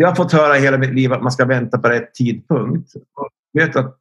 jag 0.00 0.08
har 0.08 0.14
fått 0.14 0.32
höra 0.32 0.54
hela 0.54 0.78
mitt 0.78 0.94
liv 0.94 1.12
att 1.12 1.22
man 1.22 1.32
ska 1.32 1.44
vänta 1.44 1.78
på 1.78 1.88
rätt 1.88 2.14
tidpunkt. 2.14 2.94
Och 2.94 3.28
vet 3.52 3.76
att 3.76 3.96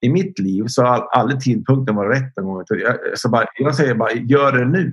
I 0.00 0.08
mitt 0.08 0.38
liv 0.38 0.64
så 0.66 0.82
har 0.82 1.08
aldrig 1.12 1.40
tidpunkten 1.40 1.94
varit 1.94 2.16
rätt. 2.16 2.38
En 2.38 2.44
gång. 2.44 2.64
Jag, 2.68 2.96
så 3.14 3.28
bara, 3.28 3.46
jag 3.58 3.74
säger 3.74 3.94
bara, 3.94 4.12
gör 4.12 4.52
det 4.52 4.64
nu. 4.64 4.92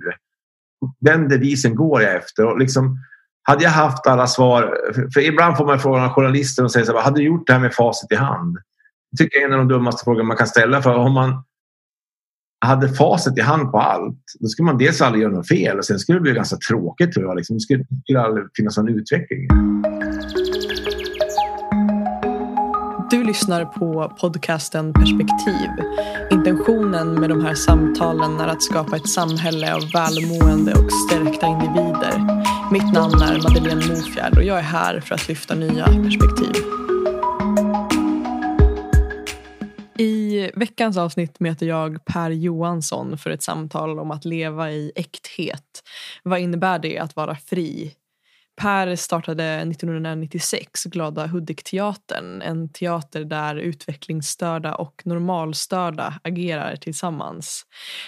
Den 1.00 1.30
devisen 1.30 1.76
går 1.76 2.02
jag 2.02 2.16
efter. 2.16 2.46
Och 2.46 2.60
liksom, 2.60 2.98
hade 3.44 3.64
jag 3.64 3.72
haft 3.72 4.08
alla 4.08 4.28
svar, 4.28 4.78
för 5.14 5.20
ibland 5.20 5.58
får 5.58 5.66
man 5.66 5.80
frågan 5.80 6.04
av 6.04 6.10
journalister 6.10 6.64
och 6.64 6.72
säger 6.72 6.86
så 6.86 6.94
här, 6.94 7.02
hade 7.02 7.20
du 7.20 7.26
gjort 7.26 7.48
det 7.48 7.54
här 7.54 7.60
med 7.60 7.74
facit 7.74 8.12
i 8.12 8.16
hand? 8.16 8.58
Det 9.12 9.24
tycker 9.24 9.38
jag 9.38 9.44
är 9.44 9.54
en 9.54 9.60
av 9.60 9.68
de 9.68 9.74
dummaste 9.74 10.04
frågorna 10.04 10.28
man 10.28 10.38
kan 10.38 10.48
ställa. 10.48 10.82
För 10.82 10.96
om 10.96 11.14
man 11.14 11.44
hade 12.66 12.90
facit 12.90 13.38
i 13.38 13.42
hand 13.42 13.72
på 13.72 13.80
allt, 13.80 14.20
då 14.40 14.48
skulle 14.48 14.66
man 14.66 14.78
dels 14.78 15.02
aldrig 15.02 15.24
göra 15.24 15.34
något 15.34 15.48
fel 15.48 15.78
och 15.78 15.86
sen 15.86 16.00
skulle 16.00 16.18
det 16.18 16.22
bli 16.22 16.32
ganska 16.32 16.58
tråkigt 16.70 17.12
tror 17.12 17.26
jag. 17.26 17.36
Liksom. 17.36 17.56
Det 17.56 17.60
skulle, 17.60 17.80
det 17.80 18.02
skulle 18.04 18.22
aldrig 18.22 18.46
finnas 18.58 18.78
någon 18.78 18.90
utveckling. 18.90 19.48
Du 23.10 23.24
lyssnar 23.24 23.66
på 23.66 24.16
podcasten 24.22 24.94
Perspektiv. 24.94 25.70
Intentionen 26.32 27.20
med 27.20 27.30
de 27.30 27.46
här 27.46 27.56
samtalen 27.56 28.40
är 28.40 28.48
att 28.48 28.64
skapa 28.64 28.96
ett 28.96 29.10
samhälle 29.10 29.76
av 29.76 29.82
välmående 29.94 30.74
och 30.74 30.92
stärkta 30.92 31.48
individer. 31.48 32.46
Mitt 32.72 32.94
namn 32.94 33.22
är 33.22 33.44
Madeleine 33.44 33.88
Mofjärd 33.88 34.38
och 34.38 34.44
jag 34.44 34.58
är 34.58 34.64
här 34.64 35.00
för 35.00 35.16
att 35.16 35.28
lyfta 35.28 35.56
nya 35.56 35.86
perspektiv. 35.86 36.85
I 40.46 40.52
veckans 40.56 40.98
avsnitt 40.98 41.40
möter 41.40 41.66
jag 41.66 42.06
Per 42.06 42.30
Johansson 42.30 43.18
för 43.18 43.30
ett 43.30 43.44
samtal 43.44 44.00
om 44.00 44.12
att 44.12 44.26
leva 44.26 44.72
i 44.72 44.92
äkthet. 44.96 45.84
Vad 46.24 46.40
innebär 46.40 46.80
det 46.80 47.00
att 47.00 47.16
vara 47.16 47.36
fri? 47.36 47.96
Per 48.62 48.96
startade 48.96 49.44
1996 49.44 50.84
Glada 50.84 51.28
Hudik-teatern. 51.28 52.42
En 52.42 52.70
teater 52.70 53.24
där 53.24 53.56
utvecklingsstörda 53.56 54.76
och 54.76 55.02
normalstörda 55.06 56.20
agerar 56.24 56.76
tillsammans. 56.76 57.66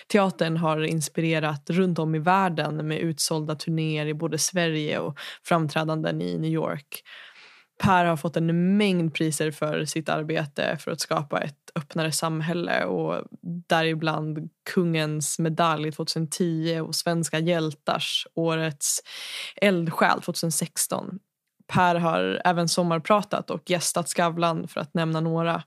Teatern 0.07 0.57
har 0.57 0.83
inspirerat 0.83 1.69
runt 1.69 1.99
om 1.99 2.15
i 2.15 2.19
världen 2.19 2.87
med 2.87 2.99
utsålda 2.99 3.55
turnéer 3.55 4.05
i 4.05 4.13
både 4.13 4.37
Sverige 4.37 4.99
och 4.99 5.17
framträdanden 5.43 6.21
i 6.21 6.37
New 6.37 6.51
York. 6.51 7.03
Per 7.77 8.05
har 8.05 8.17
fått 8.17 8.37
en 8.37 8.77
mängd 8.77 9.13
priser 9.13 9.51
för 9.51 9.85
sitt 9.85 10.09
arbete 10.09 10.77
för 10.79 10.91
att 10.91 10.99
skapa 10.99 11.41
ett 11.41 11.71
öppnare 11.75 12.11
samhälle 12.11 12.85
och 12.85 13.23
däribland 13.67 14.49
Kungens 14.73 15.39
medalj 15.39 15.91
2010 15.91 16.79
och 16.79 16.95
Svenska 16.95 17.39
hjältars 17.39 18.27
årets 18.33 18.99
eldsjäl 19.55 20.21
2016. 20.21 21.19
Per 21.67 21.95
har 21.95 22.41
även 22.45 22.69
sommarpratat 22.69 23.49
och 23.49 23.69
gästat 23.69 24.09
Skavlan 24.09 24.67
för 24.67 24.81
att 24.81 24.93
nämna 24.93 25.19
några. 25.19 25.63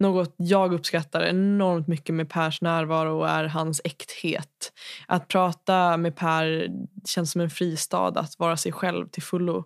Något 0.00 0.34
jag 0.36 0.74
uppskattar 0.74 1.22
enormt 1.22 1.88
mycket 1.88 2.14
med 2.14 2.30
Pers 2.30 2.60
närvaro 2.60 3.22
är 3.22 3.44
hans 3.44 3.80
äkthet. 3.84 4.72
Att 5.06 5.28
prata 5.28 5.96
med 5.96 6.16
Per 6.16 6.68
känns 7.06 7.32
som 7.32 7.40
en 7.40 7.50
fristad 7.50 8.06
att 8.06 8.38
vara 8.38 8.56
sig 8.56 8.72
själv 8.72 9.08
till 9.08 9.22
fullo. 9.22 9.64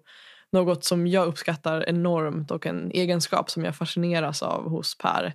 Något 0.52 0.84
som 0.84 1.06
jag 1.06 1.26
uppskattar 1.26 1.88
enormt 1.88 2.50
och 2.50 2.66
en 2.66 2.90
egenskap 2.90 3.50
som 3.50 3.64
jag 3.64 3.76
fascineras 3.76 4.42
av 4.42 4.68
hos 4.68 4.98
Per. 4.98 5.34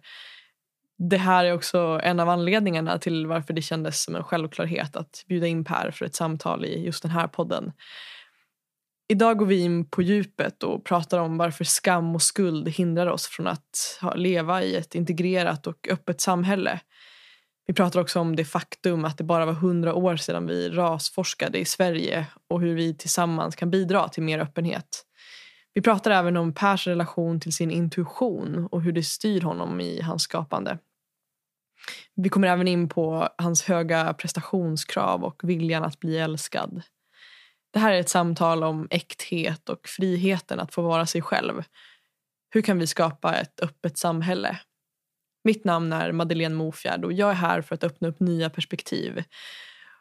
Det 0.98 1.18
här 1.18 1.46
är 1.46 1.54
också 1.54 2.00
en 2.04 2.20
av 2.20 2.30
anledningarna 2.30 3.00
till 3.00 3.28
varför 3.28 3.54
det 3.54 3.62
kändes 3.62 4.04
som 4.04 4.16
en 4.16 4.23
självklarhet 4.23 4.95
att 4.95 5.23
bjuda 5.28 5.48
in 5.48 5.64
Per 5.66 5.92
för 5.92 6.06
ett 6.06 6.16
samtal 6.16 6.66
i 6.66 6.86
just 6.86 7.04
den 7.04 7.12
här 7.12 7.28
podden. 7.28 7.72
Idag 9.10 9.38
går 9.38 9.45
vi 9.45 9.60
in 9.60 9.90
på 9.90 10.02
djupet 10.02 10.64
och 10.64 10.86
pratar 10.86 11.20
om 11.20 11.38
varför 11.38 11.64
skam 11.64 12.16
och 12.16 12.22
skuld 12.22 12.70
hindrar 12.70 13.08
oss 13.08 13.28
från 13.28 13.48
att 13.48 14.00
leva 14.16 14.64
i 14.64 14.76
ett 14.76 14.95
integrerat 14.95 15.68
och 15.68 15.88
öppet 15.92 16.22
samhälle. 16.22 16.80
Vi 17.68 17.73
pratar 17.73 18.00
också 18.00 18.20
om 18.20 18.36
det 18.36 18.45
faktum 18.45 19.06
att 19.06 19.17
det 19.17 19.23
bara 19.23 19.45
var 19.45 19.54
hundra 19.54 19.94
år 19.94 20.16
sedan 20.16 20.48
vi 20.48 20.70
rasforskade 20.70 21.58
i 21.58 21.66
Sverige 21.66 22.26
och 22.48 22.61
hur 22.61 22.76
vi 22.76 22.95
tillsammans 22.95 23.56
kan 23.56 23.70
bidra 23.70 24.10
till 24.10 24.23
mer 24.23 24.39
öppenhet. 24.39 25.07
Vi 25.77 25.82
pratar 25.82 26.11
även 26.11 26.38
om 26.38 26.54
Pers 26.54 26.88
relation 26.88 27.39
till 27.39 27.54
sin 27.54 27.71
intuition 27.71 28.67
och 28.71 28.82
hur 28.82 28.92
det 28.92 29.04
styr 29.04 29.42
honom 29.42 29.82
i 29.82 30.02
hans 30.02 30.23
skapande. 30.23 30.77
Vi 32.15 32.30
kommer 32.30 32.48
även 32.48 32.67
in 32.67 32.89
på 32.89 33.30
hans 33.38 33.64
höga 33.64 34.14
prestationskrav 34.14 35.23
och 35.23 35.42
viljan 35.43 35.83
att 35.83 35.99
bli 35.99 36.17
älskad. 36.17 36.82
Det 37.71 37.80
här 37.80 37.93
är 37.93 37.99
ett 37.99 38.10
samtal 38.10 38.64
om 38.64 38.88
äkthet 38.89 39.70
och 39.70 39.88
friheten 39.88 40.60
att 40.60 40.73
få 40.73 40.82
vara 40.82 41.05
sig 41.05 41.21
själv. 41.21 41.64
Hur 42.49 42.61
kan 42.61 42.80
vi 42.80 42.88
skapa 42.88 43.36
ett 43.36 43.59
öppet 43.59 43.98
samhälle? 43.98 44.59
Mitt 45.44 45.64
namn 45.64 45.94
är 45.94 46.11
Madeleine 46.11 46.55
Mofjärd 46.55 47.05
och 47.05 47.14
jag 47.14 47.30
är 47.30 47.33
här 47.33 47.61
för 47.61 47.76
att 47.76 47.83
öppna 47.83 48.08
upp 48.08 48.20
nya 48.20 48.49
perspektiv. 48.49 49.23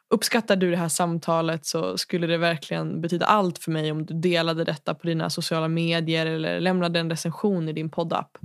Uppskattar 0.09 0.55
du 0.55 0.71
det 0.71 0.77
här 0.77 0.89
samtalet 0.89 1.65
så 1.65 1.97
skulle 1.97 2.27
det 2.27 2.37
verkligen 2.37 3.01
betyda 3.01 3.25
allt 3.25 3.59
för 3.59 3.71
mig 3.71 3.91
om 3.91 4.05
du 4.05 4.13
delade 4.13 4.63
detta 4.63 4.95
på 4.95 5.07
dina 5.07 5.29
sociala 5.29 5.67
medier 5.67 6.25
eller 6.25 6.59
lämnade 6.59 6.99
en 6.99 7.09
recension 7.09 7.69
i 7.69 7.73
din 7.73 7.89
poddapp. 7.89 8.37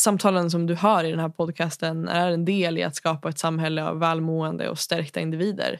Samtalen 0.00 0.50
som 0.50 0.66
du 0.66 0.74
hör 0.74 1.04
i 1.04 1.10
den 1.10 1.20
här 1.20 1.28
podcasten 1.28 2.08
är 2.08 2.30
en 2.30 2.44
del 2.44 2.78
i 2.78 2.82
att 2.82 2.96
skapa 2.96 3.28
ett 3.28 3.38
samhälle 3.38 3.84
av 3.84 3.98
välmående 3.98 4.68
och 4.68 4.78
stärkta 4.78 5.20
individer. 5.20 5.78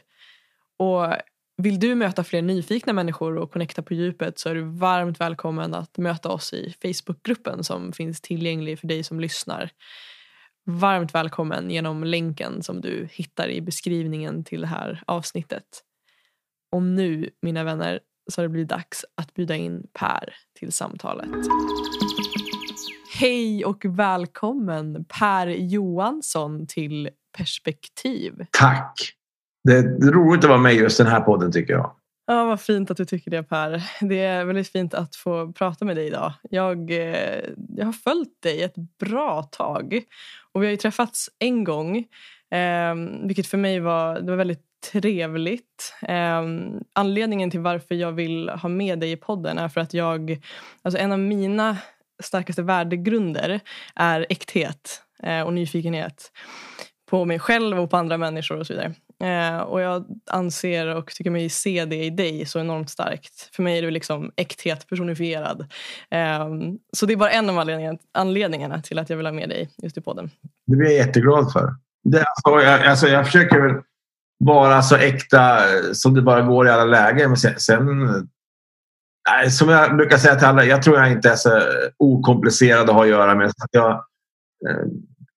Och 0.79 1.13
vill 1.57 1.79
du 1.79 1.95
möta 1.95 2.23
fler 2.23 2.41
nyfikna 2.41 2.93
människor 2.93 3.37
och 3.37 3.51
connecta 3.51 3.81
på 3.81 3.93
djupet 3.93 4.39
så 4.39 4.49
är 4.49 4.55
du 4.55 4.61
varmt 4.61 5.21
välkommen 5.21 5.73
att 5.73 5.97
möta 5.97 6.29
oss 6.29 6.53
i 6.53 6.75
Facebookgruppen 6.81 7.63
som 7.63 7.93
finns 7.93 8.21
tillgänglig 8.21 8.79
för 8.79 8.87
dig 8.87 9.03
som 9.03 9.19
lyssnar 9.19 9.71
varmt 10.67 11.15
välkommen 11.15 11.69
genom 11.71 12.03
länken 12.03 12.63
som 12.63 12.81
du 12.81 13.07
hittar 13.11 13.49
i 13.49 13.61
beskrivningen 13.61 14.43
till 14.43 14.61
det 14.61 14.67
här 14.67 15.03
avsnittet. 15.07 15.63
Och 16.71 16.83
nu, 16.83 17.29
mina 17.41 17.63
vänner, 17.63 17.99
så 18.31 18.41
har 18.41 18.43
det 18.43 18.49
blivit 18.49 18.69
dags 18.69 19.05
att 19.15 19.33
bjuda 19.33 19.55
in 19.55 19.87
Per 19.99 20.33
till 20.59 20.71
samtalet. 20.71 21.29
Hej 23.19 23.65
och 23.65 23.85
välkommen 23.85 25.05
Per 25.19 25.47
Johansson 25.47 26.67
till 26.67 27.09
Perspektiv. 27.37 28.45
Tack! 28.51 28.93
Det 29.63 29.77
är 29.77 30.11
roligt 30.11 30.43
att 30.43 30.49
vara 30.49 30.59
med 30.59 30.73
i 30.73 30.77
just 30.77 30.97
den 30.97 31.07
här 31.07 31.21
podden 31.21 31.51
tycker 31.51 31.73
jag. 31.73 31.91
Ja, 32.29 32.45
vad 32.45 32.61
fint 32.61 32.91
att 32.91 32.97
du 32.97 33.05
tycker 33.05 33.31
det 33.31 33.43
Per. 33.43 33.83
Det 34.01 34.19
är 34.19 34.45
väldigt 34.45 34.69
fint 34.69 34.93
att 34.93 35.15
få 35.15 35.51
prata 35.51 35.85
med 35.85 35.95
dig 35.95 36.07
idag. 36.07 36.33
Jag, 36.49 36.91
eh, 36.91 37.43
jag 37.75 37.85
har 37.85 37.93
följt 37.93 38.41
dig 38.41 38.63
ett 38.63 38.75
bra 38.99 39.43
tag 39.43 40.01
och 40.51 40.61
vi 40.61 40.65
har 40.65 40.71
ju 40.71 40.77
träffats 40.77 41.29
en 41.39 41.63
gång 41.63 41.97
eh, 42.51 42.95
vilket 43.23 43.47
för 43.47 43.57
mig 43.57 43.79
var, 43.79 44.19
det 44.19 44.29
var 44.29 44.35
väldigt 44.35 44.63
trevligt. 44.91 45.95
Eh, 46.01 46.43
anledningen 46.93 47.51
till 47.51 47.59
varför 47.59 47.95
jag 47.95 48.11
vill 48.11 48.49
ha 48.49 48.69
med 48.69 48.99
dig 48.99 49.11
i 49.11 49.17
podden 49.17 49.57
är 49.57 49.69
för 49.69 49.81
att 49.81 49.93
jag, 49.93 50.41
alltså 50.81 50.99
en 50.99 51.11
av 51.11 51.19
mina 51.19 51.77
starkaste 52.23 52.61
värdegrunder 52.61 53.59
är 53.95 54.25
äkthet 54.29 55.01
eh, 55.23 55.41
och 55.41 55.53
nyfikenhet 55.53 56.31
på 57.09 57.25
mig 57.25 57.39
själv 57.39 57.79
och 57.79 57.89
på 57.89 57.97
andra 57.97 58.17
människor 58.17 58.59
och 58.59 58.67
så 58.67 58.73
vidare. 58.73 58.93
Eh, 59.23 59.59
och 59.59 59.81
jag 59.81 60.05
anser 60.31 60.95
och 60.95 61.07
tycker 61.07 61.31
mig 61.31 61.49
se 61.49 61.85
det 61.85 62.03
i 62.03 62.09
dig 62.09 62.45
så 62.45 62.59
enormt 62.59 62.89
starkt. 62.89 63.49
För 63.55 63.63
mig 63.63 63.77
är 63.77 63.81
du 63.81 63.91
liksom 63.91 64.31
äkthet 64.35 64.87
personifierad. 64.87 65.61
Eh, 66.11 66.47
så 66.97 67.05
det 67.05 67.13
är 67.13 67.17
bara 67.17 67.29
en 67.29 67.49
av 67.49 67.59
anledningarna, 67.59 67.97
anledningarna 68.11 68.81
till 68.81 68.99
att 68.99 69.09
jag 69.09 69.17
vill 69.17 69.25
ha 69.25 69.33
med 69.33 69.49
dig 69.49 69.69
just 69.77 69.97
i 69.97 70.01
podden. 70.01 70.29
Det 70.67 70.75
blir 70.75 70.89
jag 70.89 71.07
jätteglad 71.07 71.51
för. 71.53 71.75
Det, 72.03 72.25
alltså, 72.25 72.69
jag, 72.69 72.85
alltså, 72.85 73.07
jag 73.07 73.25
försöker 73.25 73.81
vara 74.39 74.81
så 74.81 74.95
äkta 74.95 75.59
som 75.93 76.13
det 76.13 76.21
bara 76.21 76.41
går 76.41 76.67
i 76.67 76.69
alla 76.69 76.85
lägen. 76.85 77.29
Men 77.29 77.37
sen, 77.37 77.59
sen 77.59 77.87
som 79.51 79.69
jag 79.69 79.97
brukar 79.97 80.17
säga 80.17 80.35
till 80.35 80.47
alla, 80.47 80.65
jag 80.65 80.83
tror 80.83 80.97
jag 80.97 81.11
inte 81.11 81.29
är 81.29 81.35
så 81.35 81.61
okomplicerad 81.97 82.89
att 82.89 82.95
ha 82.95 83.03
att 83.03 83.09
göra 83.09 83.35
med. 83.35 83.51
Jag, 83.71 83.91
eh, 83.91 84.85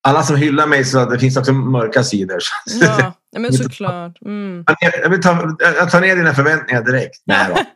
alla 0.03 0.23
som 0.23 0.37
hyllar 0.37 0.67
mig 0.67 0.85
så 0.85 0.99
att 0.99 1.11
det 1.11 1.19
finns 1.19 1.37
också 1.37 1.53
mörka 1.53 2.03
sidor. 2.03 2.39
Ja, 2.81 3.13
men 3.39 3.53
såklart. 3.53 4.23
Mm. 4.27 4.65
Jag, 5.03 5.11
vill 5.11 5.23
ta, 5.23 5.57
jag 5.61 5.91
tar 5.91 6.01
ner 6.01 6.17
dina 6.17 6.35
förväntningar 6.35 6.83
direkt. 6.83 7.23
Nej 7.27 7.47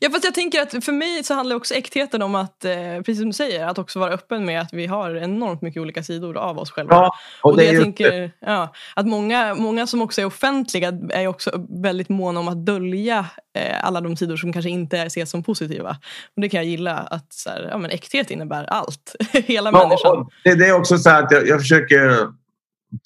ja, 0.00 0.10
fast 0.10 0.24
jag 0.24 0.34
tänker 0.34 0.62
att 0.62 0.84
för 0.84 0.92
mig 0.92 1.24
så 1.24 1.34
handlar 1.34 1.56
också 1.56 1.74
äktheten 1.74 2.22
om 2.22 2.34
att, 2.34 2.64
eh, 2.64 2.96
precis 2.96 3.18
som 3.18 3.26
du 3.26 3.32
säger, 3.32 3.66
att 3.66 3.78
också 3.78 3.98
vara 3.98 4.12
öppen 4.12 4.44
med 4.44 4.60
att 4.60 4.72
vi 4.72 4.86
har 4.86 5.14
enormt 5.14 5.62
mycket 5.62 5.82
olika 5.82 6.02
sidor 6.02 6.36
av 6.36 6.58
oss 6.58 6.70
själva. 6.70 6.94
Ja, 6.94 7.14
och, 7.42 7.50
och 7.50 7.56
det, 7.56 7.66
det 7.66 7.72
jag 7.72 7.82
tänker, 7.82 8.30
ja, 8.40 8.72
att 8.96 9.06
många, 9.06 9.54
många 9.54 9.86
som 9.86 10.02
också 10.02 10.20
är 10.20 10.24
offentliga 10.24 10.92
är 11.10 11.26
också 11.26 11.66
väldigt 11.82 12.08
måna 12.08 12.40
om 12.40 12.48
att 12.48 12.66
dölja 12.66 13.26
eh, 13.58 13.86
alla 13.86 14.00
de 14.00 14.16
sidor 14.16 14.36
som 14.36 14.52
kanske 14.52 14.70
inte 14.70 14.98
ses 14.98 15.30
som 15.30 15.42
positiva. 15.42 15.90
Och 16.36 16.42
det 16.42 16.48
kan 16.48 16.58
jag 16.58 16.66
gilla, 16.66 16.96
att 16.96 17.32
så 17.32 17.50
här, 17.50 17.68
ja, 17.70 17.78
men 17.78 17.90
äkthet 17.90 18.30
innebär 18.30 18.64
allt. 18.64 19.16
Hela 19.32 19.70
ja, 19.72 19.78
människan. 19.78 20.26
Det, 20.44 20.54
det, 20.54 20.66
är 20.66 20.72
också 20.72 20.98
så 20.98 21.10
att 21.10 21.30
jag, 21.30 21.48
jag 21.48 21.60
försöker 21.60 22.28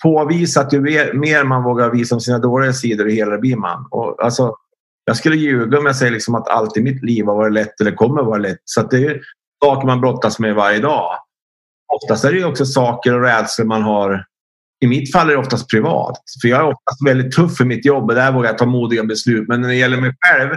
påvisa 0.03 0.61
att 0.61 0.73
ju 0.73 0.81
mer, 1.15 1.45
man 1.45 1.63
vågar 1.63 1.91
visa 1.91 2.15
om 2.15 2.21
sina 2.21 2.39
dåliga 2.39 2.73
sidor, 2.73 3.09
ju 3.09 3.15
helare 3.15 3.39
blir 3.39 3.57
man. 3.57 3.89
Och, 3.91 4.25
alltså, 4.25 4.55
Jag 5.05 5.17
skulle 5.17 5.37
ljuga 5.37 5.79
om 5.79 5.87
jag 5.87 5.97
säger 5.97 6.13
liksom 6.13 6.35
att 6.35 6.49
allt 6.49 6.77
i 6.77 6.83
mitt 6.83 7.03
liv 7.03 7.27
har 7.27 7.35
varit 7.35 7.53
lätt 7.53 7.81
eller 7.81 7.93
kommer 7.93 8.23
vara 8.23 8.39
lätt. 8.39 8.59
Så 8.65 8.83
det 8.83 9.05
är 9.07 9.21
saker 9.65 9.87
man 9.87 10.01
brottas 10.01 10.39
med 10.39 10.55
varje 10.55 10.81
dag. 10.81 11.11
Oftast 12.03 12.25
är 12.25 12.33
det 12.33 12.45
också 12.45 12.67
saker 12.67 13.15
och 13.15 13.23
rädslor 13.23 13.67
man 13.67 13.83
har. 13.83 14.25
I 14.81 14.87
mitt 14.87 15.13
fall 15.13 15.29
är 15.29 15.33
det 15.33 15.39
oftast 15.39 15.71
privat. 15.71 16.19
För 16.43 16.49
jag 16.49 16.61
är 16.61 16.65
oftast 16.65 17.07
väldigt 17.07 17.33
tuff 17.37 17.57
för 17.57 17.65
mitt 17.65 17.85
jobb 17.85 18.11
och 18.11 18.15
där 18.15 18.33
vågar 18.33 18.51
jag 18.51 18.59
ta 18.59 18.67
modiga 18.67 19.05
beslut. 19.05 19.49
Men 19.49 19.61
när 19.61 19.69
det 19.69 19.75
gäller 19.75 20.01
mig 20.01 20.13
själv. 20.21 20.51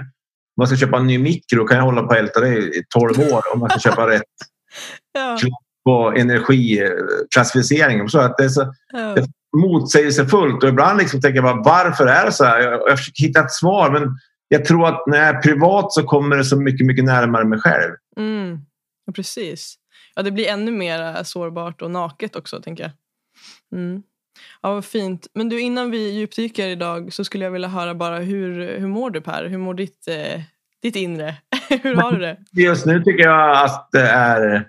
Om 0.58 0.62
man 0.62 0.68
ska 0.68 0.78
köpa 0.78 0.98
en 0.98 1.08
ny 1.08 1.18
mikro 1.18 1.68
kan 1.68 1.78
jag 1.78 1.84
hålla 1.84 2.02
på 2.02 2.08
och 2.08 2.16
älta 2.16 2.40
det 2.40 2.58
i 2.58 2.84
12 2.94 3.20
år 3.20 3.42
om 3.54 3.60
man 3.60 3.70
ska 3.70 3.80
köpa 3.80 4.08
rätt 4.08 4.24
Ja. 5.14 5.38
På 5.86 6.14
energiklassificeringen. 6.18 8.10
Så 8.10 8.20
att 8.20 8.38
det 8.38 8.44
är 8.44 8.50
så, 8.50 8.74
det 8.92 9.28
motsägelsefullt 9.58 10.64
och 10.64 10.70
ibland 10.70 11.00
liksom 11.00 11.22
tänker 11.22 11.44
jag 11.44 11.44
bara 11.44 11.84
varför 11.84 12.08
är 12.08 12.26
det 12.26 12.32
så 12.32 12.44
här? 12.44 12.60
Jag, 12.60 12.82
jag 12.90 12.98
försöker 13.00 13.24
hitta 13.24 13.40
ett 13.40 13.52
svar 13.52 13.92
men 13.92 14.18
jag 14.48 14.66
tror 14.66 14.88
att 14.88 15.08
när 15.08 15.18
jag 15.18 15.28
är 15.28 15.42
privat 15.42 15.94
så 15.94 16.04
kommer 16.04 16.38
det 16.38 16.44
så 16.44 16.56
mycket, 16.56 16.86
mycket 16.86 17.06
närmare 17.06 17.46
mig 17.46 17.60
själv. 17.60 17.92
Mm. 18.18 18.60
Ja, 19.06 19.14
precis. 19.14 19.76
Ja, 20.16 20.22
det 20.22 20.32
blir 20.32 20.48
ännu 20.48 20.72
mer 20.72 21.24
sårbart 21.24 21.82
och 21.82 21.92
naket 21.92 22.36
också, 22.36 22.62
tänker 22.62 22.84
jag. 22.84 22.92
Mm. 23.80 24.04
Ja, 24.62 24.74
vad 24.74 24.86
fint. 24.86 25.28
Men 25.34 25.50
du, 25.50 25.62
innan 25.62 25.92
vi 25.92 26.10
djupdyker 26.10 26.68
idag 26.68 27.14
så 27.14 27.24
skulle 27.24 27.44
jag 27.44 27.52
vilja 27.52 27.68
höra 27.68 27.96
bara 27.96 28.20
hur, 28.20 28.80
hur 28.80 28.88
mår 28.88 29.10
du 29.10 29.22
Per? 29.22 29.46
Hur 29.46 29.58
mår 29.58 29.74
ditt, 29.74 30.08
eh, 30.08 30.42
ditt 30.82 30.96
inre? 30.96 31.36
hur 31.70 31.96
har 31.96 32.12
du 32.12 32.20
det? 32.20 32.38
Just 32.52 32.86
nu 32.86 33.04
tycker 33.04 33.24
jag 33.24 33.66
att 33.66 33.90
det 33.92 34.08
är 34.08 34.68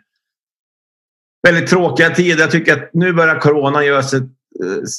väldigt 1.43 1.71
tråkiga 1.71 2.11
tider. 2.11 2.41
Jag 2.41 2.50
tycker 2.50 2.73
att 2.73 2.91
nu 2.93 3.12
börjar 3.12 3.41
corona 3.41 3.85
göra 3.85 4.03
sig 4.03 4.19
eh, 4.19 4.27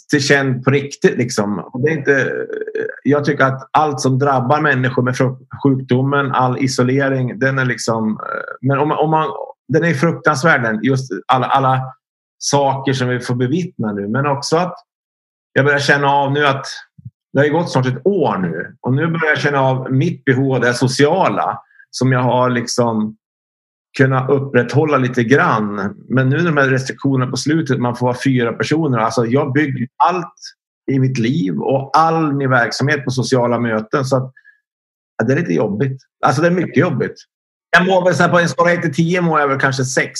till 0.09 0.23
känd 0.23 0.63
på 0.63 0.71
riktigt. 0.71 1.17
Liksom. 1.17 1.71
Det 1.83 1.89
är 1.89 1.97
inte, 1.97 2.21
eh, 2.21 2.85
jag 3.03 3.25
tycker 3.25 3.43
att 3.43 3.69
allt 3.71 4.01
som 4.01 4.19
drabbar 4.19 4.61
människor 4.61 5.03
med 5.03 5.15
sjukdomen, 5.63 6.31
all 6.31 6.57
isolering, 6.63 7.39
den 7.39 7.59
är 7.59 7.65
liksom... 7.65 8.09
Eh, 8.09 8.67
men 8.67 8.79
om, 8.79 8.91
om 8.91 9.09
man, 9.09 9.29
den 9.67 9.83
är 9.83 9.93
fruktansvärd, 9.93 10.79
just 10.83 11.11
alla, 11.27 11.45
alla 11.47 11.81
saker 12.37 12.93
som 12.93 13.07
vi 13.07 13.19
får 13.19 13.35
bevittna 13.35 13.91
nu. 13.91 14.07
Men 14.07 14.27
också 14.27 14.57
att 14.57 14.75
jag 15.53 15.65
börjar 15.65 15.79
känna 15.79 16.07
av 16.07 16.31
nu 16.31 16.45
att 16.45 16.65
det 17.33 17.39
har 17.39 17.47
gått 17.47 17.71
snart 17.71 17.85
ett 17.85 18.05
år 18.07 18.37
nu 18.37 18.75
och 18.81 18.93
nu 18.93 19.07
börjar 19.07 19.27
jag 19.27 19.37
känna 19.37 19.61
av 19.61 19.91
mitt 19.91 20.25
behov 20.25 20.53
av 20.53 20.61
det 20.61 20.73
sociala 20.73 21.59
som 21.89 22.11
jag 22.11 22.19
har 22.19 22.49
liksom 22.49 23.17
kunna 23.97 24.27
upprätthålla 24.27 24.97
lite 24.97 25.23
grann. 25.23 25.95
Men 26.09 26.29
nu 26.29 26.37
de 26.37 26.57
här 26.57 26.69
restriktionerna 26.69 27.31
på 27.31 27.37
slutet, 27.37 27.79
man 27.79 27.95
får 27.95 28.05
vara 28.05 28.17
fyra 28.23 28.53
personer. 28.53 28.97
Alltså 28.97 29.25
jag 29.25 29.53
bygger 29.53 29.87
allt 29.97 30.33
i 30.91 30.99
mitt 30.99 31.17
liv 31.17 31.59
och 31.59 31.97
all 31.97 32.33
min 32.33 32.49
verksamhet 32.49 33.05
på 33.05 33.11
sociala 33.11 33.59
möten. 33.59 34.05
Så 34.05 34.17
att, 34.17 34.33
ja, 35.17 35.25
det 35.25 35.33
är 35.33 35.37
lite 35.37 35.53
jobbigt. 35.53 36.01
Alltså 36.25 36.41
det 36.41 36.47
är 36.47 36.51
mycket 36.51 36.77
jobbigt. 36.77 37.15
Jag 37.77 37.85
mår 37.87 38.05
väl 38.05 38.15
så 38.15 38.23
här 38.23 38.29
på 38.29 38.39
en 38.39 38.49
skala 38.49 38.71
1 38.71 38.81
till 38.81 38.93
10 38.93 39.21
mår 39.21 39.39
jag 39.39 39.47
väl 39.47 39.59
kanske 39.59 39.83
6. 39.83 40.19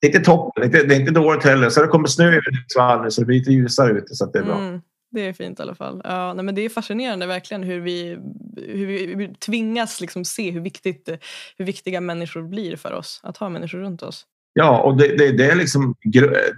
Det 0.00 0.06
är 0.06 0.16
inte 0.16 0.24
toppen, 0.24 0.70
det 0.70 0.78
är 0.78 0.82
inte, 0.82 0.88
det 0.88 0.94
är 0.94 1.00
inte 1.00 1.12
dåligt 1.12 1.44
heller. 1.44 1.70
Så 1.70 1.82
det 1.82 1.88
kommer 1.88 2.06
snö 2.06 2.26
över 2.26 2.42
Hudiksvall 2.44 3.02
nu 3.02 3.10
så 3.10 3.20
det 3.20 3.26
blir 3.26 3.38
lite 3.38 3.52
ljusare 3.52 3.92
ute 3.92 4.14
så 4.14 4.24
att 4.24 4.32
det 4.32 4.38
är 4.38 4.42
bra. 4.42 4.58
Mm, 4.58 4.80
det 5.10 5.20
är 5.20 5.32
fint 5.32 5.58
i 5.58 5.62
alla 5.62 5.74
fall. 5.74 6.00
Ja, 6.04 6.34
nej, 6.34 6.44
men 6.44 6.54
det 6.54 6.62
är 6.62 6.68
fascinerande 6.68 7.26
verkligen 7.26 7.62
hur 7.62 7.80
vi, 7.80 8.18
hur 8.56 8.86
vi, 9.16 9.34
tvingas 9.34 10.00
liksom 10.00 10.24
se 10.24 10.50
hur, 10.50 10.60
viktigt, 10.60 11.08
hur 11.56 11.64
viktiga 11.64 12.00
människor 12.00 12.42
blir 12.42 12.76
för 12.76 12.92
oss. 12.92 13.20
Att 13.22 13.36
ha 13.36 13.48
människor 13.48 13.78
runt 13.78 14.02
oss. 14.02 14.26
Ja, 14.52 14.80
och 14.80 14.96
det, 14.96 15.16
det, 15.16 15.32
det, 15.32 15.50
är 15.50 15.54
liksom, 15.54 15.94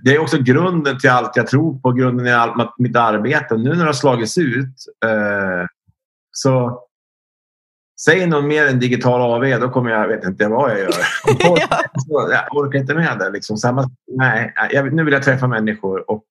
det 0.02 0.14
är 0.14 0.18
också 0.18 0.38
grunden 0.38 0.98
till 0.98 1.10
allt 1.10 1.36
jag 1.36 1.46
tror 1.46 1.78
på, 1.78 1.92
grunden 1.92 2.26
i 2.26 2.32
allt 2.32 2.78
mitt 2.78 2.96
arbete. 2.96 3.56
Nu 3.56 3.70
när 3.70 3.76
det 3.76 3.84
har 3.84 3.92
slagits 3.92 4.38
ut 4.38 4.74
eh, 5.04 5.66
så 6.30 6.82
säg 8.04 8.26
någon 8.26 8.46
mer 8.46 8.66
än 8.66 8.80
digital 8.80 9.20
AV, 9.20 9.60
då 9.60 9.68
kommer 9.68 9.90
jag, 9.90 10.08
vet 10.08 10.24
inte 10.24 10.48
vad 10.48 10.70
jag 10.70 10.78
gör. 10.78 10.92
Ja. 11.38 11.68
Så 12.08 12.28
jag 12.30 12.56
orkar 12.56 12.78
inte 12.78 12.94
med 12.94 13.18
det. 13.18 13.30
Liksom. 13.30 13.56
Så 13.56 13.68
här, 13.68 13.86
nej, 14.12 14.54
jag, 14.70 14.92
nu 14.92 15.04
vill 15.04 15.14
jag 15.14 15.22
träffa 15.22 15.46
människor 15.46 16.10
och 16.10 16.24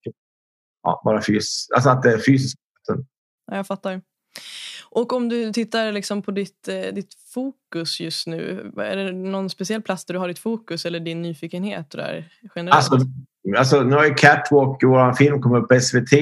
ja, 0.84 1.02
bara 1.06 1.22
fys 1.22 1.68
alltså 1.76 1.90
att 1.90 2.04
det 2.04 2.14
är 2.14 2.18
fysiskt. 2.18 2.56
Ja, 3.52 3.58
jag 3.58 3.68
fattar. 3.68 4.02
Och 4.90 5.14
om 5.14 5.30
du 5.30 5.52
tittar 5.52 5.92
liksom 5.92 6.22
på 6.22 6.32
ditt, 6.32 6.68
eh, 6.68 6.94
ditt 6.94 7.14
fokus 7.34 8.00
just 8.00 8.28
nu. 8.28 8.72
Är 8.78 8.96
det 8.96 9.12
någon 9.12 9.50
speciell 9.50 9.82
plats 9.82 10.06
där 10.06 10.14
du 10.14 10.20
har 10.20 10.28
ditt 10.28 10.40
fokus 10.40 10.86
eller 10.86 11.00
din 11.00 11.22
nyfikenhet 11.22 11.92
där, 11.92 12.32
generellt? 12.56 12.76
Alltså, 12.76 12.98
alltså, 13.58 13.84
nu 13.84 13.96
har 13.96 14.06
ju 14.06 14.14
Catwalk, 14.14 14.84
vår 14.84 15.14
film, 15.14 15.42
kommit 15.42 15.64
upp 15.64 15.70
på 15.70 15.80
SVT. 15.80 16.14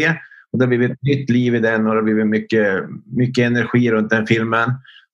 Och 0.51 0.59
det 0.59 0.65
har 0.65 0.67
blivit 0.67 0.91
ett 0.91 1.03
nytt 1.03 1.29
liv 1.29 1.55
i 1.55 1.59
den 1.59 1.87
och 1.87 1.91
det 1.91 1.97
har 1.97 2.03
blivit 2.03 2.27
mycket, 2.27 2.83
mycket 3.05 3.45
energi 3.45 3.91
runt 3.91 4.09
den 4.09 4.27
filmen. 4.27 4.69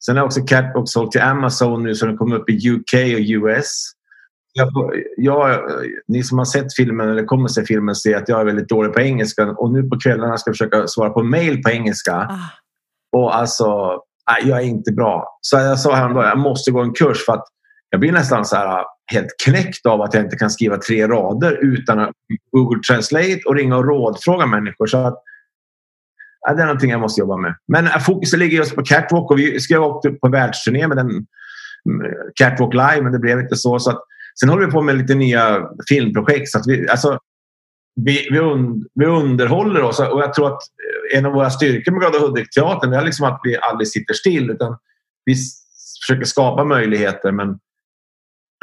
Sen 0.06 0.18
har 0.18 0.25
också 0.25 0.42
Catwalk 0.42 0.89
sålt 0.89 1.12
till 1.12 1.21
Amazon 1.21 1.83
nu 1.83 1.95
så 1.95 2.06
den 2.06 2.18
kommer 2.18 2.36
upp 2.36 2.50
i 2.50 2.69
UK 2.69 2.94
och 2.94 3.47
US. 3.50 3.92
Jag, 4.57 4.69
jag, 5.18 5.60
ni 6.07 6.24
som 6.24 6.38
har 6.38 6.46
sett 6.46 6.75
filmen 6.75 7.10
eller 7.10 7.25
kommer 7.25 7.48
se 7.48 7.66
filmen 7.66 7.96
ser 7.96 8.16
att 8.16 8.30
jag 8.30 8.42
är 8.42 8.46
väldigt 8.46 8.69
dålig 8.69 8.94
på 8.94 9.02
engelska 9.02 9.46
och 9.46 9.72
nu 9.72 9.84
på 9.84 10.00
kvällarna 10.00 10.38
ska 10.38 10.50
jag 10.50 10.56
försöka 10.56 10.88
svara 10.88 11.10
på 11.10 11.24
mail 11.24 11.63
på 11.63 11.69
engelska. 11.69 12.16
ah, 12.16 12.38
Och 13.12 13.36
alltså, 13.36 14.00
jag 14.44 14.60
är 14.60 14.66
inte 14.66 14.92
bra. 14.92 15.38
Så 15.42 15.57
jag 15.57 15.80
sa 15.80 15.96
häromdagen, 15.96 16.30
jag 16.30 16.38
måste 16.38 16.72
gå 16.72 16.81
en 16.81 16.94
kurs 16.94 17.25
för 17.25 17.34
att 17.34 17.46
jag 17.90 18.00
blir 18.00 18.12
nästan 18.12 18.46
så 18.46 18.56
här 18.56 18.86
helt 19.12 19.36
knäckt 19.46 19.86
av 19.86 20.02
att 20.02 20.13
jag 20.13 20.24
inte 20.24 20.36
kan 20.36 20.50
skriva 20.50 20.78
tre 20.78 21.07
rader 21.07 21.60
utan 21.62 22.00
att 22.00 22.12
Google 22.52 22.81
Translate 22.81 23.42
och 23.46 23.56
ringa 23.56 23.78
och 23.78 23.86
rådfråga 23.86 24.46
människor. 24.46 24.88
Så 24.88 24.98
att, 24.98 25.24
ja, 26.42 26.54
det 26.54 26.62
är 26.62 26.66
någonting 26.66 26.92
jag 26.92 27.02
måste 27.02 27.22
jobba 27.22 27.38
med. 27.38 27.56
Men 27.68 27.86
äh, 27.86 28.00
fokuset 28.00 28.40
ligger 28.40 28.57
just 28.57 28.75
på 28.75 28.84
Catwalk 28.84 29.31
och 29.31 29.40
vi 29.40 29.60
ska 29.60 29.80
åka 29.80 30.12
på 30.22 30.30
världsturné 30.30 30.88
med 30.88 30.98
den 30.98 31.10
mm, 31.10 31.25
Catwalk 32.36 32.74
Live 32.74 33.02
men 33.02 33.12
det 33.12 33.19
blev 33.19 33.40
inte 33.40 33.56
så. 33.56 33.80
så 33.80 33.90
att, 33.90 34.04
sen 34.39 34.49
håller 34.49 34.65
vi 34.65 34.71
på 34.71 34.81
med 34.81 34.97
lite 34.97 35.15
nya 35.15 35.69
filmprojekt. 35.89 36.49
Så 36.49 36.57
att 36.57 36.67
vi, 36.67 36.89
alltså, 36.89 37.19
vi, 37.95 38.27
vi, 38.31 38.39
un, 38.39 38.85
vi 38.93 39.05
underhåller 39.05 39.81
oss 39.81 39.99
och 39.99 40.21
jag 40.21 40.33
tror 40.33 40.47
att 40.47 40.61
eh, 41.13 41.17
en 41.17 41.25
av 41.25 41.31
våra 41.33 41.49
styrkor 41.49 41.91
med 41.91 42.01
Glada 42.01 42.19
Hudik-teatern 42.19 42.93
är 42.93 43.05
liksom 43.05 43.25
att 43.27 43.41
vi 43.43 43.57
aldrig 43.57 43.87
sitter 43.87 44.13
still 44.13 44.49
utan 44.49 44.77
vi 45.25 45.35
försöker 46.07 46.25
skapa 46.25 46.63
möjligheter. 46.63 47.31
Men 47.31 47.59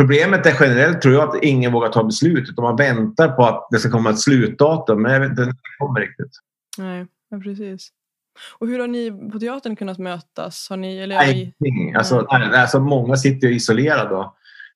problemet 0.01 0.47
är 0.47 0.57
generellt 0.61 1.03
tror 1.03 1.15
jag 1.15 1.29
att 1.29 1.45
ingen 1.45 1.73
vågar 1.73 1.89
ta 1.89 2.05
beslut 2.05 2.49
utan 2.49 2.63
man 2.63 2.77
väntar 2.77 3.29
på 3.29 3.45
att 3.45 3.69
det 3.71 3.79
ska 3.79 3.91
komma 3.91 4.11
ett 4.11 4.21
slutdatum. 4.21 5.03
Men 5.03 5.13
jag 5.13 5.21
vet 5.21 5.31
inte 5.31 5.43
när 5.43 5.49
det 5.49 5.79
kommer 5.79 6.01
riktigt. 6.01 6.33
nej, 6.79 7.07
ja, 7.31 7.39
precis. 7.39 7.89
Och 8.59 8.67
hur 8.69 8.79
har 8.79 8.87
ni 8.87 9.31
på 9.33 9.39
teatern 9.39 9.77
kunnat 9.77 9.99
mötas? 9.99 10.67
Har 10.71 10.77
ni, 10.77 10.99
eller, 10.99 11.17
Nej, 11.17 11.55
ingenting. 11.65 11.95
alltså, 11.95 12.19
alltså, 12.19 12.81
många 12.81 13.17
sitter 13.17 13.49
ju 13.49 13.55
isolerade. 13.55 14.31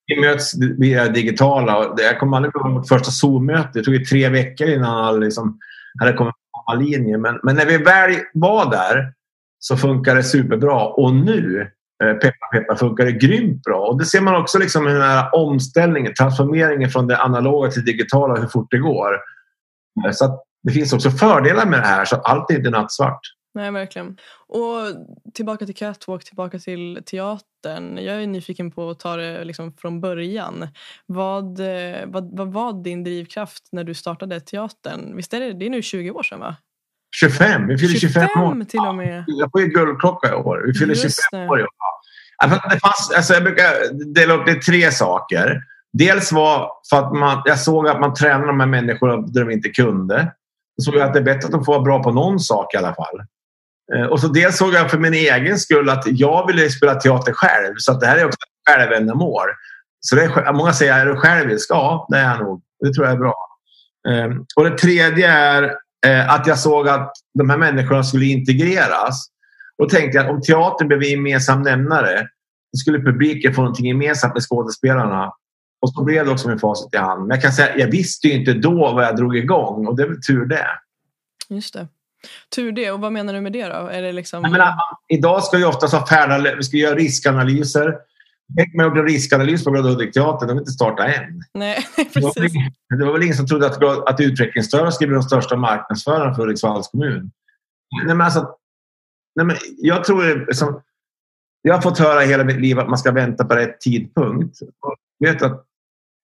Vi 0.06 0.20
möts 0.20 0.52
via 0.78 1.08
digitala. 1.08 1.94
Jag 1.98 2.20
kommer 2.20 2.36
aldrig 2.36 2.54
ihåg 2.56 2.72
vårt 2.72 2.88
första 2.88 3.10
Zoom-möte. 3.10 3.70
Det 3.74 3.82
tog 3.82 3.94
ju 3.94 4.04
tre 4.04 4.28
veckor 4.28 4.68
innan 4.68 5.04
alla 5.04 5.18
liksom 5.18 5.58
hade 6.00 6.12
kommit 6.12 6.34
på 6.34 6.62
samma 6.70 6.80
linje. 6.82 7.18
Men, 7.18 7.40
men 7.42 7.56
när 7.56 7.66
vi 7.66 7.76
väl 7.76 8.16
var 8.34 8.70
där 8.70 9.12
så 9.58 9.76
funkar 9.76 10.14
det 10.14 10.22
superbra. 10.22 10.86
Och 10.86 11.14
nu, 11.14 11.70
Peppar, 11.98 12.20
peppa 12.20 12.46
peppa, 12.52 12.76
funkar 12.76 13.04
det 13.04 13.12
grymt 13.12 13.62
bra. 13.62 13.86
Och 13.86 13.98
det 13.98 14.04
ser 14.04 14.20
man 14.20 14.36
också 14.36 14.58
liksom 14.58 14.88
i 14.88 14.92
den 14.92 15.02
här 15.02 15.34
omställningen, 15.34 16.14
transformeringen 16.14 16.90
från 16.90 17.06
det 17.06 17.18
analoga 17.18 17.70
till 17.70 17.84
det 17.84 17.92
digitala, 17.92 18.40
hur 18.40 18.46
fort 18.46 18.70
det 18.70 18.78
går. 18.78 19.14
Eh, 20.06 20.12
så 20.12 20.24
att 20.24 20.42
det 20.62 20.72
finns 20.72 20.92
också 20.92 21.10
fördelar 21.10 21.66
med 21.66 21.80
det 21.80 21.86
här, 21.86 22.04
så 22.04 22.16
allt 22.16 22.50
är 22.50 22.56
inte 22.56 22.70
nattsvart. 22.70 23.20
Nej, 23.54 23.70
verkligen. 23.70 24.16
Och 24.48 24.78
tillbaka 25.34 25.66
till 25.66 25.74
Catwalk, 25.74 26.24
tillbaka 26.24 26.58
till 26.58 27.02
teater 27.06 27.46
teatern. 27.66 27.98
Jag 28.04 28.22
är 28.22 28.26
nyfiken 28.26 28.70
på 28.70 28.90
att 28.90 29.00
ta 29.00 29.16
det 29.16 29.44
liksom 29.44 29.72
från 29.72 30.00
början. 30.00 30.68
Vad, 31.06 31.60
eh, 31.60 32.06
vad, 32.06 32.36
vad 32.36 32.52
var 32.52 32.82
din 32.84 33.04
drivkraft 33.04 33.68
när 33.72 33.84
du 33.84 33.94
startade 33.94 34.40
teatern? 34.40 35.16
Visst 35.16 35.34
är 35.34 35.40
det, 35.40 35.52
det 35.52 35.66
är 35.66 35.70
nu 35.70 35.82
20 35.82 36.10
år 36.10 36.22
sedan 36.22 36.40
va? 36.40 36.56
25, 37.20 37.68
vi 37.68 37.78
fyller 37.78 37.98
25, 37.98 38.22
år. 38.42 38.64
till 38.64 38.80
och 38.80 38.94
med. 38.94 39.24
Jag 39.26 39.50
får 39.50 39.60
ju 39.60 39.66
guldklocka 39.66 40.28
i 40.28 40.34
år. 40.34 40.64
Vi 40.66 40.74
fyller 40.74 40.94
Just 40.94 41.18
25 41.32 41.40
det. 41.40 41.48
år 41.48 41.60
i 41.60 41.62
år. 41.62 41.68
Att 42.44 42.70
det 42.70 42.80
fanns, 42.80 43.12
alltså 43.16 43.34
jag 43.34 43.42
brukar 43.42 43.94
dela 44.14 44.34
upp 44.34 44.46
det 44.46 44.52
i 44.52 44.60
tre 44.60 44.92
saker. 44.92 45.60
Dels 45.92 46.32
var 46.32 46.70
för 46.90 46.96
att 46.98 47.12
man, 47.12 47.42
jag 47.44 47.58
såg 47.58 47.88
att 47.88 48.00
man 48.00 48.14
tränade 48.14 48.46
de 48.46 48.60
här 48.60 48.66
människorna 48.66 49.16
där 49.16 49.44
de 49.44 49.50
inte 49.50 49.68
kunde. 49.68 50.32
Så 50.76 50.82
såg 50.82 51.00
jag 51.00 51.06
att 51.06 51.12
det 51.12 51.18
är 51.18 51.24
bättre 51.24 51.46
att 51.46 51.52
de 51.52 51.64
får 51.64 51.72
vara 51.72 51.82
bra 51.82 52.02
på 52.02 52.10
någon 52.12 52.40
sak 52.40 52.74
i 52.74 52.76
alla 52.76 52.94
fall. 52.94 53.20
Eh, 53.94 54.06
och 54.06 54.20
så 54.20 54.28
dels 54.28 54.56
såg 54.56 54.74
jag 54.74 54.90
för 54.90 54.98
min 54.98 55.14
egen 55.14 55.58
skull 55.58 55.90
att 55.90 56.02
jag 56.06 56.46
ville 56.46 56.70
spela 56.70 56.94
teater 56.94 57.32
själv. 57.32 57.74
Så 57.76 57.92
att 57.92 58.00
det 58.00 58.06
här 58.06 58.18
är 58.18 58.24
också 58.24 58.38
ett 58.38 58.74
självändamål. 58.74 59.48
Så 60.00 60.16
det 60.16 60.22
är, 60.22 60.52
många 60.52 60.72
säger, 60.72 61.00
är 61.00 61.06
du 61.06 61.16
självisk? 61.16 61.70
Ja, 61.70 62.06
det 62.10 62.16
är 62.18 62.30
jag 62.30 62.40
nog. 62.40 62.62
Det 62.80 62.92
tror 62.92 63.06
jag 63.06 63.14
är 63.14 63.18
bra. 63.18 63.34
Ehm, 64.08 64.44
och 64.56 64.64
det 64.64 64.78
tredje 64.78 65.28
är 65.28 65.62
eh, 66.06 66.34
att 66.34 66.46
jag 66.46 66.58
såg 66.58 66.88
att 66.88 67.12
de 67.38 67.50
här 67.50 67.58
människorna 67.58 68.02
skulle 68.02 68.24
integreras. 68.24 69.26
Och 69.82 69.88
tänkte 69.88 70.18
jag 70.18 70.26
att 70.26 70.32
om 70.32 70.42
teatern 70.42 70.88
blev 70.88 71.02
en 71.02 71.10
gemensam 71.10 71.62
nämnare 71.62 72.28
skulle 72.76 72.98
publiken 72.98 73.54
få 73.54 73.60
någonting 73.60 73.86
gemensamt 73.86 74.34
med 74.34 74.42
skådespelarna. 74.42 75.32
Och 75.82 75.92
så 75.92 76.04
blev 76.04 76.24
det 76.24 76.32
också 76.32 76.48
med 76.48 76.60
facit 76.60 76.94
i 76.94 76.96
hand. 76.96 77.20
Men 77.20 77.34
jag 77.34 77.42
kan 77.42 77.52
säga 77.52 77.78
jag 77.78 77.90
visste 77.90 78.28
ju 78.28 78.34
inte 78.34 78.52
då 78.52 78.92
vad 78.92 79.04
jag 79.04 79.16
drog 79.16 79.36
igång 79.36 79.86
och 79.86 79.96
det 79.96 80.02
är 80.02 80.08
väl 80.08 80.22
tur 80.22 80.46
det. 80.46 80.66
Just 81.48 81.74
det. 81.74 81.88
Tur 82.56 82.72
det. 82.72 82.90
Och 82.90 83.00
vad 83.00 83.12
menar 83.12 83.34
du 83.34 83.40
med 83.40 83.52
det 83.52 83.68
då? 83.68 83.74
Är 83.74 84.02
det 84.02 84.12
liksom... 84.12 84.42
Jag 84.42 84.52
menar, 84.52 84.74
idag 85.08 85.44
ska 85.44 85.56
vi 85.56 85.64
oftast 85.64 85.94
ha 85.94 86.06
färdiga, 86.06 86.56
vi 86.56 86.62
ska 86.62 86.76
göra 86.76 86.94
riskanalyser. 86.94 87.94
Tänk 88.56 88.74
mig 88.74 88.86
gjort 88.86 88.96
en 88.96 89.04
riskanalys 89.04 89.64
på 89.64 89.70
Glada 89.70 89.88
Hudik-teatern, 89.88 90.48
de 90.48 90.52
har 90.52 90.60
inte 90.60 90.70
startat 90.70 91.06
än. 91.06 91.42
Nej, 91.54 91.86
Det 91.96 92.20
var, 92.20 92.32
precis. 92.32 92.52
det 92.98 93.04
var 93.04 93.12
väl 93.12 93.22
ingen 93.22 93.36
som 93.36 93.46
trodde 93.46 93.66
att, 93.66 94.08
att 94.08 94.20
utvecklingsstörda 94.20 94.90
skulle 94.90 95.08
bli 95.08 95.14
de 95.14 95.22
största 95.22 95.56
marknadsförarna 95.56 96.34
för 96.34 96.42
Hudiksvalls 96.42 96.88
kommun. 96.88 97.30
Nej, 97.96 98.16
men 98.16 98.20
alltså, 98.20 98.56
nej, 99.36 99.46
men 99.46 99.56
jag 99.78 100.04
tror 100.04 100.22
det, 100.22 100.54
som, 100.54 100.80
jag 101.62 101.74
har 101.74 101.82
fått 101.82 101.98
höra 101.98 102.20
hela 102.20 102.44
mitt 102.44 102.60
liv 102.60 102.78
att 102.78 102.88
man 102.88 102.98
ska 102.98 103.12
vänta 103.12 103.44
på 103.44 103.54
rätt 103.54 103.80
tidpunkt. 103.80 104.58
Jag 105.18 105.32
vet 105.32 105.42
att 105.42 105.64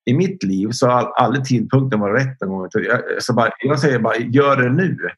I 0.04 0.14
mitt 0.14 0.42
liv 0.42 0.70
så 0.70 0.86
har 0.86 1.12
aldrig 1.12 1.44
tidpunkten 1.44 2.00
varit 2.00 2.26
rätt. 2.26 2.38
Gång. 2.38 2.68
Jag, 2.72 3.22
så 3.22 3.32
bara, 3.32 3.50
jag 3.58 3.80
säger 3.80 3.98
bara, 3.98 4.16
gör 4.16 4.56
det 4.56 4.70
nu. 4.70 5.08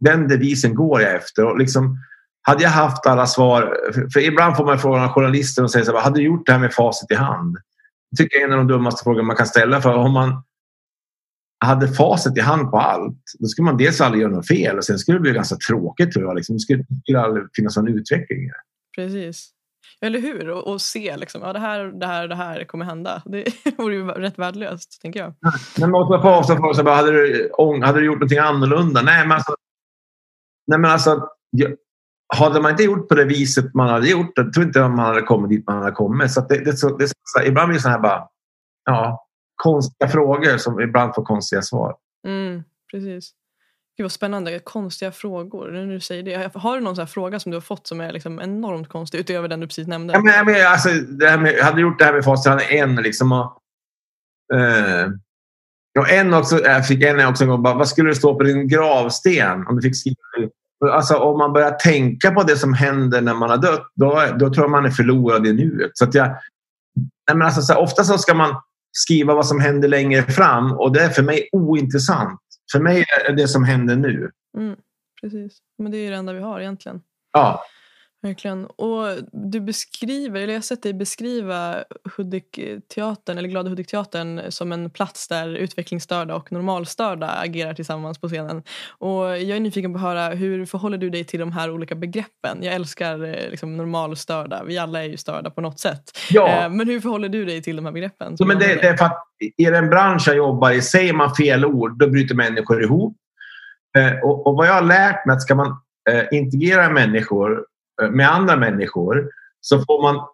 Den 0.00 0.28
devisen 0.28 0.74
går 0.74 1.00
jag 1.00 1.14
efter. 1.14 1.44
Och 1.44 1.58
liksom, 1.58 1.98
hade 2.42 2.62
jag 2.62 2.70
haft 2.70 3.06
alla 3.06 3.26
svar, 3.26 3.76
för, 4.12 4.20
ibland 4.20 4.56
får 4.56 4.64
man 4.64 4.78
frågan 4.78 5.04
av 5.04 5.10
journalister 5.10 5.62
och 5.62 5.70
säger 5.70 5.84
så 5.84 5.92
här, 5.92 6.00
hade 6.00 6.20
du 6.20 6.24
gjort 6.24 6.46
det 6.46 6.52
här 6.52 6.58
med 6.58 6.74
facit 6.74 7.10
i 7.10 7.14
hand? 7.14 7.56
Det 8.10 8.16
tycker 8.22 8.36
jag 8.36 8.42
är 8.42 8.46
en 8.46 8.60
av 8.60 8.66
de 8.66 8.72
dummaste 8.72 9.04
frågorna 9.04 9.26
man 9.26 9.36
kan 9.36 9.46
ställa. 9.46 9.80
För 9.80 9.94
om 9.94 10.12
man 10.12 10.42
hade 11.64 11.88
facit 11.88 12.36
i 12.38 12.40
hand 12.40 12.70
på 12.70 12.78
allt, 12.78 13.22
då 13.38 13.46
skulle 13.46 13.64
man 13.64 13.76
dels 13.76 14.00
aldrig 14.00 14.22
göra 14.22 14.32
något 14.32 14.48
fel 14.48 14.76
och 14.76 14.84
sen 14.84 14.98
skulle 14.98 15.18
det 15.18 15.22
bli 15.22 15.32
ganska 15.32 15.56
tråkigt 15.56 16.12
tror 16.12 16.24
jag. 16.24 16.36
Liksom. 16.36 16.56
Det 16.56 16.60
skulle, 16.60 16.84
aldrig 17.20 17.44
finnas 17.56 17.76
någon 17.76 17.88
utveckling. 17.88 18.50
Precis. 18.96 19.50
Eller 20.00 20.20
hur? 20.20 20.50
Och, 20.50 20.66
och 20.66 20.80
se 20.80 21.16
liksom, 21.16 21.42
ja, 21.42 21.52
det 21.52 21.58
här, 21.58 21.84
det 21.84 22.06
här, 22.06 22.28
det 22.28 22.34
här 22.34 22.64
kommer 22.64 22.84
hända. 22.84 23.22
Det 23.26 23.44
vore 23.78 23.94
ju 23.94 24.06
rätt 24.06 24.38
värdelöst, 24.38 25.00
tänker 25.02 25.20
jag. 25.20 25.34
Men 25.78 25.90
man 25.90 25.90
måste 25.90 26.22
få 26.22 26.28
avstå 26.28 26.56
från 26.56 26.86
hade, 26.86 27.12
du, 27.12 27.50
hade 27.82 28.00
du 28.00 28.06
gjort 28.06 28.14
någonting 28.14 28.38
annorlunda? 28.38 29.02
Nej, 29.02 29.26
men 29.26 29.32
alltså, 29.32 29.56
nej, 30.66 30.78
men 30.78 30.90
alltså 30.90 31.28
jag, 31.50 31.74
hade 32.36 32.60
man 32.60 32.70
inte 32.70 32.82
gjort 32.82 33.08
på 33.08 33.14
det 33.14 33.24
viset 33.24 33.74
man 33.74 33.88
hade 33.88 34.08
gjort, 34.08 34.36
då 34.36 34.50
tror 34.50 34.66
inte 34.66 34.78
jag 34.78 34.90
man 34.90 35.06
hade 35.06 35.22
kommit 35.22 35.50
dit 35.50 35.66
man 35.66 35.78
hade 35.78 35.92
kommit. 35.92 36.32
Så 36.32 36.40
det, 36.40 36.64
det, 36.64 36.76
så, 36.76 36.96
det 36.96 37.08
så, 37.08 37.42
ibland 37.44 37.68
blir 37.68 37.78
det 37.78 37.82
så 37.82 37.88
här 37.88 37.98
bara, 37.98 38.28
ja, 38.84 39.26
konstiga 39.54 40.08
frågor 40.08 40.56
som 40.56 40.80
ibland 40.80 41.14
får 41.14 41.24
konstiga 41.24 41.62
svar. 41.62 41.96
Mm, 42.26 42.62
precis. 42.90 43.32
Gud 43.96 44.04
vad 44.04 44.12
spännande. 44.12 44.58
Konstiga 44.58 45.12
frågor. 45.12 45.70
Nu 45.70 45.86
när 45.86 45.94
du 45.94 46.00
säger 46.00 46.22
det. 46.22 46.54
Har 46.54 46.74
du 46.74 46.80
någon 46.80 46.96
sån 46.96 47.02
här 47.02 47.06
fråga 47.06 47.40
som 47.40 47.50
du 47.50 47.56
har 47.56 47.62
fått 47.62 47.86
som 47.86 48.00
är 48.00 48.12
liksom 48.12 48.40
enormt 48.40 48.88
konstig 48.88 49.18
utöver 49.18 49.48
den 49.48 49.60
du 49.60 49.66
precis 49.66 49.86
nämnde? 49.86 50.12
Ja, 50.12 50.44
men, 50.44 50.54
jag 50.54 50.72
alltså, 50.72 50.88
det 50.88 51.28
här 51.28 51.38
med, 51.38 51.52
jag 51.52 51.64
hade 51.64 51.80
gjort 51.80 51.98
det 51.98 52.04
här 52.04 52.12
med 52.12 52.24
facit 52.24 52.70
en 52.70 52.96
liksom. 52.96 53.32
Och, 53.32 53.60
eh, 54.54 55.08
och 55.98 56.10
en 56.10 56.34
också, 56.34 56.64
jag 56.64 56.86
fick 56.86 57.02
en 57.02 57.26
också 57.26 57.44
en 57.44 57.50
gång, 57.50 57.62
bara, 57.62 57.74
vad 57.74 57.88
skulle 57.88 58.08
det 58.08 58.14
stå 58.14 58.34
på 58.34 58.42
din 58.42 58.68
gravsten? 58.68 59.66
Om 59.66 59.76
du 59.76 59.82
fick 59.82 59.96
skriva? 59.96 60.16
Alltså, 60.90 61.16
om 61.16 61.38
man 61.38 61.52
börjar 61.52 61.70
tänka 61.70 62.30
på 62.30 62.42
det 62.42 62.56
som 62.56 62.74
händer 62.74 63.20
när 63.20 63.34
man 63.34 63.50
har 63.50 63.56
dött, 63.56 63.86
då, 63.94 64.24
då 64.38 64.54
tror 64.54 64.64
jag 64.64 64.70
man 64.70 64.86
är 64.86 64.90
förlorad 64.90 65.46
i 65.46 65.52
nuet. 65.52 65.90
Så 65.94 66.04
att 66.04 66.14
jag, 66.14 66.28
nej, 66.96 67.36
men 67.36 67.42
alltså, 67.42 67.62
så 67.62 67.72
här, 67.72 67.80
ofta 67.80 68.04
så 68.04 68.18
ska 68.18 68.34
man 68.34 68.62
skriva 68.92 69.34
vad 69.34 69.46
som 69.46 69.60
händer 69.60 69.88
längre 69.88 70.22
fram 70.22 70.72
och 70.72 70.92
det 70.92 71.00
är 71.00 71.08
för 71.08 71.22
mig 71.22 71.48
ointressant. 71.52 72.40
För 72.72 72.80
mig 72.80 73.04
är 73.26 73.30
det 73.30 73.42
det 73.42 73.48
som 73.48 73.64
händer 73.64 73.96
nu. 73.96 74.30
Mm, 74.58 74.76
precis. 75.20 75.58
Men 75.78 75.92
det 75.92 75.98
är 75.98 76.02
ju 76.02 76.10
det 76.10 76.16
enda 76.16 76.32
vi 76.32 76.40
har 76.40 76.60
egentligen. 76.60 77.00
Ja, 77.32 77.64
Verkligen. 78.24 78.66
Och 78.66 79.06
du 79.32 79.60
beskriver, 79.60 80.40
eller 80.40 80.52
jag 80.52 80.60
har 80.60 80.62
sett 80.62 80.82
dig 80.82 80.94
beskriva 80.94 81.84
Hudik-teatern, 82.16 83.38
eller 83.38 83.48
Glada 83.48 83.70
Hudik-teatern 83.70 84.40
som 84.48 84.72
en 84.72 84.90
plats 84.90 85.28
där 85.28 85.48
utvecklingsstörda 85.48 86.34
och 86.34 86.52
normalstörda 86.52 87.26
agerar 87.26 87.74
tillsammans 87.74 88.20
på 88.20 88.28
scenen. 88.28 88.62
Och 88.88 89.24
jag 89.24 89.56
är 89.56 89.60
nyfiken 89.60 89.92
på 89.92 89.96
att 89.96 90.02
höra, 90.02 90.28
hur 90.28 90.66
förhåller 90.66 90.98
du 90.98 91.10
dig 91.10 91.24
till 91.24 91.40
de 91.40 91.52
här 91.52 91.70
olika 91.70 91.94
begreppen? 91.94 92.58
Jag 92.60 92.74
älskar 92.74 93.24
eh, 93.24 93.50
liksom, 93.50 93.76
normalstörda, 93.76 94.64
vi 94.64 94.78
alla 94.78 95.04
är 95.04 95.08
ju 95.08 95.16
störda 95.16 95.50
på 95.50 95.60
något 95.60 95.80
sätt. 95.80 96.02
ja. 96.30 96.64
Eh, 96.64 96.70
Men 96.70 96.88
hur 96.88 97.00
förhåller 97.00 97.28
du 97.28 97.44
dig 97.44 97.62
till 97.62 97.76
de 97.76 97.84
här 97.84 97.92
begreppen? 97.92 98.36
Så, 98.36 98.44
men 98.46 98.58
det, 98.58 98.66
det 98.66 98.88
är 98.88 98.96
för 98.96 99.04
att 99.04 99.24
i 99.56 99.64
den 99.64 99.90
bransch 99.90 100.24
jag 100.26 100.36
jobbar 100.36 100.70
i, 100.70 100.82
säger 100.82 101.12
man 101.12 101.34
fel 101.34 101.64
ord, 101.64 101.98
då 101.98 102.10
bryter 102.10 102.34
människor 102.34 102.82
ihop. 102.82 103.16
Eh, 103.98 104.12
och, 104.22 104.46
och 104.46 104.56
vad 104.56 104.66
jag 104.66 104.74
har 104.74 104.82
lärt 104.82 105.26
mig 105.26 105.34
att 105.34 105.42
ska 105.42 105.54
man 105.54 105.80
integrera 106.32 106.90
människor 106.90 107.64
Eh, 108.02 108.10
med 108.10 108.30
andra 108.30 108.56
människor 108.56 109.28
så 109.60 109.78
får 109.78 110.02
man 110.02 110.26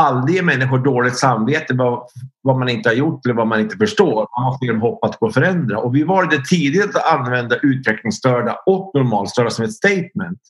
aldrig 0.00 0.36
ge 0.36 0.42
människor 0.42 0.78
dåligt 0.78 1.18
samvete 1.18 1.74
vad, 1.74 2.02
vad 2.42 2.58
man 2.58 2.68
inte 2.68 2.88
har 2.88 2.94
gjort 2.94 3.26
eller 3.26 3.34
vad 3.34 3.46
man 3.46 3.60
inte 3.60 3.76
förstår. 3.76 4.28
Man 4.38 4.46
måste 4.46 4.66
ge 4.66 4.72
dem 4.72 4.80
hopp 4.80 5.04
att 5.04 5.18
gå 5.18 5.26
och 5.26 5.28
att 5.28 5.34
förändra. 5.34 5.78
Och 5.78 5.94
vi 5.94 6.02
valde 6.02 6.38
tidigt 6.38 6.96
att 6.96 7.12
använda 7.12 7.56
utvecklingsstörda 7.56 8.58
och 8.66 8.90
normalstörda 8.94 9.50
som 9.50 9.64
ett 9.64 9.72
statement. 9.72 10.40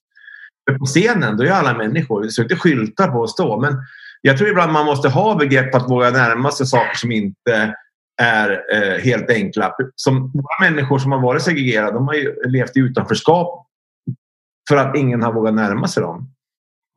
För 0.71 0.79
på 0.79 0.85
scenen, 0.85 1.37
då 1.37 1.45
är 1.45 1.51
alla 1.51 1.75
människor. 1.75 2.23
Det 2.23 2.31
står 2.31 2.43
inte 2.43 2.57
skyltar 2.57 3.09
på 3.09 3.23
att 3.23 3.31
stå. 3.31 3.61
Men 3.61 3.77
jag 4.21 4.39
tror 4.39 4.51
ibland 4.51 4.73
man 4.73 4.87
måste 4.87 5.09
ha 5.09 5.35
begrepp 5.35 5.75
att 5.75 5.91
våga 5.91 6.11
närma 6.11 6.51
sig 6.51 6.67
saker 6.67 6.97
som 6.97 7.13
inte 7.13 7.75
är 8.23 8.63
eh, 8.75 9.05
helt 9.05 9.31
enkla. 9.31 9.75
Som 9.95 10.33
våra 10.33 10.71
människor 10.71 10.99
som 10.99 11.13
har 11.13 11.21
varit 11.21 11.43
segregerade, 11.43 11.93
de 11.93 12.07
har 12.07 12.15
ju 12.15 12.35
levt 12.45 12.77
i 12.77 12.81
utanförskap 12.81 13.67
för 14.69 14.77
att 14.77 14.97
ingen 14.97 15.23
har 15.23 15.33
vågat 15.33 15.55
närma 15.55 15.89
sig 15.89 16.03
dem. 16.03 16.31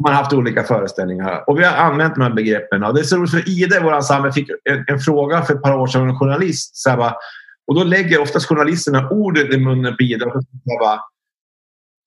Man 0.04 0.14
har 0.14 0.24
haft 0.24 0.34
olika 0.34 0.64
föreställningar 0.64 1.50
och 1.50 1.60
vi 1.60 1.64
har 1.64 1.74
använt 1.74 2.16
de 2.16 2.22
här 2.22 2.34
begreppen. 2.34 2.84
Och 2.84 2.94
det 2.94 3.00
är 3.00 3.04
så 3.04 3.18
roligt 3.18 3.32
för 3.32 3.50
Ida 3.50 3.78
i 3.78 3.84
vår 3.84 3.94
ensemble 3.94 4.32
fick 4.32 4.50
en, 4.70 4.86
en 4.88 5.00
fråga 5.00 5.42
för 5.42 5.54
ett 5.54 5.62
par 5.62 5.74
år 5.74 5.88
sedan 5.88 6.02
av 6.02 6.08
en 6.08 6.20
journalist. 6.20 6.78
Så 6.78 6.90
här 6.90 6.98
bara, 6.98 7.16
och 7.68 7.76
då 7.76 7.84
lägger 7.84 8.22
oftast 8.22 8.46
journalisterna 8.46 9.10
ordet 9.10 9.54
i 9.54 9.58
munnen 9.58 9.98
på 9.98 10.04
Ida. 10.04 10.26
Och 10.26 10.32
så 10.32 10.72
här 10.72 10.80
bara, 10.80 11.00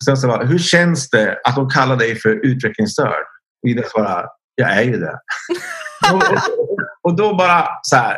sen 0.05 0.17
så 0.17 0.27
bara, 0.27 0.45
hur 0.45 0.59
känns 0.59 1.11
det 1.11 1.41
att 1.45 1.57
de 1.57 1.71
kallar 1.71 1.97
dig 1.97 2.15
för 2.15 2.47
utvecklingsstörd? 2.47 3.25
Och 3.63 3.69
Ida 3.69 3.83
svarar, 3.83 4.27
jag 4.55 4.73
är 4.73 4.83
ju 4.83 4.97
det. 4.97 5.19
och, 6.13 6.23
och, 6.59 6.79
och 7.03 7.17
då 7.17 7.35
bara 7.35 7.69
så 7.83 7.97
här, 7.97 8.17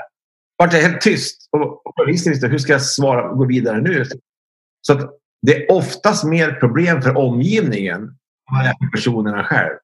vart 0.59 0.73
jag 0.73 0.81
helt 0.81 1.01
tyst. 1.01 1.49
Och, 1.53 1.87
och 1.87 1.93
journalisten 1.97 2.33
visste, 2.33 2.49
hur 2.49 2.59
ska 2.59 2.73
jag 2.73 2.83
svara 2.83 3.31
och 3.31 3.39
gå 3.39 3.45
vidare 3.47 3.81
nu? 3.81 4.05
Så 4.87 4.93
att 4.93 5.11
det 5.47 5.57
är 5.57 5.73
oftast 5.73 6.25
mer 6.25 6.53
problem 6.53 7.03
för 7.03 7.17
omgivningen 7.17 8.17
det 8.59 8.69
är 8.69 8.87
för 8.87 8.91
personerna 8.93 9.45
själv. 9.45 9.77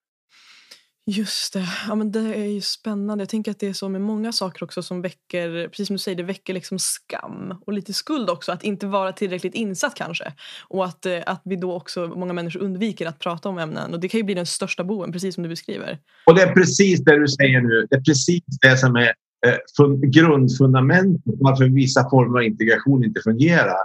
Just 1.10 1.52
det. 1.52 1.66
Ja, 1.88 1.94
men 1.94 2.12
det 2.12 2.34
är 2.34 2.44
ju 2.44 2.60
spännande. 2.60 3.22
Jag 3.22 3.28
tänker 3.28 3.50
att 3.50 3.60
det 3.60 3.68
är 3.68 3.72
så 3.72 3.88
med 3.88 4.00
många 4.00 4.32
saker 4.32 4.64
också 4.64 4.82
som 4.82 5.02
väcker, 5.02 5.68
precis 5.68 5.86
som 5.86 5.94
du 5.94 5.98
säger, 5.98 6.16
det 6.16 6.22
väcker 6.22 6.54
liksom 6.54 6.78
skam 6.78 7.54
och 7.66 7.72
lite 7.72 7.92
skuld 7.92 8.30
också. 8.30 8.52
Att 8.52 8.64
inte 8.64 8.86
vara 8.86 9.12
tillräckligt 9.12 9.54
insatt 9.54 9.94
kanske. 9.94 10.32
Och 10.68 10.84
att, 10.84 11.06
eh, 11.06 11.18
att 11.26 11.42
vi 11.44 11.56
då 11.56 11.74
också, 11.74 12.06
många 12.06 12.32
människor 12.32 12.60
undviker 12.60 13.06
att 13.06 13.18
prata 13.18 13.48
om 13.48 13.58
ämnen. 13.58 13.94
Och 13.94 14.00
det 14.00 14.08
kan 14.08 14.18
ju 14.18 14.24
bli 14.24 14.34
den 14.34 14.46
största 14.46 14.84
boven, 14.84 15.12
precis 15.12 15.34
som 15.34 15.42
du 15.42 15.48
beskriver. 15.48 15.98
Och 16.26 16.34
det 16.34 16.42
är 16.42 16.54
precis 16.54 17.04
det 17.04 17.18
du 17.18 17.28
säger 17.28 17.60
nu. 17.60 17.86
Det 17.90 17.96
är 17.96 18.00
precis 18.00 18.44
det 18.60 18.76
som 18.76 18.96
är 18.96 19.12
eh, 19.46 19.56
fun- 19.78 20.06
grundfundamentet 20.06 21.34
varför 21.40 21.64
vissa 21.64 22.10
former 22.10 22.38
av 22.38 22.44
integration 22.44 23.04
inte 23.04 23.20
fungerar. 23.20 23.76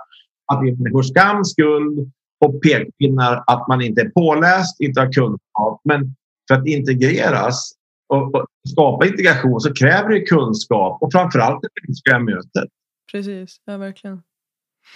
Att 0.54 0.62
det 0.62 0.70
är 0.70 0.76
människors 0.76 1.08
skam, 1.08 1.46
skuld 1.46 2.12
och 2.42 2.62
pekpinnar 2.62 3.44
att 3.48 3.68
man 3.68 3.82
inte 3.82 4.02
är 4.02 4.10
påläst, 4.10 4.82
inte 4.82 5.00
har 5.00 5.12
kunskap. 5.14 5.82
Men 5.84 6.16
för 6.48 6.56
att 6.56 6.68
integreras 6.68 7.72
och, 8.10 8.36
och 8.36 8.46
skapa 8.68 9.08
integration 9.08 9.62
så 9.62 9.74
kräver 9.74 10.10
det 10.10 10.22
kunskap 10.22 11.02
och 11.02 11.12
framförallt 11.12 11.62
det 11.62 11.70
mänskliga 11.88 12.20
mötet. 12.20 12.70
Precis, 13.12 13.62
ja 13.66 13.78
verkligen. 13.78 14.22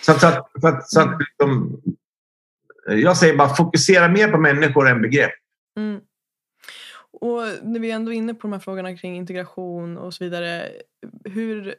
Så 0.01 0.11
att, 0.11 0.21
så 0.21 0.27
att, 0.27 0.51
så 0.61 0.67
att, 0.67 0.89
så 0.89 1.01
att 1.01 1.19
liksom, 1.19 1.81
jag 2.87 3.17
säger 3.17 3.37
bara 3.37 3.55
fokusera 3.55 4.07
mer 4.07 4.27
på 4.27 4.37
människor 4.37 4.89
än 4.89 5.01
begrepp. 5.01 5.31
Mm. 5.77 5.99
Och 7.21 7.41
när 7.63 7.79
vi 7.79 7.91
ändå 7.91 8.13
är 8.13 8.15
inne 8.15 8.33
på 8.33 8.41
de 8.41 8.53
här 8.53 8.59
frågorna 8.59 8.97
kring 8.97 9.15
integration 9.15 9.97
och 9.97 10.13
så 10.13 10.23
vidare. 10.23 10.69
Hur, 11.25 11.75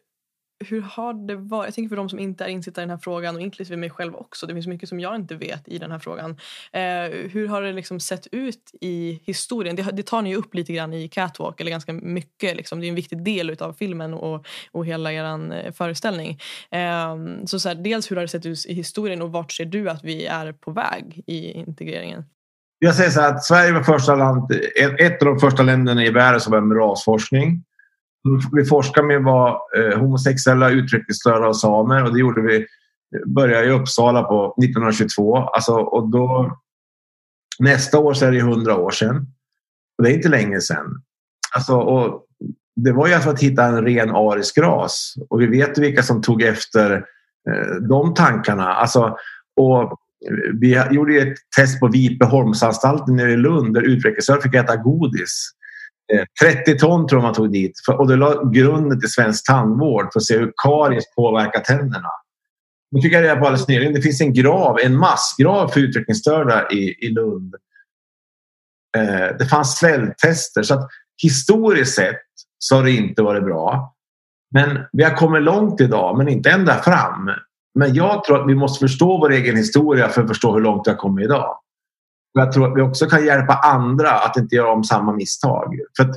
hur 0.64 0.80
har 0.80 1.26
det 1.26 1.36
varit? 1.36 1.66
Jag 1.66 1.74
tänker 1.74 1.88
för 1.88 1.96
de 1.96 2.08
som 2.08 2.18
inte 2.18 2.44
är 2.44 2.48
insatta 2.48 2.80
i 2.80 2.82
den 2.82 2.90
här 2.90 2.98
frågan 2.98 3.36
och 3.36 3.42
inklusive 3.42 3.76
mig 3.76 3.90
själv 3.90 4.14
också. 4.14 4.46
Det 4.46 4.54
finns 4.54 4.66
mycket 4.66 4.88
som 4.88 5.00
jag 5.00 5.16
inte 5.16 5.34
vet 5.34 5.68
i 5.68 5.78
den 5.78 5.90
här 5.90 5.98
frågan. 5.98 6.30
Eh, 6.72 7.30
hur 7.30 7.48
har 7.48 7.62
det 7.62 7.72
liksom 7.72 8.00
sett 8.00 8.26
ut 8.32 8.70
i 8.80 9.20
historien? 9.24 9.76
Det, 9.76 9.82
det 9.82 10.02
tar 10.02 10.22
ni 10.22 10.30
ju 10.30 10.36
upp 10.36 10.54
lite 10.54 10.72
grann 10.72 10.92
i 10.92 11.08
Catwalk, 11.08 11.60
eller 11.60 11.70
ganska 11.70 11.92
mycket. 11.92 12.56
Liksom. 12.56 12.80
Det 12.80 12.86
är 12.86 12.88
en 12.88 12.94
viktig 12.94 13.24
del 13.24 13.56
av 13.60 13.72
filmen 13.72 14.14
och, 14.14 14.46
och 14.70 14.86
hela 14.86 15.12
er 15.12 15.54
eh, 15.54 15.72
föreställning. 15.72 16.40
Eh, 16.70 17.16
så, 17.46 17.60
så 17.60 17.68
här, 17.68 17.76
dels 17.76 18.10
hur 18.10 18.16
har 18.16 18.22
det 18.22 18.28
sett 18.28 18.46
ut 18.46 18.66
i 18.66 18.74
historien 18.74 19.22
och 19.22 19.32
vart 19.32 19.52
ser 19.52 19.64
du 19.64 19.90
att 19.90 20.04
vi 20.04 20.26
är 20.26 20.52
på 20.52 20.70
väg 20.70 21.22
i 21.26 21.52
integreringen? 21.52 22.24
Jag 22.78 22.94
säger 22.94 23.10
så 23.10 23.20
här 23.20 23.34
att 23.34 23.44
Sverige 23.44 23.72
var 23.72 23.82
första 23.82 24.14
land, 24.14 24.52
ett 24.52 25.00
ett 25.00 25.22
av 25.22 25.26
de 25.26 25.38
första 25.38 25.62
länderna 25.62 26.04
i 26.04 26.10
världen 26.10 26.40
som 26.40 26.52
var 26.52 26.60
med 26.60 26.78
rasforskning. 26.78 27.64
Vi 28.52 28.64
forskade 28.64 29.06
med 29.06 29.22
vad 29.22 29.48
eh, 29.76 29.98
homosexuella, 29.98 30.70
utvecklingsstörda 30.70 31.48
och 31.48 31.56
samer 31.56 32.04
och 32.04 32.14
det 32.14 32.20
gjorde 32.20 32.42
vi 32.42 32.66
började 33.26 33.66
i 33.66 33.70
Uppsala 33.70 34.22
på 34.22 34.54
1922. 34.62 35.36
Alltså, 35.36 35.72
och 35.72 36.10
då, 36.10 36.58
nästa 37.58 37.98
år 37.98 38.14
så 38.14 38.26
är 38.26 38.32
det 38.32 38.38
100 38.38 38.76
år 38.76 38.90
sedan. 38.90 39.16
Och 39.98 40.04
det 40.04 40.10
är 40.10 40.14
inte 40.14 40.28
länge 40.28 40.60
sedan. 40.60 41.02
Alltså, 41.54 41.76
och 41.76 42.26
det 42.76 42.92
var 42.92 43.06
ju 43.06 43.14
alltså 43.14 43.30
att 43.30 43.42
hitta 43.42 43.64
en 43.64 43.84
ren 43.84 44.10
arisk 44.10 44.58
ras. 44.58 45.14
Och 45.28 45.40
vi 45.40 45.46
vet 45.46 45.78
vilka 45.78 46.02
som 46.02 46.22
tog 46.22 46.42
efter 46.42 46.92
eh, 47.50 47.74
de 47.88 48.14
tankarna. 48.14 48.74
Alltså, 48.74 49.16
och 49.56 50.00
vi 50.60 50.84
gjorde 50.90 51.16
ett 51.16 51.38
test 51.56 51.80
på 51.80 51.88
Vipeholmsanstalten 51.88 53.16
nere 53.16 53.32
i 53.32 53.36
Lund 53.36 53.74
där 53.74 53.82
utvecklingsstörda 53.82 54.40
fick 54.40 54.54
äta 54.54 54.76
godis. 54.76 55.50
Eh, 56.12 56.24
30 56.42 56.78
ton 56.78 57.08
tror 57.08 57.20
jag 57.20 57.26
man 57.26 57.34
tog 57.34 57.52
dit 57.52 57.72
och 57.98 58.08
det 58.08 58.16
la 58.16 58.44
grunden 58.44 59.00
till 59.00 59.10
svensk 59.10 59.46
tandvård 59.46 60.12
för 60.12 60.20
att 60.20 60.24
se 60.24 60.38
hur 60.38 60.52
karies 60.64 61.04
påverkar 61.16 61.60
tänderna. 61.60 62.10
Nu 62.90 63.00
fick 63.00 63.12
jag 63.12 63.22
reda 63.22 63.36
på 63.36 63.46
alldeles 63.46 63.68
nyligen 63.68 63.94
det 63.94 64.02
finns 64.02 64.20
en 64.20 64.32
grav, 64.32 64.78
en 64.78 64.96
massgrav 64.96 65.68
för 65.68 65.80
utvecklingsstörda 65.80 66.68
i, 66.70 67.06
i 67.06 67.10
Lund. 67.10 67.54
Eh, 68.96 69.36
det 69.38 69.46
fanns 69.50 69.78
svälttester 69.78 70.62
så 70.62 70.74
att 70.74 70.88
historiskt 71.22 71.94
sett 71.94 72.22
så 72.58 72.76
har 72.76 72.84
det 72.84 72.92
inte 72.92 73.22
varit 73.22 73.44
bra. 73.44 73.94
Men 74.54 74.78
vi 74.92 75.04
har 75.04 75.16
kommit 75.16 75.42
långt 75.42 75.80
idag, 75.80 76.18
men 76.18 76.28
inte 76.28 76.50
ända 76.50 76.74
fram. 76.74 77.30
Men 77.74 77.94
jag 77.94 78.24
tror 78.24 78.42
att 78.42 78.48
vi 78.48 78.54
måste 78.54 78.88
förstå 78.88 79.18
vår 79.18 79.32
egen 79.32 79.56
historia 79.56 80.08
för 80.08 80.22
att 80.22 80.28
förstå 80.28 80.54
hur 80.54 80.60
långt 80.60 80.82
vi 80.86 80.90
har 80.90 80.98
kommit 80.98 81.24
idag. 81.24 81.58
Jag 82.38 82.52
tror 82.52 82.70
att 82.70 82.78
vi 82.78 82.82
också 82.82 83.06
kan 83.06 83.24
hjälpa 83.24 83.54
andra 83.54 84.10
att 84.10 84.36
inte 84.36 84.56
göra 84.56 84.72
om 84.72 84.84
samma 84.84 85.12
misstag. 85.12 85.74
För 85.96 86.14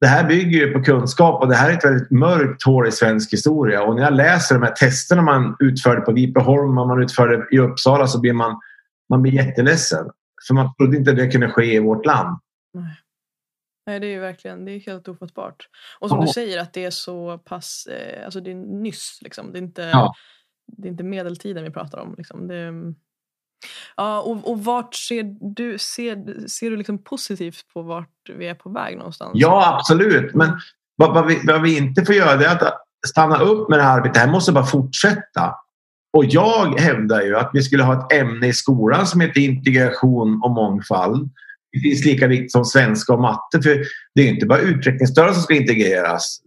det 0.00 0.06
här 0.06 0.28
bygger 0.28 0.58
ju 0.58 0.72
på 0.72 0.82
kunskap 0.82 1.42
och 1.42 1.48
det 1.48 1.54
här 1.54 1.70
är 1.70 1.76
ett 1.76 1.84
väldigt 1.84 2.10
mörkt 2.10 2.62
hål 2.62 2.88
i 2.88 2.92
svensk 2.92 3.32
historia. 3.32 3.82
Och 3.82 3.96
när 3.96 4.02
jag 4.02 4.14
läser 4.14 4.54
de 4.54 4.62
här 4.62 4.72
testerna 4.72 5.22
man 5.22 5.56
utförde 5.60 6.00
på 6.00 6.12
Vipeholm 6.12 6.78
och 6.78 6.88
man 6.88 7.02
utförde 7.02 7.46
i 7.50 7.58
Uppsala 7.58 8.06
så 8.06 8.20
blir 8.20 8.32
man, 8.32 8.60
man 9.08 9.22
blir 9.22 9.32
jätteledsen. 9.32 10.10
För 10.46 10.54
man 10.54 10.74
trodde 10.74 10.96
inte 10.96 11.12
det 11.12 11.28
kunde 11.28 11.50
ske 11.50 11.74
i 11.74 11.78
vårt 11.78 12.06
land. 12.06 12.38
Nej. 12.74 12.96
Nej, 13.86 14.00
det 14.00 14.06
är 14.06 14.10
ju 14.10 14.20
verkligen 14.20 14.64
det 14.64 14.72
är 14.72 14.80
helt 14.80 15.08
ofattbart. 15.08 15.68
Och 16.00 16.08
som 16.08 16.18
ja. 16.18 16.26
du 16.26 16.32
säger 16.32 16.60
att 16.60 16.72
det 16.72 16.84
är 16.84 16.90
så 16.90 17.38
pass, 17.38 17.86
eh, 17.86 18.24
alltså 18.24 18.40
det 18.40 18.50
är 18.50 18.54
nyss 18.54 19.18
liksom. 19.22 19.52
Det 19.52 19.58
är 19.58 19.62
inte, 19.62 19.82
ja. 19.82 20.14
det 20.66 20.88
är 20.88 20.90
inte 20.90 21.04
medeltiden 21.04 21.64
vi 21.64 21.70
pratar 21.70 21.98
om. 21.98 22.14
Liksom. 22.18 22.48
Det, 22.48 22.72
ja, 23.96 24.20
och, 24.20 24.50
och 24.50 24.64
vart 24.64 24.94
ser 24.94 25.54
du, 25.54 25.78
ser, 25.78 26.48
ser 26.48 26.70
du 26.70 26.76
liksom 26.76 27.04
positivt 27.04 27.64
på 27.74 27.82
vart 27.82 28.08
vi 28.38 28.48
är 28.48 28.54
på 28.54 28.70
väg 28.70 28.98
någonstans? 28.98 29.30
Ja, 29.34 29.76
absolut. 29.78 30.34
Men 30.34 30.50
vad, 30.96 31.14
vad, 31.14 31.26
vi, 31.26 31.40
vad 31.46 31.62
vi 31.62 31.76
inte 31.76 32.04
får 32.04 32.14
göra 32.14 32.36
det 32.36 32.46
är 32.46 32.52
att 32.52 32.74
stanna 33.06 33.38
upp 33.38 33.68
med 33.68 33.78
det 33.78 33.82
här 33.82 33.96
arbetet. 33.96 34.14
Det 34.14 34.20
här 34.20 34.30
måste 34.30 34.52
bara 34.52 34.66
fortsätta. 34.66 35.54
Och 36.16 36.24
jag 36.24 36.80
hävdar 36.80 37.22
ju 37.22 37.36
att 37.36 37.50
vi 37.52 37.62
skulle 37.62 37.82
ha 37.82 37.94
ett 37.94 38.12
ämne 38.12 38.46
i 38.46 38.52
skolan 38.52 39.06
som 39.06 39.20
heter 39.20 39.40
integration 39.40 40.40
och 40.42 40.50
mångfald 40.50 41.30
det 41.72 41.80
finns 41.80 42.04
lika 42.04 42.26
viktigt 42.26 42.52
som 42.52 42.64
svenska 42.64 43.12
och 43.12 43.20
matte. 43.20 43.62
För 43.62 43.82
det 44.14 44.22
är 44.22 44.28
inte 44.28 44.46
bara 44.46 44.58
utvecklingsstörda 44.58 45.32
som 45.32 45.42
ska 45.42 45.54
integreras. 45.54 46.38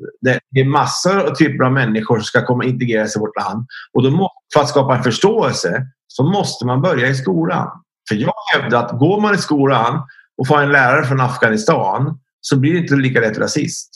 Det 0.52 0.60
är 0.60 0.66
massor 0.66 1.20
av 1.20 1.36
typer 1.36 1.64
av 1.64 1.72
människor 1.72 2.16
som 2.16 2.24
ska 2.24 2.46
komma 2.46 2.64
integreras 2.64 3.16
i 3.16 3.20
vårt 3.20 3.36
land. 3.36 3.68
Och 3.94 4.04
då 4.04 4.32
för 4.54 4.60
att 4.60 4.70
skapa 4.70 4.98
en 4.98 5.04
förståelse 5.04 5.88
så 6.08 6.24
måste 6.24 6.66
man 6.66 6.82
börja 6.82 7.08
i 7.08 7.16
skolan. 7.16 7.68
För 8.10 8.16
jag 8.16 8.34
hävdar 8.54 8.86
att 8.86 9.00
går 9.00 9.22
man 9.22 9.36
i 9.36 9.38
skolan 9.38 10.08
och 10.38 10.48
får 10.48 10.62
en 10.62 10.72
lärare 10.72 11.06
från 11.06 11.22
Afghanistan 11.22 12.20
så 12.42 12.60
blir 12.60 12.74
det 12.74 12.80
inte 12.80 12.96
lika 12.96 13.20
lätt 13.20 13.38
rasist. 13.38 13.90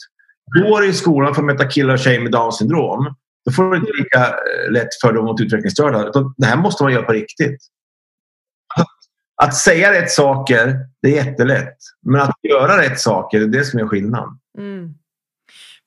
Går 0.60 0.80
du 0.80 0.88
i 0.88 0.92
skolan 0.92 1.34
för 1.34 1.42
att 1.42 1.46
möta 1.46 1.68
killar 1.68 1.94
och 1.94 2.00
tjejer 2.00 2.20
med 2.20 2.32
Downs 2.32 2.58
syndrom 2.58 3.14
då 3.44 3.52
får 3.52 3.70
du 3.70 3.76
inte 3.76 3.92
lika 3.92 4.26
eh, 4.26 4.72
lätt 4.72 4.82
lätt 4.82 4.94
fördom 5.02 5.24
mot 5.24 5.40
utvecklingsstörda. 5.40 6.12
Det 6.36 6.46
här 6.46 6.56
måste 6.56 6.82
man 6.82 6.92
göra 6.92 7.02
på 7.02 7.12
riktigt. 7.12 7.60
Att 9.42 9.56
säga 9.56 9.92
rätt 9.92 10.10
saker, 10.10 10.78
det 11.02 11.18
är 11.18 11.24
jättelätt. 11.24 11.76
Men 12.02 12.20
att 12.20 12.36
göra 12.42 12.82
rätt 12.82 13.00
saker, 13.00 13.38
det 13.38 13.44
är 13.44 13.48
det 13.48 13.64
som 13.64 13.80
är 13.80 13.86
skillnaden. 13.86 14.28
Mm. 14.58 14.94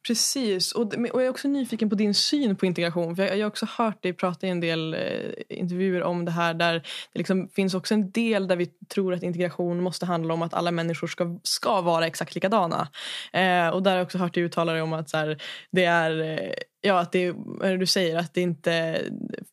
Precis, 0.08 0.72
och, 0.72 0.94
och 0.94 1.22
jag 1.22 1.26
är 1.26 1.30
också 1.30 1.48
nyfiken 1.48 1.90
på 1.90 1.96
din 1.96 2.14
syn 2.14 2.56
på 2.56 2.66
integration. 2.66 3.16
För 3.16 3.24
jag, 3.24 3.38
jag 3.38 3.46
har 3.46 3.50
också 3.50 3.68
hört 3.78 4.04
dig 4.04 4.14
prata 4.14 4.48
i 4.48 4.50
en 4.50 4.60
del 4.60 4.94
eh, 4.94 5.60
intervjuer 5.60 6.04
om 6.04 6.26
det 6.26 6.32
här 6.32 6.54
där 6.54 6.74
det 7.14 7.20
liksom 7.20 7.50
finns 7.50 7.74
också 7.74 7.94
en 7.94 8.12
del 8.12 8.48
där 8.48 8.56
vi 8.56 8.66
tror 8.66 9.14
att 9.14 9.24
integration 9.24 9.84
måste 9.84 10.06
handla 10.06 10.34
om 10.34 10.42
att 10.42 10.54
alla 10.54 10.72
människor 10.72 11.08
ska, 11.08 11.40
ska 11.44 11.82
vara 11.82 12.08
exakt 12.08 12.36
likadana. 12.36 12.88
Eh, 13.34 13.68
och 13.68 13.84
där 13.84 13.92
har 13.92 13.98
jag 13.98 14.06
också 14.06 14.18
hört 14.18 14.34
dig 14.34 14.44
uttala 14.44 14.74
dig 14.74 14.82
om 14.82 14.94
att 14.94 15.10
så 15.10 15.18
här, 15.18 15.42
det 15.72 15.86
är 15.86 16.22
eh, 16.22 16.54
Ja, 16.86 17.00
att 17.00 17.12
det 17.12 17.26
är, 17.62 17.78
du 17.78 17.86
säger 17.86 18.18
att 18.18 18.34
det 18.34 18.42
inte 18.42 19.02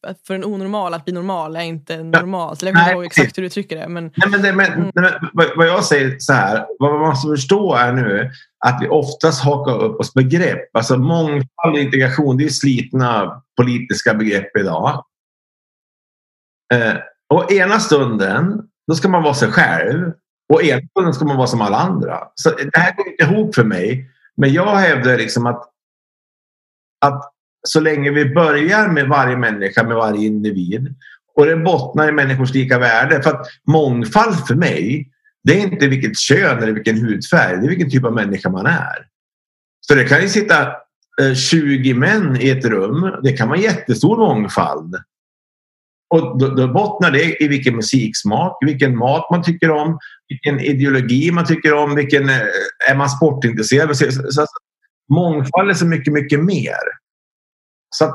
att 0.02 0.20
för 0.26 0.34
en 0.34 0.44
onormal 0.44 0.94
att 0.94 1.04
bli 1.04 1.14
normal 1.14 1.56
är 1.56 1.60
inte 1.60 2.02
normalt. 2.02 2.62
Jag 2.62 2.72
kommer 2.72 2.84
inte 2.84 2.94
ihåg 2.94 3.04
exakt 3.04 3.38
hur 3.38 3.42
du 3.42 3.46
uttrycker 3.46 3.76
det. 3.76 3.88
Men, 3.88 4.04
nej, 4.16 4.30
men, 4.30 4.42
det, 4.42 4.52
men, 4.52 4.72
mm. 4.72 4.90
men, 4.94 5.46
vad 5.56 5.66
jag 5.66 5.84
säger 5.84 6.16
så 6.18 6.32
här, 6.32 6.66
vad 6.78 6.92
man 6.92 7.08
måste 7.08 7.28
förstå 7.28 7.74
är 7.74 7.92
nu 7.92 8.30
att 8.66 8.78
vi 8.82 8.88
oftast 8.88 9.44
hakar 9.44 9.82
upp 9.82 10.00
oss 10.00 10.14
begrepp. 10.14 10.76
Alltså 10.76 10.96
mångfald 10.96 11.74
och 11.74 11.78
integration, 11.78 12.36
det 12.36 12.44
är 12.44 12.48
slitna 12.48 13.42
politiska 13.56 14.14
begrepp 14.14 14.56
idag. 14.56 15.04
Eh, 16.74 16.94
och 17.28 17.52
ena 17.52 17.80
stunden, 17.80 18.62
då 18.88 18.94
ska 18.94 19.08
man 19.08 19.22
vara 19.22 19.34
sig 19.34 19.50
själv. 19.50 20.12
Och 20.52 20.62
ena 20.62 20.86
stunden 20.90 21.14
ska 21.14 21.24
man 21.24 21.36
vara 21.36 21.46
som 21.46 21.60
alla 21.60 21.76
andra. 21.76 22.18
Så 22.34 22.50
det 22.50 22.78
här 22.78 22.96
går 22.96 23.08
inte 23.08 23.24
ihop 23.24 23.54
för 23.54 23.64
mig. 23.64 24.10
Men 24.36 24.52
jag 24.52 24.76
hävdar 24.76 25.16
liksom 25.16 25.46
att 25.46 25.69
att 27.00 27.32
så 27.68 27.80
länge 27.80 28.10
vi 28.10 28.34
börjar 28.34 28.88
med 28.88 29.08
varje 29.08 29.36
människa, 29.36 29.82
med 29.82 29.96
varje 29.96 30.26
individ 30.26 30.94
och 31.36 31.46
det 31.46 31.56
bottnar 31.56 32.08
i 32.08 32.12
människors 32.12 32.54
lika 32.54 32.78
värde. 32.78 33.22
För 33.22 33.30
att 33.30 33.46
mångfald 33.66 34.46
för 34.46 34.54
mig, 34.54 35.10
det 35.44 35.52
är 35.52 35.62
inte 35.62 35.88
vilket 35.88 36.18
kön 36.18 36.62
eller 36.62 36.72
vilken 36.72 36.96
hudfärg, 36.96 37.56
det 37.56 37.66
är 37.66 37.68
vilken 37.68 37.90
typ 37.90 38.04
av 38.04 38.12
människa 38.12 38.50
man 38.50 38.66
är. 38.66 39.06
Så 39.80 39.94
det 39.94 40.04
kan 40.04 40.22
ju 40.22 40.28
sitta 40.28 40.62
eh, 41.22 41.34
20 41.34 41.94
män 41.94 42.36
i 42.40 42.50
ett 42.50 42.64
rum, 42.64 43.14
det 43.22 43.32
kan 43.32 43.48
vara 43.48 43.58
jättestor 43.58 44.16
mångfald. 44.16 44.96
Och 46.14 46.38
då, 46.38 46.48
då 46.48 46.68
bottnar 46.68 47.10
det 47.10 47.42
i 47.42 47.48
vilken 47.48 47.76
musiksmak, 47.76 48.58
vilken 48.66 48.96
mat 48.96 49.30
man 49.30 49.42
tycker 49.42 49.70
om, 49.70 49.98
vilken 50.28 50.60
ideologi 50.60 51.30
man 51.30 51.46
tycker 51.46 51.72
om, 51.72 51.94
vilken, 51.94 52.28
eh, 52.28 52.40
är 52.90 52.94
man 52.96 53.10
sportintresserad? 53.10 53.96
Så, 53.96 54.12
så, 54.12 54.46
mångfald 55.10 55.70
är 55.70 55.74
så 55.74 55.86
mycket, 55.86 56.12
mycket 56.12 56.44
mer. 56.44 56.78
Så 57.96 58.14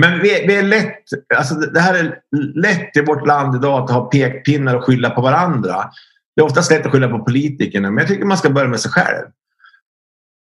men 0.00 0.20
vi, 0.20 0.44
vi, 0.46 0.56
är 0.56 0.62
lätt, 0.62 0.98
alltså 1.36 1.54
det 1.54 1.80
här 1.80 1.94
är 1.94 2.20
lätt 2.54 2.96
i 2.96 3.04
vårt 3.04 3.26
land 3.26 3.56
idag 3.56 3.82
att 3.82 3.90
ha 3.90 4.04
pekpinnar 4.04 4.74
och 4.74 4.84
skylla 4.84 5.10
på 5.10 5.20
varandra. 5.20 5.90
Det 6.36 6.42
är 6.42 6.46
oftast 6.46 6.70
lätt 6.70 6.86
att 6.86 6.92
skylla 6.92 7.08
på 7.08 7.24
politikerna, 7.24 7.90
men 7.90 7.98
jag 8.02 8.08
tycker 8.08 8.24
man 8.24 8.38
ska 8.38 8.50
börja 8.50 8.68
med 8.68 8.80
sig 8.80 8.90
själv. 8.90 9.26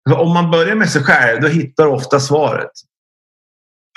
För 0.08 0.20
om 0.20 0.34
man 0.34 0.50
börjar 0.50 0.74
med 0.74 0.90
sig 0.90 1.02
själv, 1.02 1.40
då 1.40 1.48
hittar 1.48 1.84
du 1.84 1.90
ofta 1.90 2.20
svaret. 2.20 2.70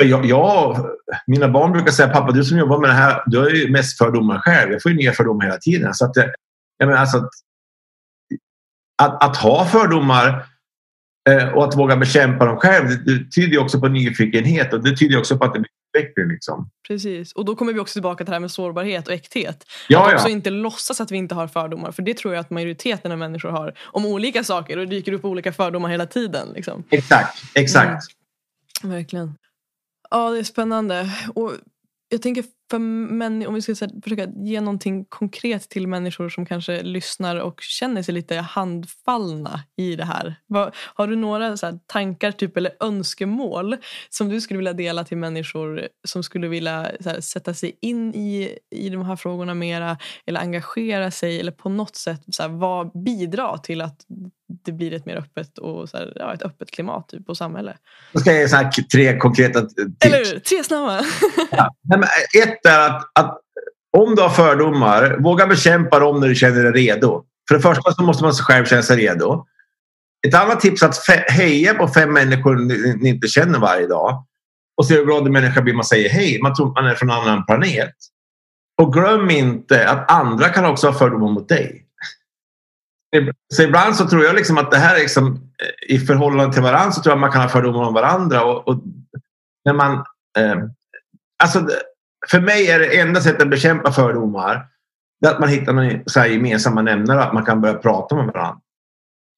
Jag, 0.04 0.26
jag, 0.26 0.86
mina 1.28 1.50
barn 1.50 1.72
brukar 1.72 1.92
säga, 1.92 2.10
pappa 2.10 2.32
du 2.32 2.44
som 2.44 2.58
jobbar 2.58 2.80
med 2.80 2.90
det 2.90 2.94
här, 2.94 3.24
du 3.26 3.40
har 3.40 3.50
ju 3.50 3.72
mest 3.72 3.98
fördomar 3.98 4.40
själv. 4.40 4.72
Jag 4.72 4.82
får 4.82 4.92
ju 4.92 4.98
nya 4.98 5.14
fördomar 5.14 5.46
hela 5.46 5.58
tiden. 5.58 5.94
Så 5.94 6.06
att, 6.06 6.16
jag 6.78 6.88
menar, 6.88 7.02
alltså 7.02 7.18
att, 7.18 7.30
att, 9.02 9.24
att 9.24 9.38
ha 9.38 9.66
fördomar 9.66 10.46
och 11.54 11.64
att 11.64 11.78
våga 11.78 11.96
bekämpa 11.96 12.46
dem 12.46 12.58
själv 12.58 12.90
det, 12.90 13.18
det 13.18 13.32
tyder 13.32 13.58
också 13.58 13.80
på 13.80 13.88
nyfikenhet 13.88 14.74
och 14.74 14.84
det 14.84 14.98
tyder 14.98 15.18
också 15.18 15.38
på 15.38 15.46
att 15.46 15.54
det 15.54 15.60
blir 15.60 15.70
utveckling. 15.96 16.28
Liksom. 16.28 16.70
Precis, 16.88 17.34
och 17.34 17.46
då 17.46 17.56
kommer 17.56 17.74
vi 17.74 17.80
också 17.80 17.94
tillbaka 17.94 18.18
till 18.18 18.32
det 18.32 18.36
här 18.36 18.40
med 18.40 18.52
sårbarhet 18.52 19.08
och 19.08 19.14
äkthet. 19.14 19.66
Ja, 19.90 20.08
att 20.08 20.14
också 20.14 20.28
ja. 20.28 20.32
inte 20.32 20.50
låtsas 20.50 21.02
att 21.02 21.12
vi 21.12 21.18
inte 21.18 21.36
har 21.36 21.48
fördomar 21.48 21.92
för 21.92 22.02
det 22.02 22.18
tror 22.18 22.34
jag 22.34 22.42
att 22.42 22.50
majoriteten 22.50 23.12
av 23.12 23.18
människor 23.18 23.50
har 23.50 23.74
om 23.82 24.06
olika 24.06 24.44
saker 24.44 24.78
och 24.78 24.88
det 24.88 24.96
dyker 24.96 25.14
upp 25.14 25.26
olika 25.26 25.54
fördomar 25.54 25.90
hela 25.90 26.06
tiden. 26.06 26.48
Liksom. 26.56 26.84
Exakt, 26.90 27.38
exakt. 27.56 28.06
Mm. 28.84 28.96
Verkligen. 28.96 29.38
Ja, 30.10 30.30
det 30.30 30.40
är 30.40 30.44
spännande. 30.44 31.10
Och 31.36 31.52
jag 32.16 32.22
tänker 32.22 32.44
för 32.72 32.80
män, 32.80 33.48
om 33.48 33.54
vi 33.54 33.62
ska 33.62 33.72
här, 33.72 34.02
försöka 34.02 34.28
ge 34.36 34.62
någonting 34.62 35.06
konkret 35.06 35.70
till 35.70 35.88
människor 35.88 36.30
som 36.30 36.46
kanske 36.46 36.84
lyssnar 36.84 37.36
och 37.36 37.62
känner 37.62 38.04
sig 38.04 38.14
lite 38.14 38.36
handfallna 38.36 39.64
i 39.78 39.96
det 39.96 40.06
här. 40.06 40.36
Vad, 40.48 40.76
har 40.76 41.08
du 41.08 41.16
några 41.16 41.58
så 41.58 41.80
tankar 41.86 42.32
typ, 42.32 42.58
eller 42.58 42.72
önskemål 42.80 43.78
som 44.10 44.30
du 44.30 44.42
skulle 44.42 44.58
vilja 44.58 44.74
dela 44.74 45.04
till 45.04 45.18
människor 45.18 45.88
som 46.08 46.24
skulle 46.24 46.48
vilja 46.48 46.92
här, 47.06 47.22
sätta 47.22 47.54
sig 47.54 47.78
in 47.82 48.16
i, 48.16 48.58
i 48.72 48.90
de 48.90 49.06
här 49.06 49.16
frågorna 49.16 49.54
mera 49.54 49.98
eller 50.26 50.40
engagera 50.40 51.12
sig 51.12 51.40
eller 51.40 51.52
på 51.52 51.70
något 51.70 51.96
sätt 51.96 52.22
så 52.32 52.44
här, 52.44 52.50
vad, 52.50 53.04
bidra 53.04 53.58
till 53.58 53.82
att 53.82 54.06
det 54.64 54.72
blir 54.72 54.94
ett 54.94 55.06
mer 55.06 55.16
öppet 55.16 55.58
och 55.58 55.90
så 55.90 55.98
här, 55.98 56.14
ja, 56.16 56.34
ett 56.34 56.42
öppet 56.42 56.72
klimat 56.72 57.10
typ, 57.10 57.30
och 57.30 57.38
samhälle. 57.38 57.78
Jag 58.12 58.22
ska 58.22 58.34
ge 58.34 58.48
så 58.48 58.56
här 58.56 58.72
tre 58.72 59.18
konkreta 59.18 59.62
tips. 59.62 60.06
Eller 60.06 60.18
hur? 60.18 60.40
Tre 60.40 60.64
snabba. 60.64 61.02
ja. 61.52 61.74
Ett 62.44 62.66
är 62.66 62.90
att, 62.90 63.02
att 63.20 63.40
om 63.98 64.16
du 64.16 64.22
har 64.22 64.30
fördomar, 64.30 65.18
våga 65.20 65.48
bekämpa 65.48 66.00
dem 66.00 66.20
när 66.20 66.28
du 66.28 66.36
känner 66.36 66.64
dig 66.64 66.72
redo. 66.72 67.24
För 67.48 67.56
det 67.56 67.62
första 67.62 67.92
så 67.92 68.04
måste 68.04 68.24
man 68.24 68.34
själv 68.34 68.66
känna 68.66 68.84
sig 68.84 68.98
redo. 68.98 69.46
Ett 70.28 70.36
annat 70.36 70.60
tips 70.60 70.84
är 70.84 70.88
att 70.88 71.32
heja 71.32 71.74
på 71.74 71.88
fem 71.88 72.14
människor 72.14 72.56
ni 73.02 73.10
inte 73.10 73.28
känner 73.28 73.60
varje 73.60 73.88
dag. 73.88 74.26
Och 74.78 74.86
se 74.86 74.96
hur 74.96 75.06
glad 75.06 75.26
en 75.26 75.34
människa 75.34 75.62
blir 75.62 75.74
man 75.74 75.86
säger 75.86 76.10
hej. 76.10 76.40
Man 76.42 76.56
tror 76.56 76.74
man 76.74 76.88
är 76.88 76.96
från 76.96 77.10
en 77.10 77.16
annan 77.16 77.46
planet. 77.46 77.94
Och 78.82 78.94
glöm 78.94 79.30
inte 79.30 79.90
att 79.90 80.12
andra 80.12 80.50
kan 80.50 80.66
också 80.66 80.88
ha 80.88 80.94
fördomar 80.94 81.32
mot 81.32 81.50
dig. 81.50 81.85
Så 83.54 83.64
ibland 83.64 83.96
så 83.96 84.10
tror 84.10 84.24
jag 84.24 84.36
liksom 84.36 84.58
att 84.58 84.72
det 84.72 84.78
här 84.78 84.96
är 84.96 85.00
liksom, 85.00 85.34
eh, 85.36 85.96
i 85.96 86.00
förhållande 86.00 86.54
till 86.54 86.64
varandra 86.64 86.92
så 86.92 87.02
tror 87.02 87.12
jag 87.12 87.20
man 87.20 87.32
kan 87.32 87.42
ha 87.42 87.50
fördomar 87.50 87.84
om 87.84 87.94
varandra. 87.94 88.44
Och, 88.44 88.68
och 88.68 88.84
när 89.66 89.74
man, 89.74 89.94
eh, 90.38 90.56
alltså, 91.44 91.68
för 92.32 92.40
mig 92.40 92.68
är 92.68 92.80
det 92.80 93.00
enda 93.00 93.22
sättet 93.22 93.42
att 93.42 93.50
bekämpa 93.50 93.92
fördomar 93.92 94.68
det 95.22 95.30
att 95.30 95.40
man 95.40 95.50
hittar 95.50 95.74
någon 95.74 96.04
så 96.06 96.20
här 96.20 96.28
gemensamma 96.28 96.82
nämnare 96.82 97.24
att 97.24 97.34
man 97.34 97.46
kan 97.46 97.62
börja 97.62 97.74
prata 97.74 98.16
med 98.16 98.26
varandra. 98.26 98.62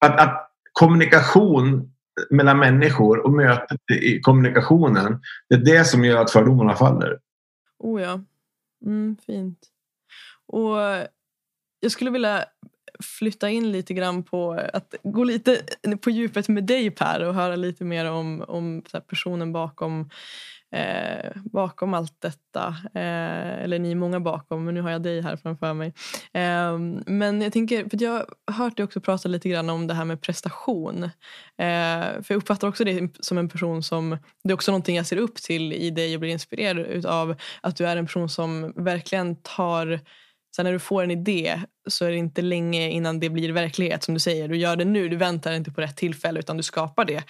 Att, 0.06 0.20
att 0.20 0.52
kommunikation 0.74 1.92
mellan 2.30 2.60
människor 2.60 3.26
och 3.26 3.32
mötet 3.32 3.92
i 3.92 4.20
kommunikationen 4.20 5.22
det 5.50 5.56
är 5.56 5.60
det 5.60 5.86
som 5.86 6.06
gör 6.06 6.22
att 6.22 6.32
fördomarna 6.32 6.76
faller. 6.76 7.20
Oh 7.80 8.02
ja. 8.02 8.22
Mm, 8.86 9.18
fint. 9.26 9.60
Och 10.48 10.78
jag 11.80 11.92
skulle 11.92 12.12
vilja 12.12 12.46
flytta 13.00 13.50
in 13.50 13.72
lite 13.72 13.94
grann 13.94 14.24
på 14.24 14.52
att 14.74 14.96
gå 15.04 15.24
lite 15.24 15.62
på 16.02 16.10
djupet 16.10 16.48
med 16.48 16.64
dig 16.64 16.92
Per 16.92 17.24
och 17.24 17.34
höra 17.34 17.56
lite 17.56 17.84
mer 17.84 18.12
om, 18.12 18.46
om 18.48 18.84
personen 19.08 19.54
bakom 19.54 20.10
eh, 20.72 21.32
bakom 21.36 21.94
allt 21.94 22.22
detta. 22.22 22.68
Eh, 22.94 23.64
eller 23.64 23.80
ni 23.80 23.92
är 23.92 23.96
många 23.96 24.20
bakom 24.20 24.66
men 24.66 24.74
nu 24.74 24.82
har 24.82 24.92
jag 24.92 25.02
dig 25.02 25.22
här 25.22 25.38
framför 25.38 25.74
mig. 25.74 25.94
Eh, 26.34 26.78
men 27.06 27.42
jag 27.42 27.54
tänker, 27.54 27.90
för 27.90 28.04
jag 28.04 28.26
har 28.48 28.54
hört 28.54 28.78
dig 28.78 28.84
också 28.84 29.02
prata 29.02 29.30
lite 29.30 29.50
grann 29.50 29.70
om 29.70 29.88
det 29.88 29.94
här 29.94 30.06
med 30.06 30.22
prestation. 30.22 31.04
Eh, 31.04 32.06
för 32.22 32.26
jag 32.28 32.38
uppfattar 32.38 32.68
också 32.68 32.84
dig 32.84 33.14
som 33.20 33.38
en 33.38 33.50
person 33.50 33.84
som, 33.84 34.18
det 34.44 34.50
är 34.50 34.54
också 34.54 34.72
någonting 34.72 34.96
jag 34.96 35.06
ser 35.06 35.18
upp 35.18 35.36
till 35.36 35.74
i 35.74 35.90
dig 35.90 36.14
och 36.14 36.20
blir 36.20 36.32
inspirerad 36.32 36.78
utav 36.78 37.36
att 37.62 37.76
du 37.76 37.88
är 37.88 37.98
en 37.98 38.06
person 38.06 38.30
som 38.30 38.74
verkligen 38.76 39.36
tar 39.36 40.00
Sen 40.58 40.64
när 40.64 40.74
du 40.74 40.80
får 40.80 41.04
en 41.04 41.12
idé 41.12 41.62
så 41.88 42.06
är 42.06 42.10
det 42.10 42.18
inte 42.18 42.42
länge 42.42 42.90
innan 42.90 43.20
det 43.20 43.30
blir 43.30 43.52
verklighet 43.52 44.04
som 44.04 44.14
du 44.14 44.20
säger. 44.20 44.48
Du 44.48 44.58
gör 44.58 44.76
det 44.76 44.86
nu, 44.86 45.10
du 45.10 45.16
väntar 45.16 45.54
inte 45.54 45.72
på 45.72 45.82
rätt 45.82 45.98
tillfälle 45.98 46.40
utan 46.40 46.58
du 46.58 46.64
skapar 46.64 47.06
det. 47.06 47.24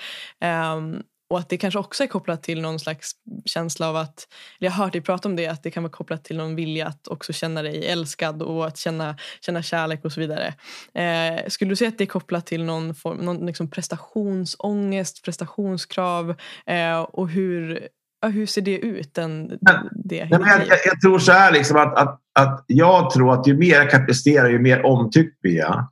Um, 0.47 1.03
och 1.29 1.39
att 1.39 1.49
det 1.49 1.57
kanske 1.57 1.79
också 1.79 2.03
är 2.03 2.07
kopplat 2.07 2.43
till 2.43 2.61
någon 2.61 2.79
slags 2.79 3.11
känsla 3.45 3.89
av 3.89 3.95
att, 3.95 4.27
jag 4.59 4.71
har 4.71 4.83
hört 4.83 4.93
dig 4.93 5.01
prata 5.01 5.29
om 5.29 5.35
det, 5.35 5.47
att 5.47 5.63
det 5.63 5.71
kan 5.71 5.83
vara 5.83 5.91
kopplat 5.91 6.23
till 6.23 6.37
någon 6.37 6.55
vilja 6.55 6.87
att 6.87 7.07
också 7.07 7.33
känna 7.33 7.61
dig 7.61 7.87
älskad 7.87 8.41
och 8.41 8.67
att 8.67 8.77
känna, 8.77 9.17
känna 9.41 9.63
kärlek 9.63 10.05
och 10.05 10.11
så 10.11 10.19
vidare. 10.19 10.53
Eh, 10.93 11.47
skulle 11.47 11.71
du 11.71 11.75
säga 11.75 11.87
att 11.87 11.97
det 11.97 12.03
är 12.03 12.05
kopplat 12.05 12.45
till 12.45 12.63
någon, 12.63 12.95
form, 12.95 13.17
någon 13.17 13.45
liksom 13.45 13.69
prestationsångest, 13.69 15.23
prestationskrav 15.23 16.35
eh, 16.65 16.99
och 16.99 17.29
hur, 17.29 17.87
hur 18.29 18.45
ser 18.45 18.61
det 18.61 18.77
ut? 18.77 19.13
Den, 19.13 19.47
det, 19.91 20.25
Nej, 20.25 20.29
jag, 20.29 20.41
jag, 20.41 20.77
jag, 20.85 21.01
tror 21.01 21.19
så 21.19 21.31
här 21.31 21.51
liksom 21.51 21.77
att, 21.77 21.97
att, 21.97 22.19
att 22.39 22.65
jag 22.67 23.09
tror 23.09 23.33
att 23.33 23.47
ju 23.47 23.57
mer 23.57 23.75
jag 23.75 23.89
kan 23.89 24.05
prestera 24.05 24.49
ju 24.49 24.59
mer 24.59 24.85
omtyckt 24.85 25.41
blir 25.41 25.57
jag. 25.57 25.89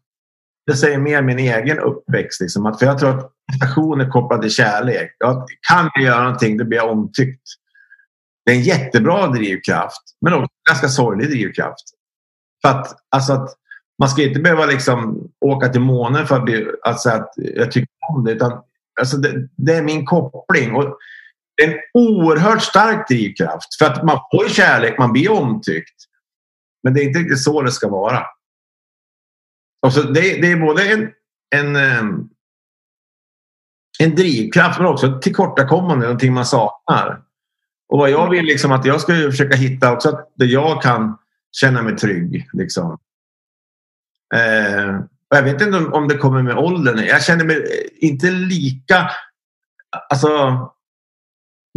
Det 0.68 0.74
säger 0.74 0.98
mer 0.98 1.22
min 1.22 1.40
egen 1.40 1.80
uppväxt. 1.80 2.42
Liksom, 2.42 2.66
att, 2.66 2.80
för 2.80 2.86
jag 2.86 3.00
tror 3.00 3.10
att 3.10 3.32
prestation 3.52 4.02
är 4.02 4.10
kopplad 4.10 4.42
till 4.42 4.52
kärlek. 4.52 5.16
Jag 5.20 5.48
kan 5.70 5.90
jag 5.96 6.04
göra 6.04 6.24
någonting, 6.24 6.58
då 6.58 6.66
blir 6.66 6.78
jag 6.78 6.92
omtyckt. 6.92 7.44
Det 8.46 8.52
är 8.52 8.56
en 8.56 8.62
jättebra 8.62 9.28
drivkraft, 9.28 10.04
men 10.22 10.34
också 10.34 10.44
en 10.44 10.74
ganska 10.74 10.88
sorglig 10.88 11.30
drivkraft. 11.30 11.84
För 12.62 12.70
att, 12.70 12.98
alltså 13.10 13.34
att 13.34 13.50
man 14.00 14.10
ska 14.10 14.24
inte 14.24 14.40
behöva 14.40 14.66
liksom 14.66 15.30
åka 15.42 15.70
till 15.70 15.82
månen 15.82 16.28
för 16.28 16.36
att, 16.36 16.46
bli, 16.46 16.68
säga 17.04 17.16
att 17.16 17.34
jag 17.36 17.72
tycker 17.72 17.90
om 18.10 18.24
det. 18.24 18.32
Utan, 18.32 18.62
alltså 19.00 19.18
det, 19.18 19.50
det 19.56 19.76
är 19.76 19.84
min 19.84 20.06
koppling. 20.06 20.76
Och 20.76 20.98
en 21.64 21.74
oerhört 21.94 22.62
stark 22.62 23.08
drivkraft. 23.08 23.76
För 23.80 23.86
att 23.86 24.04
man 24.04 24.20
får 24.32 24.50
kärlek, 24.50 24.98
man 24.98 25.14
blir 25.14 25.32
omtyckt. 25.32 25.96
Men 26.84 26.94
det 26.94 27.02
är 27.02 27.08
inte 27.08 27.20
riktigt 27.20 27.44
så 27.44 27.62
det 27.62 27.72
ska 27.72 27.90
vara. 27.90 28.26
Alltså 29.82 30.02
det, 30.02 30.22
det 30.22 30.52
är 30.52 30.58
både 30.58 30.92
en, 30.92 31.12
en, 31.56 31.76
ehm, 31.76 32.30
en 34.00 34.16
drivkraft 34.16 34.80
men 34.80 34.88
också 34.88 35.08
ett 35.08 35.22
tillkortakommande, 35.22 36.06
någonting 36.06 36.34
man 36.34 36.46
saknar. 36.46 37.22
Och 37.88 38.00
vad 38.00 38.10
jag 38.10 38.30
vill 38.30 38.46
liksom 38.46 38.72
att 38.72 38.86
jag 38.86 39.02
ska 39.02 39.14
försöka 39.14 39.56
hitta 39.56 39.94
också 39.94 40.10
att 40.10 40.32
där 40.36 40.46
jag 40.46 40.82
kan 40.82 41.18
känna 41.52 41.82
mig 41.82 41.96
trygg. 41.98 42.50
Liksom. 42.54 43.00
Eh, 44.36 45.00
jag 45.30 45.44
vet 45.44 45.62
inte 45.62 45.78
om 45.78 46.08
det 46.08 46.18
kommer 46.18 46.44
med 46.44 46.58
åldern. 46.58 47.06
Jag 47.06 47.24
känner 47.24 47.46
mig 47.46 47.90
inte 48.02 48.32
lika... 48.32 49.10
Alltså, 50.10 50.30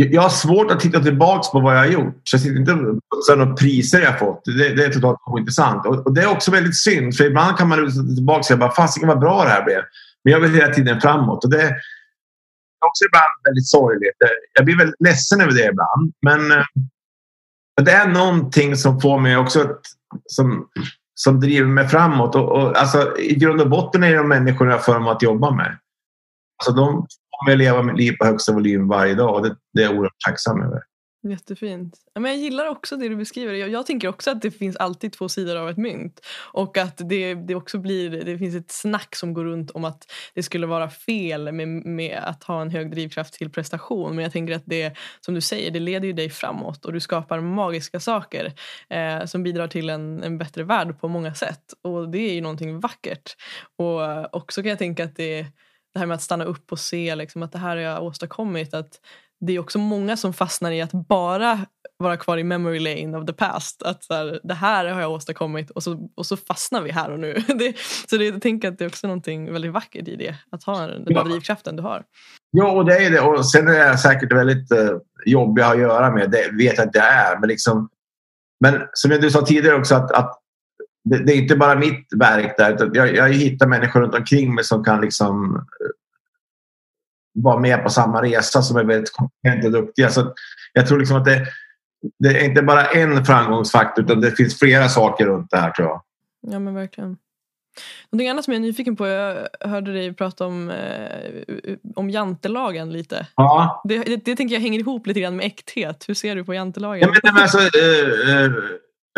jag 0.00 0.22
har 0.22 0.28
svårt 0.28 0.70
att 0.70 0.80
titta 0.80 1.00
tillbaka 1.00 1.48
på 1.52 1.60
vad 1.60 1.74
jag 1.74 1.80
har 1.80 1.86
gjort. 1.86 2.20
Så 2.24 2.34
jag 2.34 2.40
sitter 2.40 2.60
inte 2.60 2.72
och 2.72 3.38
några 3.38 3.54
priser 3.54 4.00
jag 4.00 4.18
fått. 4.18 4.44
Det, 4.44 4.74
det 4.74 4.84
är 4.84 4.92
totalt 4.92 5.18
ointressant. 5.26 5.86
Och, 5.86 6.06
och, 6.06 6.14
det 6.14 6.22
är 6.22 6.30
också 6.30 6.50
väldigt 6.50 6.76
synd. 6.76 7.16
För 7.16 7.24
ibland 7.24 7.56
kan 7.56 7.68
man 7.68 7.90
titta 7.90 8.14
tillbaka 8.14 8.38
och 8.38 8.44
säga 8.44 8.70
fasiken 8.70 9.08
vad 9.08 9.18
bra 9.18 9.44
det 9.44 9.50
här 9.50 9.64
blev. 9.64 9.82
Men 10.24 10.32
jag 10.32 10.40
vill 10.40 10.54
hela 10.54 10.74
tiden 10.74 11.00
framåt. 11.00 11.44
Och 11.44 11.50
det 11.50 11.62
är 11.62 11.70
också 12.86 13.04
ibland 13.08 13.32
väldigt 13.44 13.68
sorgligt. 13.68 14.14
Jag 14.54 14.64
blir 14.64 14.78
väldigt 14.78 15.00
ledsen 15.00 15.40
över 15.40 15.52
det 15.52 15.64
ibland. 15.64 16.12
Men 16.22 16.58
eh, 16.58 16.64
det 17.82 17.92
är 17.92 18.08
någonting 18.08 18.76
som 18.76 19.00
får 19.00 19.20
mig 19.20 19.36
också 19.36 19.60
att, 19.60 19.80
som, 20.26 20.68
som 21.14 21.40
driver 21.40 21.68
mig 21.68 21.88
framåt. 21.88 22.34
Och, 22.34 22.52
och, 22.52 22.76
alltså, 22.76 23.18
I 23.18 23.34
grund 23.34 23.60
och 23.60 23.70
botten 23.70 24.02
är 24.02 24.10
det 24.10 24.16
de 24.18 24.28
människorna 24.28 24.70
jag 24.70 24.84
får 24.84 25.00
mig 25.00 25.10
att 25.10 25.22
jobba 25.22 25.50
med. 25.50 25.78
Alltså, 26.58 26.82
de 26.82 27.06
kommer 27.38 27.52
jag 27.52 27.58
leva 27.58 27.82
mitt 27.82 27.96
liv 27.96 28.12
på 28.20 28.26
högsta 28.26 28.52
volym 28.52 28.88
varje 28.88 29.14
dag 29.14 29.34
och 29.34 29.42
det, 29.42 29.56
det 29.72 29.80
är 29.80 29.84
jag 29.84 29.94
oerhört 29.94 30.20
tacksam 30.26 30.62
över. 30.62 30.80
Jättefint. 31.22 31.96
Men 32.14 32.24
jag 32.24 32.36
gillar 32.36 32.66
också 32.66 32.96
det 32.96 33.08
du 33.08 33.16
beskriver. 33.16 33.54
Jag, 33.54 33.68
jag, 33.68 33.86
tänker 33.86 34.08
också 34.08 34.30
att 34.30 34.42
det 34.42 34.50
finns 34.50 34.76
alltid 34.76 35.12
två 35.12 35.28
sidor 35.28 35.56
av 35.56 35.68
ett 35.68 35.76
mynt. 35.76 36.20
Och 36.52 36.78
att 36.78 37.00
det, 37.08 37.34
det 37.34 37.54
också 37.54 37.78
blir, 37.78 38.10
det 38.10 38.38
finns 38.38 38.54
ett 38.54 38.70
snack 38.70 39.16
som 39.16 39.34
går 39.34 39.44
runt 39.44 39.70
om 39.70 39.84
att 39.84 40.12
det 40.34 40.42
skulle 40.42 40.66
vara 40.66 40.90
fel 40.90 41.52
med, 41.52 41.68
med 41.68 42.18
att 42.18 42.44
ha 42.44 42.62
en 42.62 42.70
hög 42.70 42.90
drivkraft 42.90 43.34
till 43.34 43.50
prestation. 43.50 44.14
Men 44.14 44.22
jag 44.22 44.32
tänker 44.32 44.54
att 44.54 44.62
det, 44.66 44.96
som 45.20 45.34
du 45.34 45.40
säger, 45.40 45.70
det 45.70 45.80
leder 45.80 46.06
ju 46.06 46.12
dig 46.12 46.30
framåt 46.30 46.84
och 46.84 46.92
du 46.92 47.00
skapar 47.00 47.40
magiska 47.40 48.00
saker 48.00 48.52
eh, 48.90 49.24
som 49.24 49.42
bidrar 49.42 49.68
till 49.68 49.90
en, 49.90 50.22
en 50.22 50.38
bättre 50.38 50.64
värld 50.64 51.00
på 51.00 51.08
många 51.08 51.34
sätt. 51.34 51.64
Och 51.82 52.08
det 52.08 52.18
är 52.18 52.34
ju 52.34 52.40
någonting 52.40 52.80
vackert. 52.80 53.36
Och 53.76 54.34
också 54.36 54.62
kan 54.62 54.70
jag 54.70 54.78
tänka 54.78 55.04
att 55.04 55.16
det 55.16 55.46
det 55.94 55.98
här 55.98 56.06
med 56.06 56.14
att 56.14 56.22
stanna 56.22 56.44
upp 56.44 56.72
och 56.72 56.78
se 56.78 57.14
liksom, 57.14 57.42
att 57.42 57.52
det 57.52 57.58
här 57.58 57.76
har 57.76 57.82
jag 57.82 58.02
åstadkommit. 58.02 58.74
Att 58.74 59.00
det 59.40 59.52
är 59.52 59.58
också 59.58 59.78
många 59.78 60.16
som 60.16 60.32
fastnar 60.32 60.70
i 60.70 60.80
att 60.80 60.92
bara 60.92 61.66
vara 61.96 62.16
kvar 62.16 62.38
i 62.38 62.44
memory 62.44 62.78
lane 62.78 63.18
of 63.18 63.26
the 63.26 63.32
past. 63.32 63.82
Att 63.82 64.04
så 64.04 64.14
här, 64.14 64.40
det 64.44 64.54
här 64.54 64.86
har 64.86 65.00
jag 65.00 65.12
åstadkommit 65.12 65.70
och 65.70 65.82
så, 65.82 66.08
och 66.14 66.26
så 66.26 66.36
fastnar 66.36 66.82
vi 66.82 66.90
här 66.90 67.10
och 67.10 67.20
nu. 67.20 67.34
Det, 67.58 67.76
så 68.08 68.16
det, 68.16 68.24
jag 68.24 68.42
tänker 68.42 68.68
att 68.68 68.78
det 68.78 68.84
är 68.84 68.88
också 68.88 69.06
någonting 69.06 69.52
väldigt 69.52 69.72
vackert 69.72 70.08
i 70.08 70.16
det. 70.16 70.34
Att 70.50 70.64
ha 70.64 70.86
den 70.86 71.04
ja. 71.06 71.24
drivkraften 71.24 71.76
du 71.76 71.82
har. 71.82 72.04
Ja, 72.50 72.72
och 72.72 72.84
det 72.84 72.96
är 72.96 73.10
det. 73.10 73.20
Och 73.20 73.46
sen 73.46 73.68
är 73.68 73.90
det 73.90 73.98
säkert 73.98 74.32
väldigt 74.32 74.72
uh, 74.72 74.98
jobbiga 75.26 75.66
att 75.66 75.78
göra 75.78 76.10
med. 76.10 76.30
Det 76.30 76.50
vet 76.58 76.78
jag 76.78 76.86
att 76.86 76.92
det 76.92 76.98
är. 76.98 77.38
Men, 77.38 77.48
liksom, 77.48 77.88
men 78.60 78.82
som 78.92 79.10
du 79.10 79.30
sa 79.30 79.46
tidigare 79.46 79.76
också 79.76 79.94
att, 79.94 80.10
att 80.10 80.38
det, 81.10 81.24
det, 81.24 81.32
är 81.32 81.36
inte 81.36 81.56
bara 81.56 81.78
mitt 81.78 82.06
verk 82.16 82.54
där. 82.56 82.90
Jag, 82.94 83.16
jag 83.16 83.28
hittar 83.28 83.66
människor 83.66 84.00
runt 84.00 84.14
omkring 84.14 84.54
mig 84.54 84.64
som 84.64 84.84
kan 84.84 85.00
liksom 85.00 85.54
uh, 85.56 85.62
vara 87.34 87.58
med 87.58 87.82
på 87.82 87.90
samma 87.90 88.22
resa 88.22 88.62
som 88.62 88.76
är 88.76 88.84
väldigt 88.84 89.12
kompetenta 89.12 89.66
och 89.66 89.72
duktiga. 89.72 90.10
Så 90.10 90.34
jag 90.72 90.86
tror 90.86 90.98
liksom 90.98 91.16
att 91.16 91.24
det, 91.24 91.46
det 92.18 92.28
är 92.28 92.44
inte 92.44 92.62
bara 92.62 92.86
en 92.86 93.24
framgångsfaktor 93.24 94.04
utan 94.04 94.20
det 94.20 94.30
finns 94.30 94.58
flera 94.58 94.88
saker 94.88 95.26
runt 95.26 95.50
det 95.50 95.58
här 95.58 95.70
tror 95.70 95.88
jag. 95.88 96.02
Ja 96.40 96.58
men 96.58 96.74
verkligen. 96.74 97.16
Någonting 98.10 98.28
annat 98.28 98.44
som 98.44 98.52
jag 98.52 98.58
är 98.58 98.66
nyfiken 98.66 98.96
på, 98.96 99.06
jag 99.06 99.48
hörde 99.60 99.92
dig 99.92 100.14
prata 100.14 100.46
om, 100.46 100.70
eh, 100.70 101.76
om 101.96 102.10
jantelagen 102.10 102.92
lite. 102.92 103.26
Ja. 103.34 103.82
Det, 103.84 103.98
det, 103.98 104.16
det, 104.16 104.36
tänker 104.36 104.54
jag 104.54 104.62
hänger 104.62 104.80
ihop 104.80 105.06
lite 105.06 105.20
grann 105.20 105.36
med 105.36 105.46
äkthet. 105.46 106.04
Hur 106.08 106.14
ser 106.14 106.36
du 106.36 106.44
på 106.44 106.54
jantelagen? 106.54 107.10
Ja, 107.22 107.32
men, 107.32 107.42
alltså, 107.42 107.58
eh, 107.58 108.34
eh, 108.34 108.44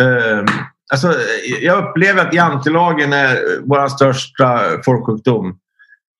eh, 0.01 0.45
alltså, 0.91 1.15
jag 1.61 1.85
upplever 1.85 2.27
att 2.27 2.35
jantelagen 2.35 3.13
är 3.13 3.39
vår 3.65 3.89
största 3.89 4.61
folksjukdom. 4.85 5.59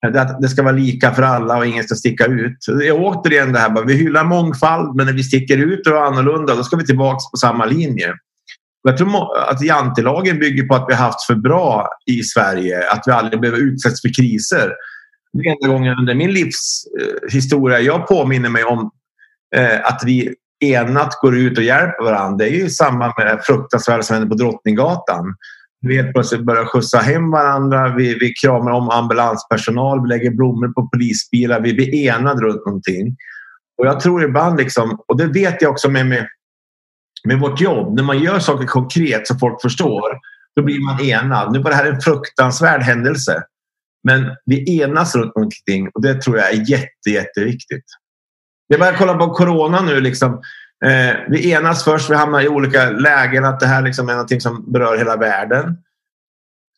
Att 0.07 0.41
det 0.41 0.49
ska 0.49 0.63
vara 0.63 0.73
lika 0.73 1.11
för 1.11 1.23
alla 1.23 1.57
och 1.57 1.65
ingen 1.65 1.83
ska 1.83 1.95
sticka 1.95 2.25
ut. 2.25 2.57
Det 2.79 2.87
är 2.87 2.91
återigen 2.91 3.53
det 3.53 3.59
här, 3.59 3.85
vi 3.85 3.93
hyllar 3.93 4.23
mångfald 4.23 4.95
men 4.95 5.05
när 5.05 5.13
vi 5.13 5.23
sticker 5.23 5.57
ut 5.57 5.87
och 5.87 5.93
är 5.93 6.01
annorlunda 6.01 6.55
då 6.55 6.63
ska 6.63 6.77
vi 6.77 6.85
tillbaka 6.85 7.19
på 7.31 7.37
samma 7.37 7.65
linje. 7.65 8.13
Jag 8.83 8.97
tror 8.97 9.37
att 9.49 9.61
jantelagen 9.61 10.39
bygger 10.39 10.63
på 10.63 10.75
att 10.75 10.85
vi 10.89 10.93
har 10.93 11.05
haft 11.05 11.25
för 11.25 11.35
bra 11.35 11.89
i 12.05 12.23
Sverige, 12.23 12.91
att 12.91 13.03
vi 13.05 13.11
aldrig 13.11 13.41
behöver 13.41 13.61
utsättas 13.61 14.01
för 14.01 14.13
kriser. 14.13 14.73
Det 15.33 15.49
är 15.49 15.51
enda 15.51 15.67
gången 15.67 15.97
under 15.97 16.15
min 16.15 16.31
livshistoria 16.31 17.79
eh, 17.79 17.85
jag 17.85 18.07
påminner 18.07 18.49
mig 18.49 18.63
om 18.63 18.91
eh, 19.55 19.85
att 19.85 20.03
vi 20.05 20.35
enat 20.63 21.19
går 21.21 21.37
ut 21.37 21.57
och 21.57 21.63
hjälper 21.63 22.03
varandra. 22.03 22.37
Det 22.37 22.49
är 22.51 22.55
ju 22.55 22.69
samma 22.69 23.13
med 23.17 23.27
det 23.27 23.39
fruktansvärda 23.43 24.03
som 24.03 24.13
hände 24.13 24.29
på 24.29 24.35
Drottninggatan. 24.35 25.35
Vi 25.81 25.95
helt 25.95 26.13
plötsligt 26.13 26.45
börjar 26.45 26.65
skjutsa 26.65 26.97
hem 26.97 27.31
varandra. 27.31 27.95
Vi, 27.95 28.13
vi 28.19 28.33
kramar 28.33 28.71
om 28.71 28.89
ambulanspersonal. 28.89 30.01
Vi 30.01 30.07
lägger 30.07 30.31
blommor 30.31 30.67
på 30.67 30.89
polisbilar. 30.89 31.61
Vi 31.61 31.73
blir 31.73 31.95
enade 31.95 32.41
runt 32.41 32.65
någonting. 32.65 33.15
Och 33.77 33.87
jag 33.87 33.99
tror 33.99 34.23
ibland, 34.23 34.57
liksom, 34.57 34.99
och 35.07 35.17
det 35.17 35.27
vet 35.27 35.61
jag 35.61 35.71
också 35.71 35.89
med, 35.89 36.05
med, 36.05 36.27
med 37.27 37.39
vårt 37.39 37.61
jobb, 37.61 37.95
när 37.95 38.03
man 38.03 38.19
gör 38.19 38.39
saker 38.39 38.65
konkret 38.65 39.27
så 39.27 39.37
folk 39.37 39.61
förstår, 39.61 40.19
då 40.55 40.63
blir 40.63 40.79
man 40.79 41.01
enad. 41.01 41.51
Nu 41.51 41.59
var 41.59 41.69
det 41.69 41.75
här 41.75 41.91
en 41.91 42.01
fruktansvärd 42.01 42.81
händelse. 42.81 43.43
Men 44.03 44.35
vi 44.45 44.81
enas 44.81 45.15
runt 45.15 45.35
någonting 45.35 45.89
och 45.93 46.01
det 46.01 46.21
tror 46.21 46.37
jag 46.37 46.51
är 46.51 46.69
jätte, 46.69 47.09
jätteviktigt. 47.09 47.85
Det 48.71 48.75
är 48.75 48.79
bara 48.79 48.89
att 48.89 48.97
kolla 48.97 49.13
på 49.13 49.33
corona 49.33 49.81
nu. 49.81 49.99
Liksom. 49.99 50.41
Eh, 50.85 51.15
vi 51.27 51.51
enas 51.51 51.83
först, 51.83 52.09
vi 52.09 52.15
hamnar 52.15 52.41
i 52.41 52.47
olika 52.47 52.89
lägen 52.89 53.45
att 53.45 53.59
det 53.59 53.67
här 53.67 53.81
liksom 53.81 54.09
är 54.09 54.13
någonting 54.13 54.41
som 54.41 54.71
berör 54.71 54.97
hela 54.97 55.15
världen. 55.15 55.77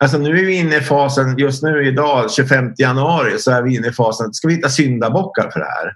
Alltså 0.04 0.18
nu 0.18 0.30
är 0.30 0.46
vi 0.46 0.54
inne 0.54 0.78
i 0.78 0.82
fasen, 0.82 1.38
just 1.38 1.64
nu 1.64 1.88
idag 1.88 2.32
25 2.32 2.74
januari 2.78 3.40
så 3.40 3.52
är 3.52 3.62
vi 3.62 3.76
inne 3.76 3.88
i 3.88 3.92
fasen, 3.92 4.34
ska 4.34 4.48
vi 4.48 4.54
hitta 4.54 4.70
syndabockar 4.70 5.50
för 5.52 5.60
det 5.60 5.66
här? 5.66 5.94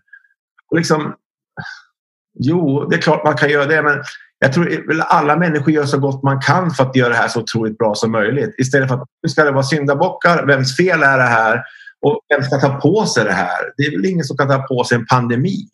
Och 0.72 0.78
liksom, 0.78 1.16
jo, 2.40 2.86
det 2.90 2.96
är 2.96 3.02
klart 3.02 3.24
man 3.24 3.38
kan 3.38 3.50
göra 3.50 3.66
det 3.66 3.82
men 3.82 4.04
jag 4.40 4.54
tror 4.54 5.02
alla 5.02 5.36
människor 5.36 5.74
gör 5.74 5.86
så 5.86 6.00
gott 6.00 6.24
man 6.24 6.42
kan 6.42 6.72
för 6.72 6.84
att 6.84 6.96
göra 6.96 7.10
det 7.10 7.16
här 7.16 7.28
så 7.28 7.40
otroligt 7.40 7.78
bra 7.78 7.96
som 7.96 8.12
möjligt. 8.12 8.56
Istället 8.58 8.90
för 8.90 8.96
att 8.96 9.08
nu 9.24 9.30
ska 9.30 9.44
det 9.44 9.52
vara 9.52 9.64
syndabockar, 9.64 10.46
vems 10.46 10.78
fel 10.78 11.04
är 11.04 11.18
det 11.18 11.24
här? 11.24 11.64
Och 12.08 12.20
vem 12.30 12.44
ska 12.44 12.60
ta 12.60 12.70
på 12.70 13.06
sig 13.06 13.24
det 13.24 13.34
här? 13.34 13.74
Det 13.78 13.84
är 13.84 13.92
väl 13.92 14.06
ingen 14.06 14.26
som 14.26 14.38
kan 14.38 14.48
ta 14.48 14.58
på 14.58 14.84
sig 14.84 14.98
en 14.98 15.06
pandemi. 15.06 15.70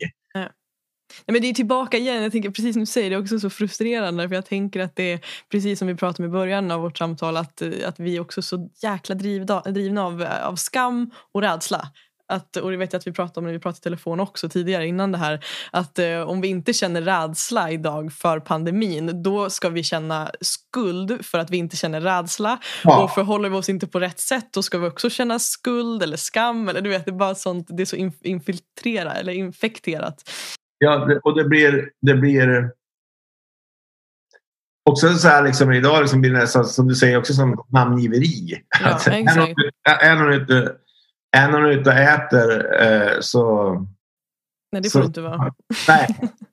Nej, 1.26 1.34
men 1.34 1.41
det 1.41 1.50
är 1.50 1.54
tillbaka 1.54 1.98
igen, 1.98 2.24
jag 2.24 2.32
tänker 2.32 2.50
precis 2.50 2.74
som 2.74 2.80
du 2.80 2.86
säger, 2.86 3.10
det 3.10 3.15
är 3.15 3.22
också 3.22 3.39
så 3.39 3.50
frustrerande 3.50 4.28
för 4.28 4.36
jag 4.36 4.46
tänker 4.46 4.80
att 4.80 4.96
det 4.96 5.12
är 5.12 5.19
precis 5.52 5.80
som 5.80 5.88
vi 5.88 5.96
pratade 5.96 6.28
om 6.28 6.30
i 6.30 6.38
början 6.38 6.72
av 6.72 6.82
vårt 6.82 6.98
samtal 6.98 7.38
att, 7.38 7.62
eh, 7.62 7.72
att 7.86 8.00
vi 8.00 8.19
också 8.19 8.39
är 8.39 8.41
så 8.41 8.69
jäkla 8.82 9.15
drivna, 9.15 9.62
drivna 9.62 10.06
av, 10.06 10.22
eh, 10.22 10.48
av 10.48 10.56
skam 10.56 11.12
och 11.32 11.41
rädsla. 11.41 11.88
Att, 12.34 12.58
och 12.58 12.72
det 12.72 12.78
vet 12.78 12.93
jag 12.93 13.00
att 13.00 13.08
vi 13.08 13.12
pratade 13.12 13.39
om 13.39 13.46
när 13.46 13.52
vi 13.54 13.60
pratade 13.60 13.80
i 13.80 13.84
telefon 13.84 14.19
också 14.19 14.50
tidigare 14.50 14.88
innan 14.88 15.12
det 15.12 15.17
här. 15.17 15.46
Att 15.72 16.00
eh, 16.00 16.22
om 16.22 16.41
vi 16.41 16.48
inte 16.48 16.74
känner 16.74 17.02
rädsla 17.02 17.72
idag 17.72 18.13
för 18.13 18.39
pandemin 18.39 19.24
då 19.24 19.50
ska 19.50 19.69
vi 19.69 19.84
känna 19.84 20.32
skuld 20.41 21.26
för 21.26 21.39
att 21.39 21.50
vi 21.50 21.58
inte 21.58 21.76
känner 21.76 22.02
rädsla. 22.02 22.60
Ja. 22.84 23.04
Och 23.04 23.12
förhåller 23.12 23.50
vi 23.50 23.56
oss 23.56 23.69
inte 23.69 23.88
på 23.88 24.00
rätt 24.00 24.19
sätt 24.19 24.48
då 24.54 24.62
ska 24.62 24.78
vi 24.78 24.88
också 24.88 25.10
känna 25.10 25.39
skuld 25.39 26.04
eller 26.04 26.17
skam. 26.17 26.69
Eller 26.69 26.82
du 26.82 26.89
vet, 26.89 27.06
det 27.06 27.12
är 27.12 27.15
bara 27.15 27.36
sånt, 27.36 27.67
det 27.69 27.84
är 27.84 27.86
så 27.86 28.12
infiltrerat 28.22 29.17
eller 29.17 29.34
infekterat. 29.34 30.30
Ja, 30.78 31.19
och 31.24 31.38
det 31.38 31.43
blir, 31.43 31.89
det 32.02 32.13
blir 32.13 32.72
också 34.89 35.13
så 35.13 35.28
här 35.28 35.43
liksom 35.43 35.72
idag 35.72 36.02
liksom 36.02 36.22
blir 36.22 36.32
det 36.32 36.48
så, 36.48 36.63
som 36.63 36.88
du 36.88 36.96
säger 36.96 37.17
också 37.17 37.34
som 37.34 37.63
namngiveri. 37.69 38.62
Ja, 38.84 39.00
är, 39.86 40.15
någon, 40.15 40.34
ute, 40.34 40.76
är 41.34 41.52
någon 41.52 41.65
ute 41.65 41.89
och 41.89 41.96
äter 41.96 42.82
eh, 42.82 43.19
så... 43.19 43.74
Nej, 44.72 44.82
det 44.82 44.89
får 44.89 45.00
så, 45.00 45.06
inte 45.06 45.22
vara. 45.22 45.54
Nej. 45.88 46.08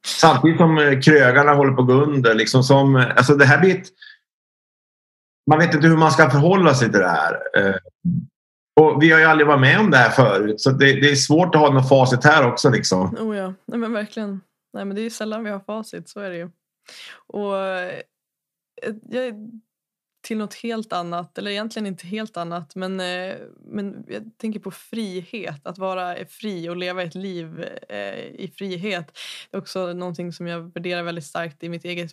Samtidigt 0.07 0.59
som 0.59 0.79
eh, 0.79 1.01
krögarna 1.01 1.55
håller 1.55 1.73
på 1.73 1.81
att 1.81 1.87
gå 1.87 1.93
under. 1.93 2.35
Liksom 2.35 2.63
som, 2.63 2.97
alltså 2.97 3.35
det 3.35 3.45
här 3.45 3.61
blir 3.61 3.77
ett, 3.77 3.89
man 5.51 5.59
vet 5.59 5.75
inte 5.75 5.89
hur 5.89 5.97
man 5.97 6.11
ska 6.11 6.31
förhålla 6.31 6.75
sig 6.75 6.91
till 6.91 7.01
det 7.01 7.09
här. 7.09 7.39
Eh, 7.57 7.77
och 8.81 9.03
vi 9.03 9.11
har 9.11 9.19
ju 9.19 9.25
aldrig 9.25 9.47
varit 9.47 9.61
med 9.61 9.81
om 9.81 9.91
det 9.91 9.97
här 9.97 10.11
förut 10.11 10.61
så 10.61 10.71
det, 10.71 11.01
det 11.01 11.11
är 11.11 11.15
svårt 11.15 11.55
att 11.55 11.61
ha 11.61 11.73
något 11.73 11.89
facit 11.89 12.25
här 12.25 12.47
också. 12.47 12.71
Liksom. 12.71 13.17
Oh 13.21 13.37
ja, 13.37 13.55
Nej, 13.67 13.79
men 13.79 13.93
verkligen. 13.93 14.41
Nej, 14.73 14.85
men 14.85 14.97
det 14.97 15.03
är 15.03 15.11
sällan 15.11 15.45
vi 15.45 15.51
har 15.51 15.61
facit, 15.61 16.09
så 16.09 16.21
är 16.21 16.31
det 16.31 16.37
ju. 16.37 16.51
Och 17.27 17.59
eh, 17.59 18.01
jag 19.11 19.51
till 20.23 20.39
något 20.39 20.55
helt 20.55 20.93
annat, 20.93 21.39
eller 21.39 21.51
egentligen 21.51 21.87
inte 21.87 22.07
helt 22.07 22.37
annat 22.37 22.75
men, 22.75 23.01
eh, 23.01 23.37
men 23.65 24.05
jag 24.09 24.31
tänker 24.39 24.61
på 24.61 24.71
frihet, 24.71 25.67
att 25.67 25.79
vara 25.79 26.17
fri 26.29 26.69
och 26.69 26.77
leva 26.77 27.03
ett 27.03 27.15
liv 27.15 27.65
eh, 27.89 28.19
i 28.19 28.53
frihet. 28.57 29.19
Det 29.51 29.57
är 29.57 29.61
också 29.61 29.93
någonting 29.93 30.33
som 30.33 30.47
jag 30.47 30.75
värderar 30.75 31.03
väldigt 31.03 31.25
starkt 31.25 31.63
i 31.63 31.69
mitt 31.69 31.85
eget 31.85 32.11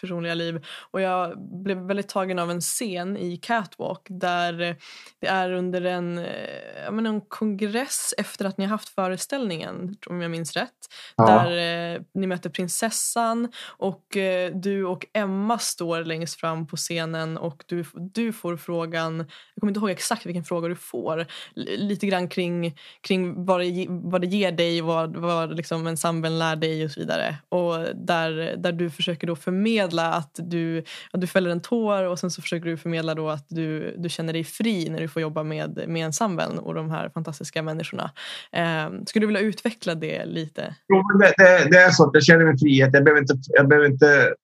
personliga 0.00 0.34
liv. 0.34 0.64
Och 0.90 1.00
jag 1.00 1.38
blev 1.62 1.78
väldigt 1.78 2.08
tagen 2.08 2.38
av 2.38 2.50
en 2.50 2.60
scen 2.60 3.16
i 3.16 3.36
Catwalk 3.36 4.06
där 4.08 4.76
det 5.20 5.26
är 5.26 5.52
under 5.52 5.82
en, 5.82 6.18
eh, 6.18 6.84
jag 6.84 6.94
menar, 6.94 7.10
en 7.10 7.20
kongress 7.20 8.14
efter 8.18 8.44
att 8.44 8.58
ni 8.58 8.64
har 8.64 8.70
haft 8.70 8.88
föreställningen, 8.88 9.96
om 10.06 10.20
jag 10.20 10.30
minns 10.30 10.56
rätt. 10.56 10.88
Ja. 11.16 11.26
Där 11.26 11.94
eh, 11.94 12.00
ni 12.14 12.26
möter 12.26 12.50
prinsessan 12.50 13.52
och 13.64 14.16
eh, 14.16 14.54
du 14.54 14.84
och 14.84 15.06
Emma 15.12 15.58
står 15.58 16.04
längst 16.04 16.40
fram 16.40 16.66
på 16.66 16.76
scenen 16.76 17.29
och 17.36 17.64
du, 17.66 17.84
du 17.94 18.32
får 18.32 18.56
frågan, 18.56 19.18
jag 19.18 19.60
kommer 19.60 19.70
inte 19.70 19.80
ihåg 19.80 19.90
exakt 19.90 20.26
vilken 20.26 20.44
fråga 20.44 20.68
du 20.68 20.76
får, 20.76 21.26
lite 21.54 22.06
grann 22.06 22.28
kring, 22.28 22.76
kring 23.00 23.44
vad, 23.44 23.60
det, 23.60 23.86
vad 23.88 24.20
det 24.20 24.26
ger 24.26 24.52
dig, 24.52 24.80
vad, 24.80 25.16
vad 25.16 25.56
liksom 25.56 25.86
ensemblen 25.86 26.38
lär 26.38 26.56
dig 26.56 26.84
och 26.84 26.90
så 26.90 27.00
vidare. 27.00 27.36
Och 27.48 27.74
där, 27.94 28.56
där 28.56 28.72
du 28.72 28.90
försöker 28.90 29.26
då 29.26 29.36
förmedla 29.36 30.12
att 30.12 30.38
du, 30.42 30.84
att 31.12 31.20
du 31.20 31.26
fäller 31.26 31.50
en 31.50 31.60
tår 31.60 32.02
och 32.02 32.18
sen 32.18 32.30
så 32.30 32.42
försöker 32.42 32.66
du 32.66 32.76
förmedla 32.76 33.14
då 33.14 33.28
att 33.28 33.46
du, 33.48 33.94
du 33.98 34.08
känner 34.08 34.32
dig 34.32 34.44
fri 34.44 34.88
när 34.88 35.00
du 35.00 35.08
får 35.08 35.22
jobba 35.22 35.42
med, 35.42 35.84
med 35.88 36.04
ensemblen 36.04 36.58
och 36.58 36.74
de 36.74 36.90
här 36.90 37.08
fantastiska 37.08 37.62
människorna. 37.62 38.10
Eh, 38.52 38.90
skulle 39.06 39.22
du 39.22 39.26
vilja 39.26 39.42
utveckla 39.42 39.94
det 39.94 40.24
lite? 40.24 40.74
Jo, 40.88 41.18
det, 41.18 41.34
det, 41.36 41.70
det, 41.70 41.78
är 41.78 41.90
så 41.90 42.04
att 42.04 42.10
jag 42.12 42.24
känner 42.24 42.44
mig 42.44 42.58
frihet. 42.58 42.90
Jag 42.92 43.04
behöver 43.04 43.20
inte, 43.20 43.34
jag 43.48 43.68
behöver 43.68 43.88
inte 43.88 44.34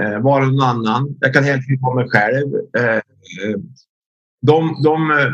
eh, 0.00 0.18
vara 0.18 0.44
någon 0.44 0.62
annan. 0.62 1.16
Jag 1.20 1.34
kan 1.34 1.44
helt 1.44 1.60
enkelt 1.60 1.82
vara 1.82 1.94
mig 1.94 2.10
själv. 2.10 2.54
Eh, 2.78 2.96
eh, 2.96 3.58
de, 4.46 4.82
de 4.82 5.10
eh, 5.10 5.32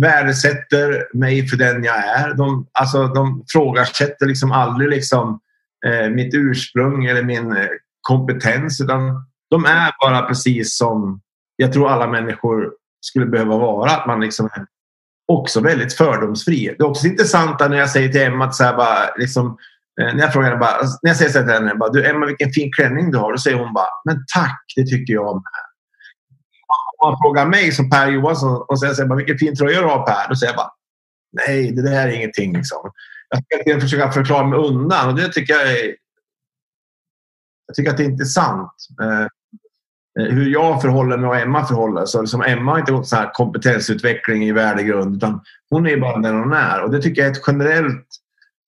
värdesätter 0.00 1.16
mig 1.16 1.48
för 1.48 1.56
den 1.56 1.84
jag 1.84 1.96
är. 1.96 2.34
De, 2.34 2.66
alltså, 2.72 3.06
de 3.06 3.44
frågasätter 3.52 4.26
liksom 4.26 4.52
aldrig 4.52 4.88
liksom, 4.90 5.40
eh, 5.86 6.10
mitt 6.10 6.34
ursprung 6.34 7.04
eller 7.04 7.22
min 7.22 7.52
eh, 7.52 7.66
kompetens. 8.00 8.80
Utan 8.80 9.00
de 9.50 9.64
är 9.64 9.92
bara 10.00 10.22
precis 10.22 10.76
som 10.76 11.20
jag 11.56 11.72
tror 11.72 11.88
alla 11.88 12.06
människor 12.06 12.72
skulle 13.00 13.26
behöva 13.26 13.58
vara. 13.58 13.90
Att 13.90 14.06
man 14.06 14.20
liksom 14.20 14.46
är 14.46 14.66
också 15.32 15.60
väldigt 15.60 15.92
fördomsfri. 15.92 16.74
Det 16.78 16.84
är 16.84 16.88
också 16.88 17.06
intressant 17.06 17.60
när 17.60 17.76
jag 17.76 17.90
säger 17.90 18.08
till 18.08 18.22
Emma 18.22 18.44
att 18.44 18.54
så 18.54 18.64
här 18.64 18.76
bara, 18.76 19.14
liksom, 19.16 19.58
Eh, 20.00 20.14
när 20.14 20.22
jag 20.22 20.32
frågar 20.32 20.48
henne, 20.48 20.60
bara, 20.60 20.70
alltså, 20.70 20.98
när 21.02 21.10
jag 21.10 21.16
säger 21.16 21.30
så 21.30 21.38
till 21.38 21.52
henne, 21.52 21.74
bara, 21.74 21.90
du 21.90 22.06
Emma 22.06 22.26
vilken 22.26 22.52
fin 22.52 22.70
klänning 22.72 23.10
du 23.10 23.18
har. 23.18 23.32
Då 23.32 23.38
säger 23.38 23.58
hon 23.58 23.74
bara, 23.74 23.88
men 24.04 24.24
tack, 24.34 24.64
det 24.76 24.86
tycker 24.86 25.12
jag 25.12 25.34
med. 25.34 25.66
Om 26.98 27.10
man 27.10 27.18
frågar 27.22 27.46
mig 27.46 27.72
som 27.72 27.90
Per 27.90 28.08
Johansson 28.08 28.64
och 28.68 28.80
säger 28.80 29.06
bara, 29.06 29.16
vilken 29.16 29.38
fin 29.38 29.56
tröja 29.56 29.80
du 29.80 29.86
har 29.86 30.06
Per. 30.06 30.28
Då 30.28 30.36
säger 30.36 30.52
jag 30.52 30.56
bara, 30.56 30.70
nej 31.46 31.72
det 31.72 31.82
där 31.82 32.08
är 32.08 32.12
ingenting. 32.12 32.52
Liksom. 32.56 32.90
Jag 33.48 33.60
ska 33.60 33.80
försöka 33.80 34.12
förklara 34.12 34.46
mig 34.46 34.58
undan 34.58 35.08
och 35.08 35.14
det 35.14 35.32
tycker 35.32 35.54
jag 35.54 35.70
är 35.70 35.96
jag 37.66 37.74
tycker 37.76 37.90
att 37.90 37.96
det 37.96 38.02
är 38.02 38.10
intressant. 38.10 38.72
Eh, 39.02 39.20
eh 40.20 40.34
hur 40.34 40.46
jag 40.50 40.82
förhåller 40.82 41.16
mig 41.16 41.28
och 41.28 41.36
Emma 41.36 41.66
förhåller 41.66 42.06
sig. 42.06 42.20
Liksom 42.20 42.42
Emma 42.42 42.72
har 42.72 42.78
inte 42.78 42.92
gått 42.92 43.08
så 43.08 43.16
här 43.16 43.30
kompetensutveckling 43.32 44.44
i 44.44 44.52
värdegrund 44.52 45.16
utan 45.16 45.40
hon 45.70 45.86
är 45.86 45.96
bara 45.96 46.18
den 46.18 46.38
hon 46.38 46.52
är. 46.52 46.82
Och 46.82 46.90
det 46.90 47.02
tycker 47.02 47.22
jag 47.22 47.28
är 47.28 47.32
ett 47.32 47.44
generellt 47.46 48.05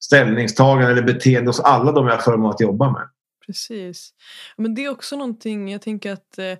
ställningstagande 0.00 0.92
eller 0.92 1.02
beteende 1.02 1.48
hos 1.48 1.60
alla 1.60 1.92
de 1.92 2.06
jag 2.06 2.14
har 2.14 2.22
förmånen 2.22 2.50
att 2.50 2.60
jobba 2.60 2.90
med. 2.90 3.08
Precis. 3.46 4.10
Men 4.56 4.74
det 4.74 4.84
är 4.84 4.90
också 4.90 5.16
någonting, 5.16 5.72
jag 5.72 5.82
tänker 5.82 6.12
att 6.12 6.38
eh, 6.38 6.58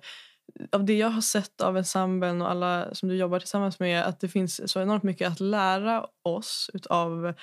av 0.71 0.85
det 0.85 0.93
jag 0.93 1.09
har 1.09 1.21
sett 1.21 1.61
av 1.61 1.77
ensemblen 1.77 2.41
och 2.41 2.51
alla 2.51 2.95
som 2.95 3.09
du 3.09 3.15
jobbar 3.15 3.39
tillsammans 3.39 3.79
med 3.79 4.03
att 4.05 4.19
det 4.19 4.27
finns 4.27 4.71
så 4.71 4.81
enormt 4.81 5.03
mycket 5.03 5.31
att 5.31 5.39
lära 5.39 6.05
oss 6.23 6.69
utav 6.73 7.33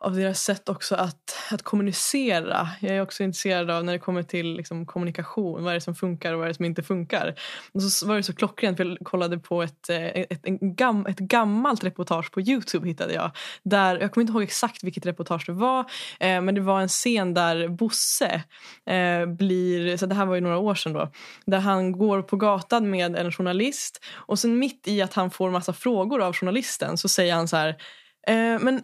av 0.00 0.14
deras 0.14 0.42
sätt 0.42 0.68
också 0.68 0.94
att, 0.94 1.36
att 1.50 1.62
kommunicera. 1.62 2.68
Jag 2.80 2.96
är 2.96 3.02
också 3.02 3.22
intresserad 3.22 3.70
av 3.70 3.84
när 3.84 3.92
det 3.92 3.98
kommer 3.98 4.22
till 4.22 4.56
liksom, 4.56 4.86
kommunikation. 4.86 5.64
Vad 5.64 5.70
är 5.70 5.74
det 5.74 5.80
som 5.80 5.94
funkar 5.94 6.32
och 6.32 6.38
vad 6.38 6.44
är 6.44 6.48
det 6.48 6.54
som 6.54 6.64
inte 6.64 6.82
funkar? 6.82 7.34
Och 7.72 7.82
så 7.82 8.06
var 8.06 8.16
det 8.16 8.22
så 8.22 8.34
klockrent 8.34 8.76
för 8.76 8.84
jag 8.84 8.98
kollade 9.02 9.38
på 9.38 9.62
ett, 9.62 9.90
eh, 9.90 10.06
ett, 10.06 10.40
en 10.46 10.74
gam, 10.74 11.06
ett 11.06 11.18
gammalt 11.18 11.84
reportage 11.84 12.32
på 12.32 12.40
Youtube 12.40 12.88
hittade 12.88 13.12
jag. 13.12 13.30
Där, 13.62 14.00
jag 14.00 14.12
kommer 14.12 14.22
inte 14.22 14.32
ihåg 14.32 14.42
exakt 14.42 14.84
vilket 14.84 15.06
reportage 15.06 15.44
det 15.46 15.52
var 15.52 15.80
eh, 16.20 16.40
men 16.40 16.54
det 16.54 16.60
var 16.60 16.80
en 16.80 16.88
scen 16.88 17.34
där 17.34 17.68
Bosse 17.68 18.42
eh, 18.86 19.26
blir, 19.26 19.96
så 19.96 20.06
det 20.06 20.14
här 20.14 20.26
var 20.26 20.34
ju 20.34 20.40
några 20.40 20.58
år 20.58 20.74
sedan 20.74 20.92
då, 20.92 21.10
där 21.46 21.58
han 21.58 21.92
går 21.92 22.22
på 22.22 22.36
gatan 22.36 22.90
med 22.90 23.16
en 23.16 23.32
journalist 23.32 24.04
och 24.12 24.38
sen 24.38 24.58
mitt 24.58 24.88
i 24.88 25.02
att 25.02 25.14
han 25.14 25.30
får 25.30 25.50
massa 25.50 25.72
frågor 25.72 26.22
av 26.22 26.34
journalisten 26.34 26.98
så 26.98 27.08
säger 27.08 27.34
han 27.34 27.48
så 27.48 27.56
här 27.56 27.68
eh, 28.26 28.58
men 28.60 28.82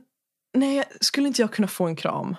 nej, 0.57 0.85
skulle 1.01 1.29
inte 1.29 1.43
jag 1.43 1.53
kunna 1.53 1.69
få 1.69 1.87
en 1.87 1.97
kram? 1.97 2.37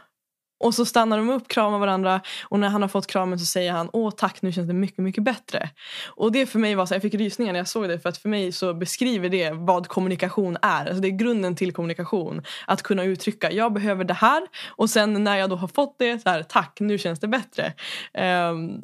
Och 0.60 0.74
så 0.74 0.86
stannar 0.86 1.18
de 1.18 1.30
upp, 1.30 1.48
kramar 1.48 1.80
varandra 1.80 2.22
och 2.44 2.60
när 2.60 2.70
han 2.70 2.82
har 2.82 2.90
fått 2.90 3.08
kramen 3.08 3.40
så 3.40 3.46
säger 3.46 3.72
han 3.72 3.90
åh 3.94 4.12
tack 4.18 4.42
nu 4.42 4.52
känns 4.52 4.68
det 4.68 4.74
mycket 4.74 4.98
mycket 4.98 5.24
bättre. 5.24 5.70
Och 6.08 6.32
det 6.32 6.46
för 6.46 6.60
mig 6.60 6.76
var 6.76 6.86
så 6.86 6.96
jag 6.96 7.02
fick 7.02 7.14
rysningar 7.14 7.54
när 7.54 7.60
jag 7.60 7.68
såg 7.68 7.88
det 7.88 8.00
för 8.00 8.10
att 8.10 8.18
för 8.18 8.30
mig 8.30 8.52
så 8.52 8.74
beskriver 8.74 9.30
det 9.30 9.52
vad 9.52 9.88
kommunikation 9.88 10.58
är. 10.62 10.86
Alltså 10.86 11.02
det 11.02 11.08
är 11.08 11.18
grunden 11.18 11.56
till 11.56 11.74
kommunikation. 11.74 12.42
Att 12.68 12.84
kunna 12.84 13.04
uttrycka 13.04 13.52
jag 13.52 13.74
behöver 13.74 14.04
det 14.04 14.14
här 14.14 14.48
och 14.68 14.90
sen 14.90 15.24
när 15.24 15.38
jag 15.38 15.50
då 15.50 15.56
har 15.56 15.68
fått 15.68 15.96
det 16.00 16.20
så 16.20 16.30
här 16.30 16.44
tack 16.44 16.78
nu 16.80 16.98
känns 16.98 17.20
det 17.20 17.28
bättre. 17.28 17.74
Um, 18.50 18.82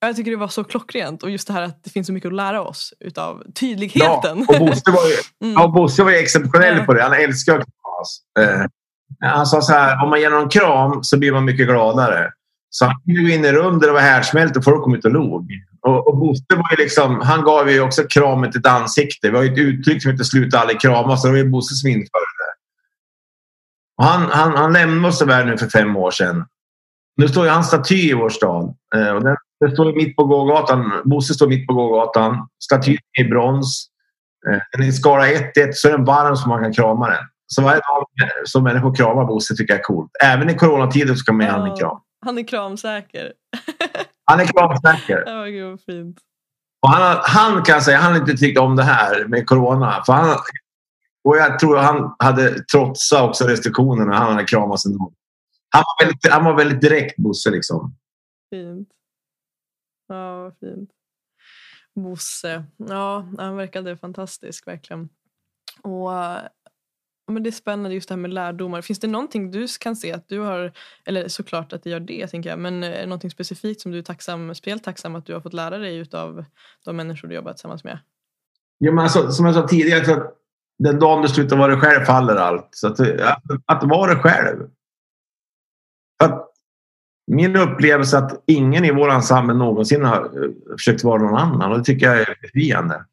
jag 0.00 0.16
tycker 0.16 0.30
det 0.30 0.36
var 0.36 0.48
så 0.48 0.64
klockrent 0.64 1.22
och 1.22 1.30
just 1.30 1.46
det 1.46 1.52
här 1.52 1.62
att 1.62 1.84
det 1.84 1.90
finns 1.90 2.06
så 2.06 2.12
mycket 2.12 2.28
att 2.28 2.34
lära 2.34 2.62
oss 2.62 2.94
utav 3.00 3.42
tydligheten. 3.54 4.46
Ja, 4.48 4.54
och 4.54 4.66
Bosse 4.66 4.90
var 4.90 5.06
ju, 5.06 5.16
mm. 5.48 5.54
ja, 5.60 5.68
Bosse 5.68 6.04
var 6.04 6.10
ju 6.10 6.16
exceptionell 6.16 6.84
på 6.84 6.94
det. 6.94 7.02
Han 7.02 7.12
älskar 7.12 7.58
att 7.58 7.68
kramas. 7.96 8.18
Eh, 8.38 8.66
han 9.20 9.46
sa 9.46 9.60
så 9.60 9.72
här, 9.72 10.04
om 10.04 10.10
man 10.10 10.20
ger 10.20 10.30
någon 10.30 10.48
kram 10.48 11.04
så 11.04 11.18
blir 11.18 11.32
man 11.32 11.44
mycket 11.44 11.66
gladare. 11.66 12.30
Så 12.70 12.84
han 12.84 12.94
kunde 13.04 13.22
gå 13.22 13.28
in 13.28 13.44
i 13.44 13.52
rum 13.52 13.78
där 13.78 13.86
det 13.86 13.92
var 13.92 14.00
härdsmält 14.00 14.56
och 14.56 14.64
folk 14.64 14.82
kom 14.82 14.94
ut 14.94 15.04
och 15.04 15.10
log. 15.10 15.50
Och, 15.82 16.08
och 16.08 16.16
Bosse 16.16 16.44
var 16.48 16.70
ju 16.70 16.84
liksom, 16.84 17.20
han 17.20 17.44
gav 17.44 17.70
ju 17.70 17.80
också 17.80 18.02
kramet 18.02 18.56
ett 18.56 18.66
ansikte. 18.66 19.30
Vi 19.30 19.36
har 19.36 19.44
ju 19.44 19.52
ett 19.52 19.58
uttryck 19.58 20.02
som 20.02 20.10
heter 20.12 20.24
sluta 20.24 20.58
aldrig 20.58 20.80
kramas. 20.80 21.22
Så 21.22 21.28
det 21.28 21.32
var 21.32 21.38
ju 21.38 21.50
Bosse 21.50 21.74
som 21.74 21.90
införde 21.90 22.08
det. 22.08 22.52
Han, 24.04 24.22
han, 24.30 24.56
han 24.56 24.72
lämnade 24.72 25.08
oss 25.08 25.18
tyvärr 25.18 25.44
nu 25.44 25.58
för 25.58 25.66
fem 25.66 25.96
år 25.96 26.10
sedan. 26.10 26.44
Nu 27.16 27.28
står 27.28 27.44
ju 27.44 27.50
hans 27.50 27.66
staty 27.66 28.10
i 28.10 28.14
vår 28.14 28.28
stad. 28.28 28.74
Eh, 28.94 29.10
och 29.10 29.24
den, 29.24 29.36
den 29.60 29.70
står 29.70 29.92
mitt 29.92 30.16
på 30.16 30.24
gågatan. 30.24 30.92
Bosse 31.04 31.34
står 31.34 31.48
mitt 31.48 31.66
på 31.66 31.74
gågatan. 31.74 32.48
Statyn 32.64 32.98
är 33.18 33.24
i 33.24 33.28
brons. 33.28 33.88
Eh, 34.48 34.58
den 34.72 34.82
är 34.82 34.88
i 34.88 34.92
skala 34.92 35.26
1-1 35.26 35.72
så 35.72 35.88
är 35.88 35.92
den 35.92 36.04
varm 36.04 36.36
så 36.36 36.48
man 36.48 36.62
kan 36.62 36.72
krama 36.72 37.08
den. 37.08 37.24
Så 37.46 37.62
varje 37.62 37.80
dag 37.80 38.06
som 38.44 38.64
människor 38.64 38.94
kramar 38.94 39.24
Bosse 39.24 39.56
tycker 39.56 39.74
jag 39.74 39.80
är 39.80 39.84
coolt. 39.84 40.10
Även 40.24 40.50
i 40.50 40.54
coronatider 40.54 41.14
så 41.14 41.16
ska 41.16 41.32
man 41.32 41.46
ge 41.46 41.52
honom 41.52 41.70
en 41.70 41.76
kram. 41.76 42.00
Han 42.26 42.38
är 42.38 42.42
kramsäker. 42.42 43.32
han 44.24 44.40
är 44.40 44.44
kramsäker. 44.44 45.22
Ja, 45.26 45.44
gud 45.44 45.70
vad 45.70 45.80
fint. 45.80 46.18
Och 46.82 46.88
han, 46.88 47.18
han 47.22 47.62
kan 47.62 47.82
säga 47.82 47.98
han 47.98 48.12
har 48.12 48.20
inte 48.20 48.36
tyckt 48.36 48.58
om 48.58 48.76
det 48.76 48.82
här 48.82 49.24
med 49.24 49.46
corona. 49.46 50.02
För 50.06 50.12
han, 50.12 50.38
och 51.24 51.36
jag 51.36 51.58
tror 51.58 51.76
han 51.76 52.14
hade 52.18 52.64
trotsat 52.64 53.28
också 53.28 53.44
restriktionerna. 53.44 54.16
Han 54.16 54.32
hade 54.32 54.44
kramats 54.44 54.86
ändå. 54.86 55.12
Han 55.68 55.82
var 55.86 56.04
väldigt, 56.04 56.32
han 56.32 56.44
var 56.44 56.56
väldigt 56.56 56.80
direkt 56.80 57.16
Bosse 57.16 57.50
liksom. 57.50 57.96
Fint. 58.50 58.88
Ja, 60.08 60.42
vad 60.42 60.58
fint. 60.58 60.90
Bosse. 61.94 62.64
Ja, 62.76 63.26
han 63.38 63.56
verkade 63.56 63.96
fantastisk 63.96 64.66
verkligen. 64.66 65.08
Och 65.82 66.10
men 67.26 67.42
det 67.42 67.50
är 67.50 67.52
spännande 67.52 67.94
just 67.94 68.08
det 68.08 68.14
här 68.14 68.20
med 68.20 68.34
lärdomar. 68.34 68.82
Finns 68.82 68.98
det 68.98 69.06
någonting 69.06 69.50
du 69.50 69.66
kan 69.80 69.96
se 69.96 70.12
att 70.12 70.28
du 70.28 70.38
har, 70.38 70.72
eller 71.04 71.28
såklart 71.28 71.72
att 71.72 71.82
det 71.82 71.90
gör 71.90 72.00
det 72.00 72.26
tänker 72.26 72.50
jag, 72.50 72.58
men 72.58 72.84
är 72.84 73.00
det 73.00 73.06
någonting 73.06 73.30
specifikt 73.30 73.80
som 73.80 73.92
du 73.92 73.98
är 73.98 74.02
tacksam, 74.02 74.54
speciellt 74.54 74.84
tacksam 74.84 75.14
att 75.14 75.26
du 75.26 75.34
har 75.34 75.40
fått 75.40 75.52
lära 75.52 75.78
dig 75.78 76.06
av 76.12 76.44
de 76.84 76.96
människor 76.96 77.28
du 77.28 77.34
jobbat 77.34 77.56
tillsammans 77.56 77.84
med? 77.84 77.98
Ja, 78.78 78.92
men 78.92 79.04
alltså, 79.04 79.30
som 79.30 79.46
jag 79.46 79.54
sa 79.54 79.68
tidigare, 79.68 80.04
så 80.04 80.12
att 80.12 80.36
den 80.78 80.98
dagen 80.98 81.22
du 81.22 81.28
slutar 81.28 81.56
vara 81.56 81.68
dig 81.68 81.80
själv 81.80 82.04
faller 82.04 82.36
allt. 82.36 82.68
Så 82.70 82.86
att, 82.86 83.00
eh, 83.00 83.28
att, 83.28 83.42
att 83.66 83.84
vara 83.84 84.14
dig 84.14 84.22
själv. 84.22 84.68
Att 86.24 86.48
min 87.26 87.56
upplevelse 87.56 88.18
att 88.18 88.42
ingen 88.46 88.84
i 88.84 88.92
vår 88.92 89.10
ensemble 89.10 89.54
någonsin 89.54 90.04
har 90.04 90.24
eh, 90.24 90.50
försökt 90.76 91.04
vara 91.04 91.22
någon 91.22 91.36
annan 91.36 91.72
och 91.72 91.78
det 91.78 91.84
tycker 91.84 92.06
jag 92.06 92.20
är 92.20 92.38
befriande. 92.42 93.04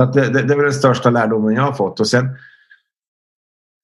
Så 0.00 0.04
att 0.04 0.12
det, 0.12 0.20
det, 0.20 0.42
det 0.42 0.54
är 0.54 0.56
väl 0.56 0.64
den 0.64 0.72
största 0.72 1.10
lärdomen 1.10 1.54
jag 1.54 1.62
har 1.62 1.72
fått. 1.72 2.00
Och 2.00 2.08
sen, 2.08 2.28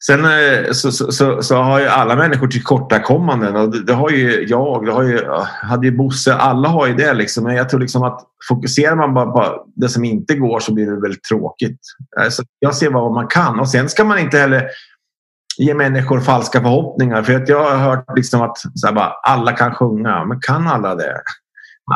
sen 0.07 0.25
eh, 0.25 0.73
så, 0.73 0.93
så, 0.93 1.13
så, 1.13 1.43
så 1.43 1.57
har 1.57 1.81
ju 1.81 1.87
alla 1.87 2.17
människor 2.17 2.47
tillkortakommanden. 2.47 3.57
Och 3.57 3.71
det, 3.71 3.83
det 3.83 3.93
har 3.93 4.11
ju 4.11 4.47
jag, 4.49 4.87
det 4.87 4.93
har 4.93 5.03
ju, 5.03 5.21
hade 5.63 5.87
ju 5.87 5.97
Bosse. 5.97 6.35
Alla 6.35 6.69
har 6.69 6.87
ju 6.87 6.95
det. 6.95 7.15
Liksom. 7.15 7.45
Men 7.45 7.57
jag 7.57 7.69
tror 7.69 7.81
liksom 7.81 8.03
att 8.03 8.21
fokuserar 8.49 8.97
man 8.97 9.15
bara 9.15 9.27
på 9.27 9.67
det 9.75 9.89
som 9.89 10.05
inte 10.05 10.35
går 10.35 10.61
så 10.61 10.75
blir 10.75 10.87
det 10.87 11.01
väldigt 11.01 11.25
tråkigt. 11.25 11.81
Alltså, 12.21 12.43
jag 12.59 12.75
ser 12.75 12.91
vad 12.91 13.13
man 13.13 13.29
kan. 13.29 13.61
Och 13.61 13.69
sen 13.69 13.89
ska 13.89 14.05
man 14.05 14.19
inte 14.19 14.39
heller 14.39 14.69
ge 15.59 15.75
människor 15.75 16.21
falska 16.21 16.61
förhoppningar. 16.61 17.23
För 17.23 17.35
att 17.35 17.49
jag 17.49 17.71
har 17.71 17.77
hört 17.77 18.17
liksom 18.17 18.43
att 18.43 18.59
så 18.59 18.93
bara, 18.93 19.13
alla 19.23 19.53
kan 19.53 19.75
sjunga. 19.75 20.25
Men 20.25 20.41
kan 20.41 20.69
alla 20.69 20.95
det? 20.95 21.23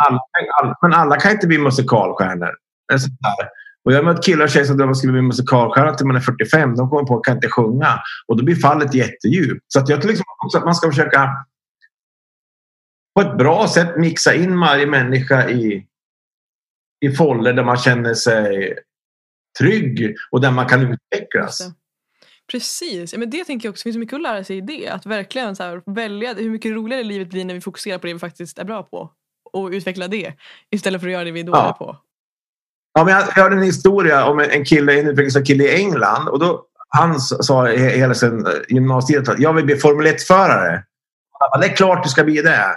Alla, 0.08 0.20
alla, 0.62 0.78
men 0.82 0.92
alla 0.92 1.16
kan 1.16 1.32
inte 1.32 1.46
bli 1.46 1.58
musikalstjärnor. 1.58 2.50
Och 3.84 3.92
jag 3.92 3.96
har 3.96 4.04
mött 4.04 4.24
killar 4.24 4.44
och 4.44 4.50
tjejer 4.50 4.66
som 4.66 4.76
drömmer 4.76 4.88
om 4.88 4.92
att 4.92 4.98
skriva 4.98 5.12
bli 5.12 5.22
musikalstjärna 5.22 5.94
till 5.94 6.06
man 6.06 6.16
är 6.16 6.20
45. 6.20 6.76
De 6.76 6.90
kommer 6.90 7.04
på 7.04 7.16
att 7.18 7.24
kan 7.24 7.36
inte 7.36 7.48
sjunga. 7.48 8.00
Och 8.26 8.36
då 8.36 8.44
blir 8.44 8.56
fallet 8.56 8.94
jättedjupt. 8.94 9.64
Så 9.68 9.80
att 9.80 9.88
jag 9.88 10.00
tror 10.00 10.08
liksom 10.08 10.24
också 10.44 10.58
att 10.58 10.64
man 10.64 10.74
ska 10.74 10.90
försöka 10.90 11.28
på 13.14 13.20
ett 13.20 13.38
bra 13.38 13.68
sätt 13.68 13.96
mixa 13.96 14.34
in 14.34 14.60
varje 14.60 14.86
människa 14.86 15.48
i, 15.48 15.86
i 17.00 17.10
foller 17.10 17.52
där 17.52 17.64
man 17.64 17.76
känner 17.76 18.14
sig 18.14 18.74
trygg 19.58 20.16
och 20.30 20.40
där 20.40 20.50
man 20.50 20.66
kan 20.66 20.80
utvecklas. 20.80 21.70
Precis, 22.50 23.16
men 23.16 23.30
det 23.30 23.44
tänker 23.44 23.66
jag 23.66 23.72
också. 23.72 23.80
Det 23.80 23.92
finns 23.92 23.96
mycket 23.96 24.14
att 24.14 24.22
lära 24.22 24.44
sig 24.44 24.56
i 24.56 24.60
det. 24.60 24.88
Att 24.88 25.06
verkligen 25.06 25.56
så 25.56 25.62
här, 25.62 25.82
välja 25.86 26.34
hur 26.34 26.50
mycket 26.50 26.72
roligare 26.72 27.02
livet 27.02 27.28
blir 27.28 27.44
när 27.44 27.54
vi 27.54 27.60
fokuserar 27.60 27.98
på 27.98 28.06
det 28.06 28.12
vi 28.12 28.18
faktiskt 28.18 28.58
är 28.58 28.64
bra 28.64 28.82
på. 28.82 29.12
Och 29.52 29.68
utveckla 29.68 30.08
det 30.08 30.34
istället 30.70 31.00
för 31.00 31.08
att 31.08 31.12
göra 31.12 31.24
det 31.24 31.30
vi 31.30 31.40
är 31.40 31.44
dåliga 31.44 31.62
ja. 31.62 31.72
på. 31.72 31.96
Ja, 32.94 33.04
men 33.04 33.14
jag 33.14 33.22
hörde 33.22 33.56
en 33.56 33.62
historia 33.62 34.24
om 34.24 34.40
en 34.40 34.64
kille, 34.64 35.00
en 35.00 35.08
utvecklingskille 35.08 35.64
i 35.64 35.74
England. 35.74 36.28
Och 36.28 36.38
då, 36.38 36.62
han 36.88 37.20
sa 37.20 37.66
hela 37.66 38.14
sin 38.14 38.46
eh, 38.46 38.52
gymnasietid 38.68 39.28
att 39.28 39.38
jag 39.38 39.52
vill 39.52 39.64
bli 39.64 39.76
Formel 39.76 40.06
1-förare. 40.06 40.82
Det 41.60 41.66
är 41.66 41.76
klart 41.76 42.02
du 42.02 42.08
ska 42.08 42.24
bli 42.24 42.42
det. 42.42 42.76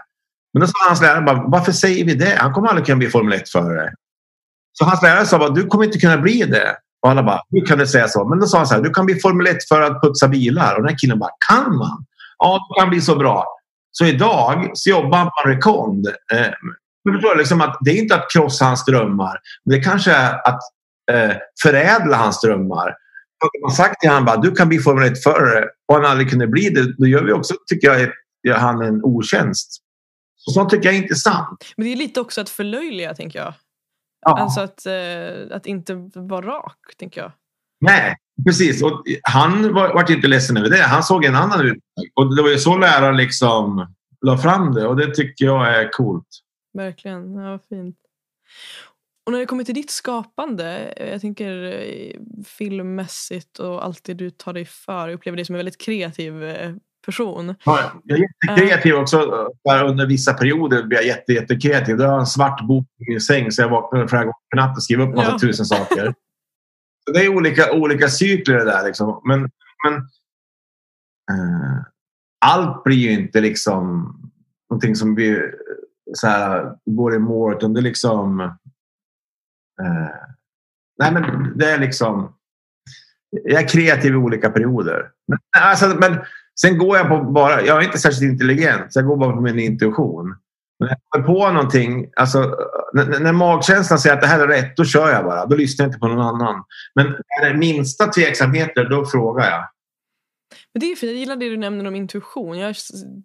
Men 0.54 0.62
då 0.62 0.67
sa 0.67 0.73
hans 0.88 1.02
lärare 1.02 1.21
bara, 1.21 1.43
varför 1.47 1.71
säger 1.71 2.06
vi 2.06 2.13
det? 2.13 2.36
Han 2.39 2.54
kommer 2.54 2.67
aldrig 2.67 2.86
kunna 2.86 2.97
bli 2.97 3.10
Formel 3.10 3.39
1-förare. 3.39 3.93
Så 4.73 4.86
hans 4.86 5.02
lärare 5.02 5.26
sa 5.26 5.38
bara, 5.38 5.49
du 5.49 5.67
kommer 5.67 5.86
inte 5.86 5.99
kunna 5.99 6.17
bli 6.17 6.43
det. 6.43 6.76
Och 7.02 7.10
alla 7.10 7.23
bara, 7.23 7.41
hur 7.49 7.65
kan 7.65 7.78
du 7.78 7.88
säga 7.88 8.08
så? 8.08 8.28
Men 8.28 8.39
då 8.39 8.45
sa 8.45 8.58
han 8.58 8.67
så 8.67 8.73
här, 8.73 8.82
du 8.82 8.89
kan 8.89 9.06
bli 9.06 9.19
Formel 9.19 9.47
1 9.47 9.67
förare 9.67 9.88
att 9.88 10.02
putsa 10.02 10.28
bilar. 10.28 10.76
Och 10.76 10.82
den 10.82 10.89
här 10.89 10.97
killen 10.97 11.19
bara, 11.19 11.32
kan 11.49 11.78
man? 11.78 12.06
Ja, 12.38 12.67
du 12.69 12.82
kan 12.82 12.89
bli 12.89 13.02
så 13.02 13.15
bra. 13.15 13.45
Så 13.91 14.06
idag 14.06 14.71
så 14.73 14.89
jobbar 14.89 15.17
han 15.17 15.28
på 15.28 15.34
en 15.45 15.56
rekond. 15.56 16.08
Eh, 16.08 16.47
men 17.04 17.13
förstår 17.13 17.36
liksom 17.36 17.62
att 17.62 17.78
det 17.82 17.92
är 17.92 18.02
inte 18.02 18.16
att 18.16 18.32
krossa 18.32 18.66
hans 18.66 18.86
drömmar. 18.86 19.38
Det 19.66 19.80
kanske 19.80 20.12
är 20.12 20.48
att 20.48 20.60
eh, 21.12 21.36
förädla 21.62 22.18
hans 22.18 22.42
drömmar. 22.42 22.96
Om 23.44 23.62
man 23.62 23.72
sagt 23.72 24.00
till 24.02 24.10
honom 24.10 24.28
att 24.28 24.42
du 24.42 24.52
kan 24.52 24.70
bli 24.70 24.80
Formel 24.80 25.10
1-förare 25.10 25.66
och 25.88 25.96
han 25.96 26.06
aldrig 26.06 26.30
kunde 26.30 26.48
bli 26.48 26.70
det, 26.70 26.98
då 26.98 27.08
gör 27.08 27.24
vi 27.24 27.32
också, 27.32 27.54
tycker 27.68 27.88
jag, 27.88 28.10
gör 28.48 28.58
han 28.58 28.82
en 28.82 29.04
otjänst. 29.04 29.84
Och 30.48 30.54
sånt 30.54 30.70
tycker 30.70 30.86
jag 30.86 30.96
är 30.96 31.02
intressant. 31.02 31.74
Men 31.78 31.86
det 31.86 31.94
är 31.94 31.96
lite 31.96 32.22
också 32.22 32.42
att 32.42 32.50
förlöjliga, 32.50 33.13
tänker 33.13 33.39
jag. 33.39 33.54
Ja. 34.26 34.39
Alltså 34.39 34.62
att, 34.62 34.86
eh, 34.86 35.56
att 35.56 35.66
inte 35.66 35.94
vara 36.16 36.46
rak, 36.46 36.78
tänker 36.98 37.22
jag. 37.22 37.32
Nej, 37.82 38.16
precis. 38.46 38.84
Och 38.84 39.04
han 39.24 39.74
var, 39.74 39.94
var 39.94 40.12
inte 40.12 40.28
ledsen 40.28 40.58
över 40.58 40.70
det. 40.70 40.84
Han 40.84 41.04
såg 41.04 41.26
en 41.26 41.36
annan 41.36 41.62
ut. 41.62 41.78
Och 42.13 42.36
det 42.36 42.42
var 42.42 42.50
ju 42.50 42.58
så 42.58 42.78
läraren 42.78 43.18
liksom 43.18 43.88
la 44.26 44.38
fram 44.38 44.74
det 44.74 44.88
och 44.88 44.96
det 44.96 45.16
tycker 45.16 45.46
jag 45.46 45.76
är 45.76 45.92
coolt. 45.92 46.28
Verkligen. 46.74 47.36
Ja, 47.36 47.60
fint. 47.70 47.98
Och 49.26 49.32
när 49.32 49.40
det 49.40 49.46
kommer 49.46 49.64
till 49.64 49.76
ditt 49.76 49.92
skapande, 49.92 50.94
jag 51.12 51.22
tänker 51.22 51.64
eh, 51.64 52.20
filmmässigt 52.46 53.60
och 53.60 53.86
allt 53.86 54.04
det 54.04 54.14
du 54.14 54.30
tar 54.30 54.54
dig 54.54 54.66
för, 54.66 55.08
jag 55.08 55.16
upplever 55.16 55.36
dig 55.36 55.46
som 55.46 55.56
en 55.56 55.60
väldigt 55.60 55.82
kreativ 55.82 56.44
eh, 56.44 56.76
person. 57.06 57.56
Ja, 57.66 57.92
jag 58.04 58.20
är 58.20 58.24
jättekreativ 58.24 58.96
också. 58.96 59.18
Under 59.86 60.06
vissa 60.06 60.34
perioder 60.34 60.84
blir 60.84 60.98
jag 60.98 61.08
jätte, 61.08 61.34
jättekreativ. 61.34 61.98
Då 61.98 62.04
har 62.04 62.12
jag 62.12 62.20
en 62.20 62.26
svart 62.26 62.68
bok 62.68 62.86
i 63.00 63.12
min 63.12 63.22
säng 63.22 63.52
så 63.52 63.62
jag 63.62 63.70
vaknar 63.70 64.08
flera 64.08 64.24
gånger 64.24 64.34
på 64.50 64.56
natten 64.56 64.76
och 64.76 64.84
skriver 64.84 65.08
upp 65.08 65.16
massa 65.16 65.32
ja. 65.32 65.40
tusen 65.40 65.66
saker. 65.66 66.14
Så 67.06 67.14
det 67.14 67.26
är 67.26 67.30
olika, 67.30 67.74
olika 67.74 68.08
cykler 68.08 68.56
det 68.56 68.66
där. 68.66 68.86
Liksom. 68.86 69.22
Men, 69.26 69.40
men 69.86 69.96
äh, 71.32 71.84
allt 72.46 72.84
blir 72.84 72.98
ju 72.98 73.12
inte 73.12 73.42
liksom 73.42 74.16
någonting 74.70 74.96
som 74.96 75.16
blir 75.16 75.56
så 76.13 76.28
här, 76.28 76.71
går 76.86 77.15
i 77.15 77.19
mål. 77.19 77.54
Utan 77.54 77.73
det 77.73 77.80
är 77.80 77.82
liksom... 77.82 78.39
Eh, 79.82 80.15
nej, 80.99 81.13
men 81.13 81.58
det 81.58 81.71
är 81.71 81.80
liksom... 81.80 82.36
Jag 83.43 83.63
är 83.63 83.67
kreativ 83.67 84.13
i 84.13 84.15
olika 84.15 84.49
perioder. 84.49 85.10
Men, 85.28 85.39
alltså, 85.63 85.88
men 85.88 86.19
sen 86.62 86.78
går 86.78 86.97
jag 86.97 87.08
på 87.08 87.21
bara... 87.21 87.62
Jag 87.62 87.78
är 87.78 87.86
inte 87.86 87.97
särskilt 87.97 88.32
intelligent, 88.32 88.93
så 88.93 88.99
jag 88.99 89.08
går 89.08 89.17
bara 89.17 89.34
på 89.34 89.41
min 89.41 89.60
intuition. 89.60 90.36
Men 90.80 90.88
när 90.88 90.89
jag 90.89 91.26
kommer 91.26 91.39
på 91.39 91.52
någonting, 91.52 92.08
alltså, 92.15 92.56
när, 92.93 93.19
när 93.19 93.34
magkänslan 93.34 93.99
säger 93.99 94.15
att 94.15 94.21
det 94.21 94.28
här 94.28 94.39
är 94.39 94.47
rätt, 94.47 94.78
då 94.78 94.86
kör 94.86 95.10
jag 95.10 95.26
bara. 95.26 95.45
Då 95.45 95.56
lyssnar 95.56 95.86
jag 95.86 95.89
inte 95.89 95.99
på 95.99 96.08
någon 96.08 96.21
annan. 96.21 96.63
Men 96.95 97.08
är 97.08 97.49
det 97.49 97.58
minsta 97.58 98.08
tveksamheter, 98.08 98.89
då 98.89 99.06
frågar 99.06 99.45
jag. 99.52 99.67
Men 100.74 100.80
det 100.80 100.86
är 100.92 100.96
fint. 100.96 101.12
Jag 101.12 101.20
gillar 101.20 101.36
det 101.36 101.50
du 101.50 101.58
nämner 101.58 101.88
om 101.88 101.96
intuition. 101.96 102.60
Jag 102.60 102.76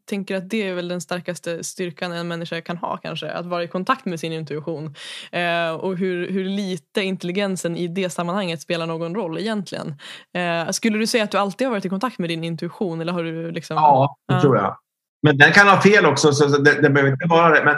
tänker 0.05 0.37
att 0.37 0.51
det 0.51 0.69
är 0.69 0.75
väl 0.75 0.89
den 0.89 1.01
starkaste 1.01 1.65
styrkan 1.65 2.13
en 2.13 2.29
människa 2.29 2.61
kan 2.61 2.77
ha 2.77 2.97
kanske. 2.97 3.31
Att 3.31 3.47
vara 3.47 3.63
i 3.63 3.69
kontakt 3.69 4.05
med 4.05 4.21
sin 4.21 4.33
intuition. 4.33 4.95
Eh, 5.33 5.71
och 5.71 5.97
hur, 5.97 6.31
hur 6.31 6.45
lite 6.45 7.03
intelligensen 7.03 7.77
i 7.77 7.89
det 7.89 8.11
sammanhanget 8.11 8.63
spelar 8.63 8.87
någon 8.87 9.15
roll 9.15 9.39
egentligen. 9.39 9.95
Eh, 10.35 10.71
skulle 10.71 10.99
du 10.99 11.07
säga 11.07 11.25
att 11.25 11.31
du 11.31 11.39
alltid 11.39 11.67
har 11.67 11.73
varit 11.73 11.85
i 11.85 11.89
kontakt 11.89 12.19
med 12.19 12.31
din 12.31 12.45
intuition? 12.45 13.01
Eller 13.01 13.13
har 13.13 13.23
du 13.23 13.51
liksom... 13.51 13.77
Ja, 13.77 14.17
det 14.29 14.35
uh. 14.35 14.41
tror 14.41 14.57
jag. 14.57 14.79
Men 15.23 15.39
den 15.39 15.53
kan 15.53 15.69
ha 15.69 15.81
fel 15.81 16.07
också. 16.07 16.33
Så 16.33 16.47
det, 16.47 16.83
det 16.83 16.91
behöver 16.91 17.13
inte 17.13 17.29
vara 17.29 17.55
det. 17.55 17.65
Men, 17.65 17.77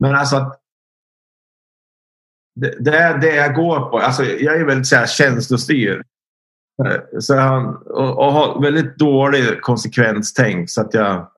men 0.00 0.14
alltså 0.14 0.36
att 0.36 0.60
det, 2.60 2.84
det 2.84 2.96
är 2.96 3.18
det 3.18 3.34
jag 3.34 3.54
går 3.54 3.80
på. 3.80 3.98
Alltså, 3.98 4.24
jag 4.24 4.56
är 4.56 4.64
väldigt 4.64 4.86
så 4.86 4.96
här, 4.96 5.06
känslostyrd. 5.06 6.06
Så 7.18 7.36
han, 7.36 7.76
och, 7.76 8.18
och 8.18 8.32
har 8.32 8.62
väldigt 8.62 8.96
dålig 8.96 9.60
konsekvenstänk 9.60 10.70
så 10.70 10.80
att 10.80 10.94
jag 10.94 11.30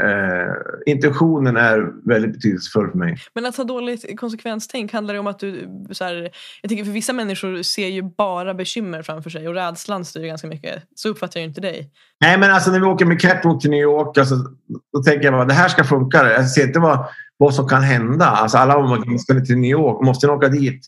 Eh, 0.00 0.92
intentionen 0.92 1.56
är 1.56 2.08
väldigt 2.08 2.32
betydelsefull 2.32 2.90
för 2.90 2.98
mig. 2.98 3.16
Men 3.34 3.46
att 3.46 3.56
ha 3.56 3.64
dåligt 3.64 4.20
konsekvenstänk, 4.20 4.92
handlar 4.92 5.14
det 5.14 5.20
om 5.20 5.26
att 5.26 5.38
du... 5.38 5.68
Så 5.90 6.04
här, 6.04 6.30
jag 6.62 6.68
tänker 6.68 6.84
för 6.84 6.92
vissa 6.92 7.12
människor 7.12 7.62
ser 7.62 7.88
ju 7.88 8.02
bara 8.02 8.54
bekymmer 8.54 9.02
framför 9.02 9.30
sig 9.30 9.48
och 9.48 9.54
rädslan 9.54 10.04
styr 10.04 10.26
ganska 10.26 10.48
mycket. 10.48 10.82
Så 10.94 11.08
uppfattar 11.08 11.40
jag 11.40 11.48
inte 11.48 11.60
dig. 11.60 11.90
Nej, 12.20 12.38
men 12.38 12.50
alltså 12.50 12.70
när 12.70 12.80
vi 12.80 12.86
åker 12.86 13.04
med 13.04 13.20
catwalk 13.20 13.60
till 13.60 13.70
New 13.70 13.80
York, 13.80 14.18
alltså, 14.18 14.34
då 14.92 15.02
tänker 15.02 15.24
jag 15.24 15.40
att 15.40 15.48
det 15.48 15.54
här 15.54 15.68
ska 15.68 15.84
funka. 15.84 16.32
Jag 16.32 16.48
ser 16.48 16.66
inte 16.66 16.78
vad, 16.78 17.04
vad 17.36 17.54
som 17.54 17.68
kan 17.68 17.82
hända. 17.82 18.26
Alltså, 18.26 18.58
alla 18.58 18.76
om 18.76 19.18
ska 19.18 19.40
till 19.40 19.56
New 19.56 19.70
York, 19.70 20.06
måste 20.06 20.26
ni 20.26 20.32
åka 20.32 20.48
dit? 20.48 20.86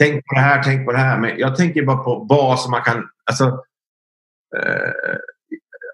Tänk 0.00 0.26
på 0.26 0.34
det 0.34 0.40
här, 0.40 0.62
tänk 0.62 0.86
på 0.86 0.92
det 0.92 0.98
här. 0.98 1.18
Men 1.18 1.38
jag 1.38 1.56
tänker 1.56 1.82
bara 1.82 1.96
på 1.96 2.26
vad 2.28 2.60
som 2.60 2.70
man 2.70 2.82
kan... 2.82 3.08
Alltså, 3.24 3.44
eh, 4.56 5.16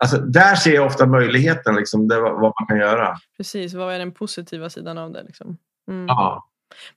alltså, 0.01 0.19
där 0.19 0.55
ser 0.55 0.75
jag 0.75 0.87
ofta 0.87 1.07
möjligheten, 1.07 1.75
liksom, 1.75 2.09
det, 2.09 2.21
vad 2.21 2.41
man 2.61 2.67
kan 2.69 2.79
göra. 2.79 3.17
Precis, 3.37 3.75
vad 3.75 3.95
är 3.95 3.99
den 3.99 4.13
positiva 4.13 4.71
sidan 4.71 4.99
av 4.99 5.13
det? 5.13 5.23
Liksom? 5.23 5.59
Mm. 5.91 6.07
Ja. 6.07 6.49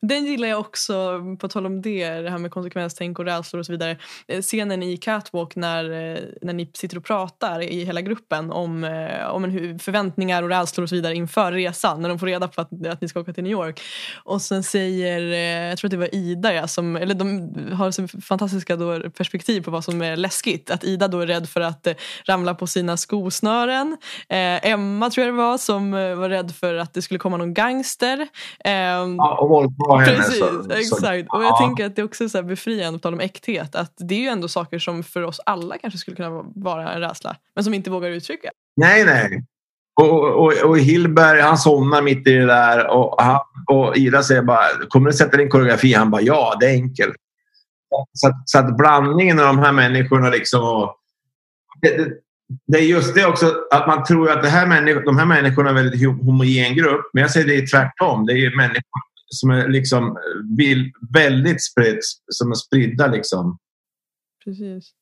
Den 0.02 0.26
gillar 0.26 0.48
jag 0.48 0.60
också, 0.60 1.22
på 1.40 1.48
tal 1.48 1.66
om 1.66 1.82
det, 1.82 2.10
det 2.10 2.30
här 2.30 2.38
med 2.38 2.52
konsekvenstänk 2.52 3.20
och 3.20 3.26
rädslor 3.26 3.60
och 3.60 3.66
så 3.66 3.72
vidare. 3.72 3.98
Eh, 4.28 4.42
scenen 4.42 4.84
i 4.84 4.98
Catwalk 4.98 5.56
när, 5.56 5.84
eh, 5.84 6.20
när 6.42 6.54
ni 6.54 6.72
sitter 6.74 6.98
och 6.98 7.06
pratar 7.06 7.62
i 7.62 7.84
hela 7.84 8.02
gruppen 8.02 8.52
om, 8.52 8.84
eh, 8.84 9.30
om 9.30 9.44
en, 9.44 9.80
förväntningar 9.80 10.44
och 10.44 10.50
rädslor 10.50 10.84
och 10.84 10.90
så 10.90 10.96
vidare 10.96 11.16
inför 11.16 11.52
resan. 11.52 12.02
När 12.02 12.10
de 12.10 12.20
får 12.20 12.28
reda 12.28 12.48
på 12.48 12.62
att, 12.62 12.88
att 12.88 13.02
ni 13.02 13.08
ska 13.08 13.20
åka 13.20 13.34
till 13.34 13.44
New 13.44 13.52
York. 13.52 13.82
Och 14.24 14.42
sen 14.42 14.64
säger, 14.64 15.22
jag 15.70 15.78
tror 15.78 15.88
att 15.88 15.92
det 15.92 15.98
var 15.98 16.16
Ida, 16.16 16.54
ja, 16.54 16.68
som, 16.68 16.96
eller 16.96 17.16
de 17.16 17.56
har 17.74 17.92
så 17.92 18.08
fantastiska 18.08 18.76
då 18.76 19.10
perspektiv 19.10 19.62
på 19.62 19.72
vad 19.72 19.84
som 19.84 20.02
är 20.02 20.16
läskigt. 20.16 20.72
Att 20.72 20.84
Ida 20.84 21.08
då 21.08 21.20
är 21.20 21.28
rädd 21.28 21.50
för 21.50 21.62
att 21.62 21.88
ramla 22.26 22.56
på 22.56 22.68
sina 22.68 22.98
skosnören. 22.98 23.98
Eh, 24.30 24.72
Emma 24.72 25.10
tror 25.10 25.26
jag 25.26 25.34
det 25.34 25.38
var 25.38 25.58
som 25.58 25.92
var 25.92 26.30
rädd 26.30 26.56
för 26.56 26.76
att 26.76 26.94
det 26.94 27.02
skulle 27.02 27.20
komma 27.20 27.38
någon 27.38 27.54
gangster. 27.54 28.28
Eh, 28.66 28.72
ja, 28.72 29.59
våldta 29.62 29.96
henne. 29.98 30.18
Precis, 30.18 30.40
så, 30.40 30.72
exakt. 30.72 31.02
Så, 31.02 31.38
och 31.38 31.44
jag 31.44 31.58
tänker 31.58 31.86
att 31.86 31.96
det 31.96 32.02
är 32.02 32.06
också 32.06 32.30
så 32.30 32.44
befriande 32.44 33.00
på 33.00 33.04
tal 33.04 33.14
om 33.14 33.20
äkthet. 33.20 33.76
Att 33.76 33.94
det 33.98 34.16
är 34.16 34.20
ju 34.20 34.28
ändå 34.28 34.48
saker 34.48 34.80
som 34.80 35.04
för 35.04 35.24
oss 35.24 35.42
alla 35.46 35.78
kanske 35.78 35.98
skulle 35.98 36.18
kunna 36.18 36.44
vara 36.56 36.94
en 36.94 37.02
rädsla. 37.02 37.36
Men 37.56 37.64
som 37.64 37.72
vi 37.72 37.78
inte 37.78 37.90
vågar 37.90 38.10
uttrycka. 38.10 38.50
Nej, 38.76 39.06
nej. 39.06 39.44
Och, 40.02 40.24
och, 40.24 40.54
och 40.64 40.80
Hillberg 40.80 41.42
han 41.42 41.58
somnar 41.58 42.02
mitt 42.02 42.28
i 42.28 42.32
det 42.32 42.46
där 42.46 42.88
och, 42.88 43.22
han, 43.22 43.40
och 43.68 43.98
Ida 43.98 44.24
säger 44.24 44.42
bara 44.42 44.68
kommer 44.90 45.12
du 45.12 45.18
sätta 45.18 45.38
din 45.38 45.50
koreografi? 45.50 45.94
Han 45.94 46.12
bara 46.12 46.22
ja, 46.22 46.58
det 46.60 46.66
är 46.66 46.74
enkelt. 46.74 47.16
Så 48.14 48.28
att, 48.28 48.50
så 48.50 48.60
att 48.60 48.78
blandningen 48.78 49.40
av 49.40 49.46
de 49.46 49.60
här 49.60 49.72
människorna 49.72 50.30
liksom 50.30 50.64
och, 50.64 50.96
det, 51.82 51.98
det, 51.98 52.14
det, 52.68 52.78
är 52.78 52.84
just 52.84 53.16
det 53.16 53.26
också 53.26 53.56
att 53.72 53.88
man 53.88 54.04
tror 54.04 54.32
att 54.32 54.44
det 54.44 54.50
här 54.50 54.66
de 55.06 55.18
här 55.18 55.26
människorna 55.26 55.70
är 55.70 55.76
en 55.76 55.84
väldigt 55.84 56.08
homogen 56.08 56.76
grupp. 56.76 57.10
Men 57.14 57.22
jag 57.22 57.32
säger 57.32 57.48
det 57.48 57.56
är 57.56 57.68
tvärtom. 57.68 58.26
Det 58.26 58.34
är 58.34 58.56
människor 58.56 59.02
som 59.30 59.50
är 59.50 59.68
liksom 59.68 60.18
väldigt 61.14 61.64
sprid, 61.64 62.00
som 62.28 62.52
är 62.52 62.56
spridda. 62.56 63.08
Liksom. 63.08 63.58
Precis. 64.44 64.94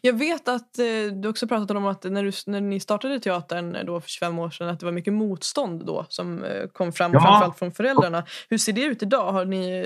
Jag 0.00 0.18
vet 0.18 0.48
att 0.48 0.78
eh, 0.78 1.14
du 1.14 1.28
också 1.28 1.48
pratat 1.48 1.70
om 1.70 1.86
att 1.86 2.04
när, 2.04 2.24
du, 2.24 2.32
när 2.46 2.60
ni 2.60 2.80
startade 2.80 3.20
teatern 3.20 3.86
då 3.86 4.00
för 4.00 4.08
25 4.08 4.38
år 4.38 4.50
sedan 4.50 4.68
att 4.68 4.80
det 4.80 4.86
var 4.86 4.92
mycket 4.92 5.12
motstånd 5.12 5.86
då 5.86 6.06
som 6.08 6.44
eh, 6.44 6.66
kom 6.72 6.92
fram 6.92 7.12
ja. 7.12 7.20
framförallt 7.20 7.58
från 7.58 7.72
föräldrarna. 7.72 8.24
Hur 8.48 8.58
ser 8.58 8.72
det 8.72 8.82
ut 8.82 9.02
idag? 9.02 9.32
Har 9.32 9.44
ni... 9.44 9.82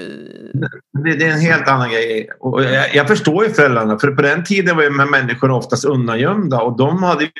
det, 1.04 1.16
det 1.16 1.24
är 1.24 1.32
en 1.32 1.40
helt 1.40 1.68
annan 1.68 1.90
grej. 1.90 2.28
Och 2.40 2.64
jag, 2.64 2.94
jag, 2.94 3.08
förstår 3.08 3.44
ju 3.44 3.52
föräldrarna 3.52 3.98
för 3.98 4.10
på 4.10 4.22
den 4.22 4.44
tiden 4.44 4.76
var 4.76 4.82
ju 4.82 4.88
de 4.88 4.98
här 4.98 5.06
människorna 5.06 5.54
oftast 5.54 5.84
undangömda 5.84 6.60
och 6.60 6.76
de 6.76 7.02
hade 7.02 7.24
ju 7.24 7.30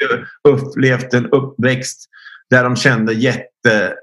upplevt 0.48 1.14
en 1.14 1.30
uppväxt 1.30 2.10
där 2.50 2.64
de 2.64 2.76
kände 2.76 3.12
jätte 3.12 3.94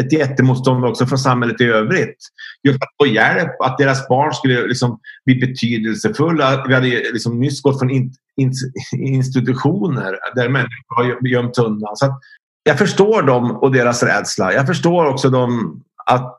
ett 0.00 0.12
jättemotstånd 0.12 0.84
också 0.84 1.06
från 1.06 1.18
samhället 1.18 1.60
i 1.60 1.64
övrigt. 1.64 2.16
Just 2.62 2.82
att 2.82 2.88
få 3.02 3.06
hjälp, 3.06 3.60
att 3.60 3.78
deras 3.78 4.08
barn 4.08 4.34
skulle 4.34 4.66
liksom 4.66 4.98
bli 5.24 5.34
betydelsefulla. 5.34 6.64
Vi 6.68 6.74
hade 6.74 6.86
liksom 6.88 7.40
nyss 7.40 7.62
gått 7.62 7.78
från 7.78 7.90
in, 7.90 8.12
in, 8.36 8.52
institutioner 8.92 10.18
där 10.34 10.48
människor 10.48 10.94
har 10.96 11.28
gömt 11.28 11.58
undan. 11.58 11.96
Så 11.96 12.20
jag 12.62 12.78
förstår 12.78 13.22
dem 13.22 13.50
och 13.50 13.72
deras 13.72 14.02
rädsla. 14.02 14.52
Jag 14.52 14.66
förstår 14.66 15.06
också 15.06 15.30
dem 15.30 15.82
att 16.06 16.36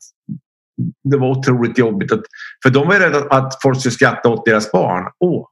det 1.03 1.18
var 1.18 1.30
otroligt 1.30 1.78
jobbigt. 1.78 2.12
Att, 2.12 2.24
för 2.64 2.70
de 2.70 2.88
var 2.88 2.95
rädda 2.95 3.20
att 3.20 3.62
folk 3.62 3.80
skulle 3.80 3.91
skratta 3.91 4.30
åt 4.30 4.45
deras 4.45 4.72
barn. 4.72 5.12
Åh. 5.20 5.47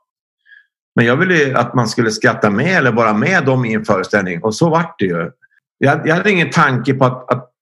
Men 0.95 1.05
jag 1.05 1.17
ville 1.17 1.57
att 1.57 1.73
man 1.73 1.87
skulle 1.87 2.11
skratta 2.11 2.49
med 2.49 2.77
eller 2.77 2.91
vara 2.91 3.13
med 3.13 3.45
dem 3.45 3.65
i 3.65 3.73
en 3.73 3.85
föreställning 3.85 4.43
och 4.43 4.55
så 4.55 4.69
vart 4.69 4.95
det 4.99 5.05
ju. 5.05 5.31
Jag, 5.77 6.07
jag 6.07 6.15
hade 6.15 6.31
ingen 6.31 6.49
tanke 6.49 6.93
på 6.93 7.05
att, 7.05 7.31
att 7.31 7.37
att 7.37 7.52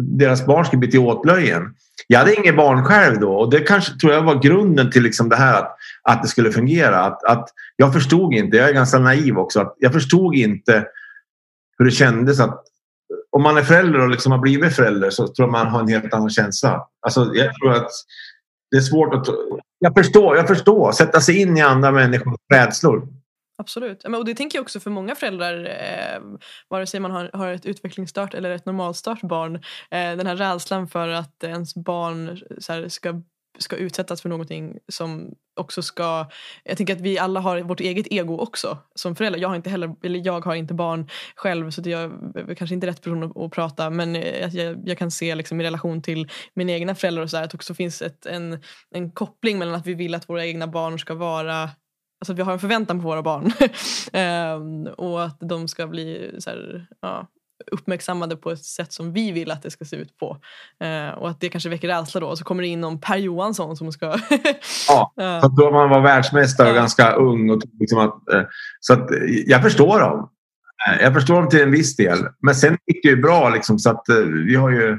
deras 0.00 0.46
barn 0.46 0.64
skulle 0.64 0.80
bli 0.80 0.90
till 0.90 1.00
åtlöjen. 1.00 1.74
Jag 2.06 2.18
hade 2.18 2.34
inget 2.34 2.56
barn 2.56 2.84
själv 2.84 3.20
då 3.20 3.32
och 3.32 3.50
det 3.50 3.60
kanske 3.60 3.98
tror 3.98 4.12
jag 4.12 4.22
var 4.22 4.42
grunden 4.42 4.90
till 4.90 5.02
liksom 5.02 5.28
det 5.28 5.36
här 5.36 5.58
att, 5.58 5.76
att 6.02 6.22
det 6.22 6.28
skulle 6.28 6.52
fungera. 6.52 7.00
Att, 7.00 7.24
att 7.24 7.48
jag 7.76 7.92
förstod 7.92 8.34
inte, 8.34 8.56
jag 8.56 8.68
är 8.68 8.74
ganska 8.74 8.98
naiv 8.98 9.38
också, 9.38 9.60
att 9.60 9.74
jag 9.78 9.92
förstod 9.92 10.34
inte 10.34 10.86
hur 11.78 11.84
det 11.84 11.90
kändes 11.90 12.40
att 12.40 12.64
om 13.30 13.42
man 13.42 13.56
är 13.56 13.62
förälder 13.62 14.00
och 14.00 14.08
liksom 14.08 14.32
har 14.32 14.38
blivit 14.38 14.76
förälder 14.76 15.10
så 15.10 15.28
tror 15.28 15.48
jag 15.48 15.52
man 15.52 15.66
har 15.66 15.80
en 15.80 15.88
helt 15.88 16.14
annan 16.14 16.30
känsla. 16.30 16.86
Alltså, 17.00 17.30
jag 17.34 17.54
tror 17.54 17.72
att 17.72 17.90
det 18.70 18.76
är 18.76 18.80
svårt 18.80 19.14
att... 19.14 19.26
Jag 19.78 19.94
förstår, 19.94 20.36
jag 20.36 20.48
förstår. 20.48 20.92
Sätta 20.92 21.20
sig 21.20 21.40
in 21.40 21.56
i 21.56 21.60
andra 21.60 21.90
människors 21.90 22.34
rädslor. 22.52 23.08
Absolut. 23.56 24.04
Och 24.04 24.24
det 24.24 24.34
tänker 24.34 24.58
jag 24.58 24.62
också 24.62 24.80
för 24.80 24.90
många 24.90 25.14
föräldrar, 25.14 25.64
eh, 25.64 26.20
vare 26.68 26.86
sig 26.86 27.00
man 27.00 27.10
har, 27.10 27.30
har 27.32 27.52
ett 27.52 27.66
utvecklingsstört 27.66 28.34
eller 28.34 28.50
ett 28.50 28.66
normalstört 28.66 29.22
barn. 29.22 29.54
Eh, 29.90 30.16
den 30.16 30.26
här 30.26 30.36
rädslan 30.36 30.88
för 30.88 31.08
att 31.08 31.44
ens 31.44 31.74
barn 31.74 32.40
så 32.58 32.72
här, 32.72 32.88
ska 32.88 33.22
ska 33.58 33.76
utsättas 33.76 34.22
för 34.22 34.28
någonting 34.28 34.78
som 34.88 35.34
också 35.56 35.82
ska... 35.82 36.26
Jag 36.64 36.76
tänker 36.76 36.94
att 36.94 37.00
vi 37.00 37.18
alla 37.18 37.40
har 37.40 37.60
vårt 37.60 37.80
eget 37.80 38.06
ego 38.10 38.38
också 38.38 38.78
som 38.94 39.16
föräldrar. 39.16 39.40
Jag 39.40 39.48
har 39.48 39.56
inte 39.56 39.70
heller, 39.70 39.94
eller 40.02 40.26
jag 40.26 40.44
har 40.44 40.54
inte 40.54 40.74
barn 40.74 41.08
själv 41.36 41.70
så 41.70 41.82
jag 41.84 42.02
är 42.34 42.54
kanske 42.54 42.74
inte 42.74 42.86
rätt 42.86 43.02
person 43.02 43.22
att, 43.22 43.36
att 43.36 43.50
prata 43.50 43.90
men 43.90 44.16
eh, 44.16 44.56
jag, 44.56 44.88
jag, 44.88 44.98
kan 44.98 45.10
se 45.10 45.34
liksom 45.34 45.60
i 45.60 45.64
relation 45.64 46.02
till 46.02 46.30
mina 46.54 46.72
egna 46.72 46.94
föräldrar 46.94 47.22
och 47.22 47.30
så 47.30 47.36
här, 47.36 47.44
att 47.44 47.50
det 47.50 47.56
också 47.56 47.74
finns 47.74 48.02
ett, 48.02 48.26
en, 48.26 48.62
en 48.90 49.10
koppling 49.10 49.58
mellan 49.58 49.74
att 49.74 49.86
vi 49.86 49.94
vill 49.94 50.14
att 50.14 50.28
våra 50.28 50.46
egna 50.46 50.66
barn 50.66 50.98
ska 50.98 51.14
vara 51.14 51.70
Alltså 52.24 52.32
att 52.32 52.38
vi 52.38 52.42
har 52.42 52.52
en 52.52 52.58
förväntan 52.58 53.00
på 53.00 53.08
våra 53.08 53.22
barn. 53.22 53.52
um, 54.56 54.86
och 54.96 55.24
att 55.24 55.36
de 55.40 55.68
ska 55.68 55.86
bli 55.86 56.36
så 56.38 56.50
här, 56.50 56.86
ja, 57.00 57.26
uppmärksammade 57.72 58.36
på 58.36 58.50
ett 58.50 58.64
sätt 58.64 58.92
som 58.92 59.12
vi 59.12 59.32
vill 59.32 59.50
att 59.50 59.62
det 59.62 59.70
ska 59.70 59.84
se 59.84 59.96
ut 59.96 60.16
på. 60.18 60.38
Uh, 60.84 61.18
och 61.18 61.30
att 61.30 61.40
det 61.40 61.48
kanske 61.48 61.68
väcker 61.68 61.88
rädsla 61.88 62.20
då. 62.20 62.26
Och 62.26 62.38
så 62.38 62.44
kommer 62.44 62.62
det 62.62 62.68
in 62.68 62.80
någon 62.80 63.00
Per 63.00 63.16
Johansson 63.16 63.76
som 63.76 63.92
ska... 63.92 64.06
ja, 64.88 65.12
så 65.42 65.48
då 65.48 65.70
man 65.70 65.90
var 65.90 66.00
världsmästare 66.00 66.68
och 66.68 66.74
ganska 66.74 67.12
ung. 67.12 67.50
Och 67.50 67.62
liksom 67.80 67.98
att, 67.98 68.34
uh, 68.34 68.42
så 68.80 68.92
att, 68.92 69.08
jag 69.46 69.62
förstår 69.62 70.00
dem. 70.00 70.18
Uh, 70.88 71.02
jag 71.02 71.14
förstår 71.14 71.34
dem 71.34 71.48
till 71.48 71.62
en 71.62 71.70
viss 71.70 71.96
del. 71.96 72.18
Men 72.40 72.54
sen 72.54 72.78
gick 72.86 73.02
det 73.02 73.08
ju 73.08 73.22
bra 73.22 73.50
liksom, 73.50 73.78
så 73.78 73.90
att 73.90 74.04
vi 74.46 74.54
har 74.54 74.70
ju 74.70 74.98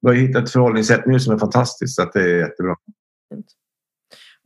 vi 0.00 0.08
har 0.08 0.14
hittat 0.14 0.44
ett 0.44 0.52
förhållningssätt 0.52 1.06
nu 1.06 1.20
som 1.20 1.34
är 1.34 1.38
fantastiskt. 1.38 1.94
Så 1.94 2.02
att 2.02 2.12
det 2.12 2.20
är 2.20 2.38
jättebra. 2.38 2.76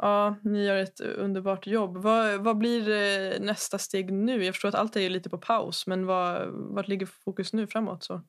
Ja, 0.03 0.37
ni 0.43 0.65
gör 0.65 0.77
ett 0.77 1.01
underbart 1.01 1.67
jobb. 1.67 1.97
Vad, 1.97 2.45
vad 2.45 2.59
blir 2.59 2.89
eh, 2.89 3.41
nästa 3.41 3.79
steg 3.79 4.13
nu? 4.13 4.45
Jag 4.45 4.55
förstår 4.55 4.69
att 4.69 4.75
allt 4.75 4.97
är 4.97 5.11
lite 5.11 5.31
på 5.31 5.39
paus, 5.39 5.87
men 5.87 6.07
vad, 6.07 6.49
vart 6.53 6.89
ligger 6.89 7.09
fokus 7.25 7.53
nu 7.53 7.67
framåt? 7.67 8.05
Så? 8.05 8.23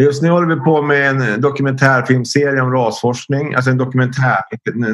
Just 0.00 0.22
nu 0.22 0.30
håller 0.30 0.54
vi 0.54 0.60
på 0.60 0.82
med 0.82 1.08
en 1.10 1.40
dokumentärfilmserie 1.40 2.60
om 2.60 2.72
rasforskning. 2.72 3.54
Alltså 3.54 3.70
en 3.70 3.78
dokumentär, 3.78 4.38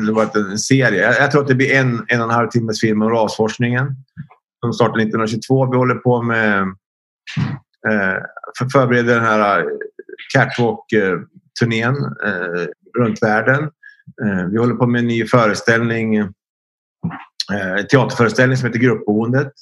det 0.06 0.12
var 0.12 0.50
en 0.50 0.58
serie. 0.58 1.16
Jag 1.20 1.30
tror 1.30 1.42
att 1.42 1.48
det 1.48 1.54
blir 1.54 1.74
en, 1.74 2.06
en 2.08 2.20
och 2.20 2.26
en 2.26 2.34
halv 2.34 2.48
timmes 2.48 2.80
film 2.80 3.02
om 3.02 3.10
rasforskningen. 3.10 3.86
Som 4.60 4.72
startade 4.72 5.02
1922. 5.02 5.70
Vi 5.70 5.76
håller 5.76 5.94
på 5.94 6.22
med 6.22 6.62
eh, 7.88 8.16
förbereder 8.72 9.14
den 9.14 9.24
här 9.24 9.58
eh, 9.58 9.64
catwalk-turnén 10.34 11.96
eh, 12.24 12.62
eh, 12.62 12.66
runt 12.98 13.22
världen. 13.22 13.70
Eh, 14.22 14.46
vi 14.46 14.58
håller 14.58 14.74
på 14.74 14.86
med 14.86 14.98
en 14.98 15.06
ny 15.06 15.26
föreställning, 15.26 16.16
eh, 16.16 16.28
en 17.78 17.86
teaterföreställning 17.86 18.56
som 18.56 18.66
heter 18.66 18.80
Gruppboendet. 18.80 19.52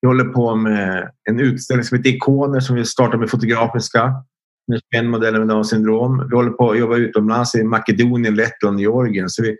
Vi 0.00 0.08
håller 0.08 0.24
på 0.24 0.54
med 0.54 1.10
en 1.28 1.40
utställning 1.40 1.84
som 1.84 1.96
heter 1.96 2.10
Ikoner 2.10 2.60
som 2.60 2.76
vi 2.76 2.84
startar 2.84 3.18
med 3.18 3.30
Fotografiska 3.30 4.24
med 4.68 4.80
en 4.90 5.10
modell 5.10 5.38
med 5.38 5.48
Downs 5.48 5.70
syndrom. 5.70 6.28
Vi 6.30 6.36
håller 6.36 6.50
på 6.50 6.70
att 6.70 6.78
jobba 6.78 6.96
utomlands 6.96 7.54
i 7.54 7.64
Makedonien, 7.64 8.34
Lettland 8.34 8.80
Georgien. 8.80 9.28
Så 9.28 9.42
vi, 9.42 9.56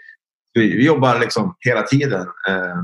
vi 0.55 0.87
jobbar 0.87 1.21
liksom 1.21 1.57
hela 1.59 1.83
tiden. 1.83 2.21
Eh, 2.21 2.83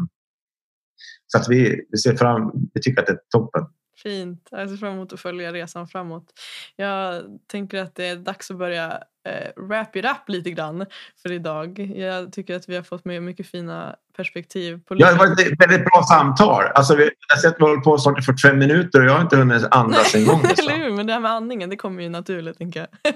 så 1.27 1.39
att 1.39 1.49
vi, 1.49 1.87
vi 1.91 1.99
ser 1.99 2.16
fram 2.16 2.53
vi 2.75 2.81
tycker 2.81 3.01
att 3.01 3.07
det 3.07 3.12
är 3.12 3.20
toppen. 3.31 3.66
Fint. 4.05 4.49
Jag 4.51 4.71
ser 4.71 4.77
fram 4.77 4.93
emot 4.93 5.13
att 5.13 5.21
följa 5.21 5.53
resan 5.53 5.89
framåt. 5.89 6.33
Jag 6.77 7.23
tänker 7.47 7.83
att 7.83 7.95
det 7.95 8.07
är 8.07 8.17
dags 8.17 8.51
att 8.51 8.59
börja 8.59 9.03
eh, 9.29 9.63
wrap 9.63 9.97
it 9.97 10.05
up 10.05 10.29
lite 10.29 10.51
grann 10.51 10.87
för 11.23 11.33
idag. 11.33 11.79
Jag 11.97 12.33
tycker 12.33 12.57
att 12.57 12.69
vi 12.69 12.77
har 12.77 12.83
fått 12.83 13.05
med 13.05 13.23
mycket 13.23 13.47
fina 13.47 13.97
perspektiv. 14.17 14.81
På 14.85 14.95
ja, 14.99 15.13
det 15.13 15.19
var 15.19 15.27
ett 15.27 15.61
väldigt 15.61 15.85
bra 15.85 16.03
samtal. 16.09 16.65
Alltså, 16.75 16.97
vi 16.97 17.11
har 17.29 17.37
sett 17.41 17.53
att 17.53 17.61
vi 17.61 17.65
håller 17.65 17.81
på 17.81 17.99
snart 17.99 18.19
i 18.19 18.23
45 18.23 18.59
minuter 18.59 19.01
och 19.01 19.07
jag 19.07 19.13
har 19.13 19.21
inte 19.21 19.37
hunnit 19.37 19.65
andas 19.71 20.15
en 20.15 20.27
gång. 20.27 20.43
Liksom. 20.49 20.69
Eller 20.69 20.85
hur? 20.85 20.91
Men 20.91 21.07
det 21.07 21.13
här 21.13 21.21
med 21.21 21.31
andningen 21.31 21.71
det 21.71 21.77
kommer 21.77 22.03
ju 22.03 22.09
naturligt 22.09 22.59
tänker 22.59 22.81
jag. 22.81 23.13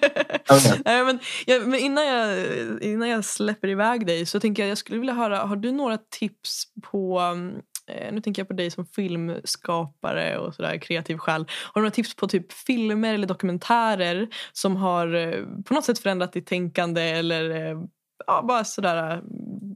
okay. 0.56 0.78
Nej, 0.84 1.04
men, 1.04 1.18
ja, 1.46 1.60
men 1.60 1.74
innan, 1.74 2.06
jag, 2.06 2.46
innan 2.82 3.08
jag 3.08 3.24
släpper 3.24 3.68
iväg 3.68 4.06
dig 4.06 4.26
så 4.26 4.40
tänker 4.40 4.62
jag 4.62 4.70
jag 4.70 4.78
skulle 4.78 4.98
vilja 4.98 5.14
höra, 5.14 5.38
har 5.38 5.56
du 5.56 5.72
några 5.72 5.98
tips 6.18 6.64
på 6.82 7.20
eh, 7.20 7.60
Eh, 7.88 8.12
nu 8.12 8.20
tänker 8.20 8.42
jag 8.42 8.48
på 8.48 8.54
dig 8.54 8.70
som 8.70 8.86
filmskapare 8.86 10.38
och 10.38 10.54
sådär 10.54 10.78
kreativ 10.78 11.18
själ. 11.18 11.46
Har 11.72 11.80
du 11.80 11.84
några 11.84 11.90
tips 11.90 12.16
på 12.16 12.28
typ 12.28 12.52
filmer 12.52 13.14
eller 13.14 13.26
dokumentärer 13.26 14.28
som 14.52 14.76
har 14.76 15.14
eh, 15.14 15.44
på 15.64 15.74
något 15.74 15.84
sätt 15.84 15.98
förändrat 15.98 16.32
ditt 16.32 16.46
tänkande 16.46 17.02
eller 17.02 17.50
eh, 17.50 17.78
ja, 18.26 18.44
bara 18.48 18.64
sådär 18.64 19.12
eh, 19.12 19.18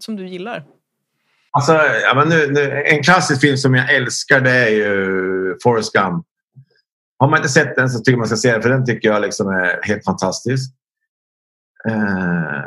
som 0.00 0.16
du 0.16 0.28
gillar? 0.28 0.64
Alltså, 1.50 1.72
ja, 2.02 2.14
men 2.14 2.28
nu, 2.28 2.52
nu, 2.52 2.84
en 2.86 3.02
klassisk 3.02 3.40
film 3.40 3.56
som 3.56 3.74
jag 3.74 3.94
älskar 3.94 4.40
det 4.40 4.50
är 4.50 4.68
ju 4.68 5.56
Forrest 5.62 5.92
Gump. 5.92 6.26
Har 7.18 7.28
man 7.28 7.38
inte 7.38 7.48
sett 7.48 7.76
den 7.76 7.90
så 7.90 7.98
tycker 7.98 8.18
man 8.18 8.26
ska 8.26 8.36
se 8.36 8.52
den 8.52 8.62
för 8.62 8.70
den 8.70 8.86
tycker 8.86 9.08
jag 9.08 9.22
liksom 9.22 9.48
är 9.48 9.80
helt 9.82 10.04
fantastisk. 10.04 10.74
Eh, 11.88 12.62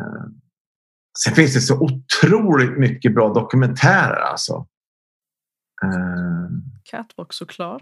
sen 1.24 1.36
finns 1.36 1.54
det 1.54 1.62
så 1.62 1.80
otroligt 1.80 2.78
mycket 2.78 3.14
bra 3.14 3.34
dokumentärer 3.34 4.22
alltså. 4.22 4.68
Eh, 5.84 6.49
Catwalk 6.84 7.34
såklart. 7.34 7.82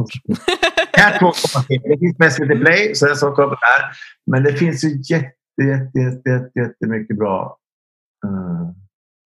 Catwalk 0.93 1.35
det 1.69 1.99
finns 1.99 2.17
på 2.17 2.29
SVT 2.29 2.59
Play 2.61 2.95
så 2.95 3.07
jag 3.07 3.17
ska 3.17 3.35
kolla 3.35 3.47
på 3.47 3.55
det 3.55 3.65
här. 3.65 3.91
Men 4.31 4.43
det 4.43 4.53
finns 4.53 4.83
ju 4.83 4.89
jätte, 4.89 5.63
jätte, 5.63 5.99
jätte, 5.99 6.29
jätte, 6.29 6.59
jättemycket 6.59 7.17
bra. 7.17 7.57
Uh, 8.25 8.71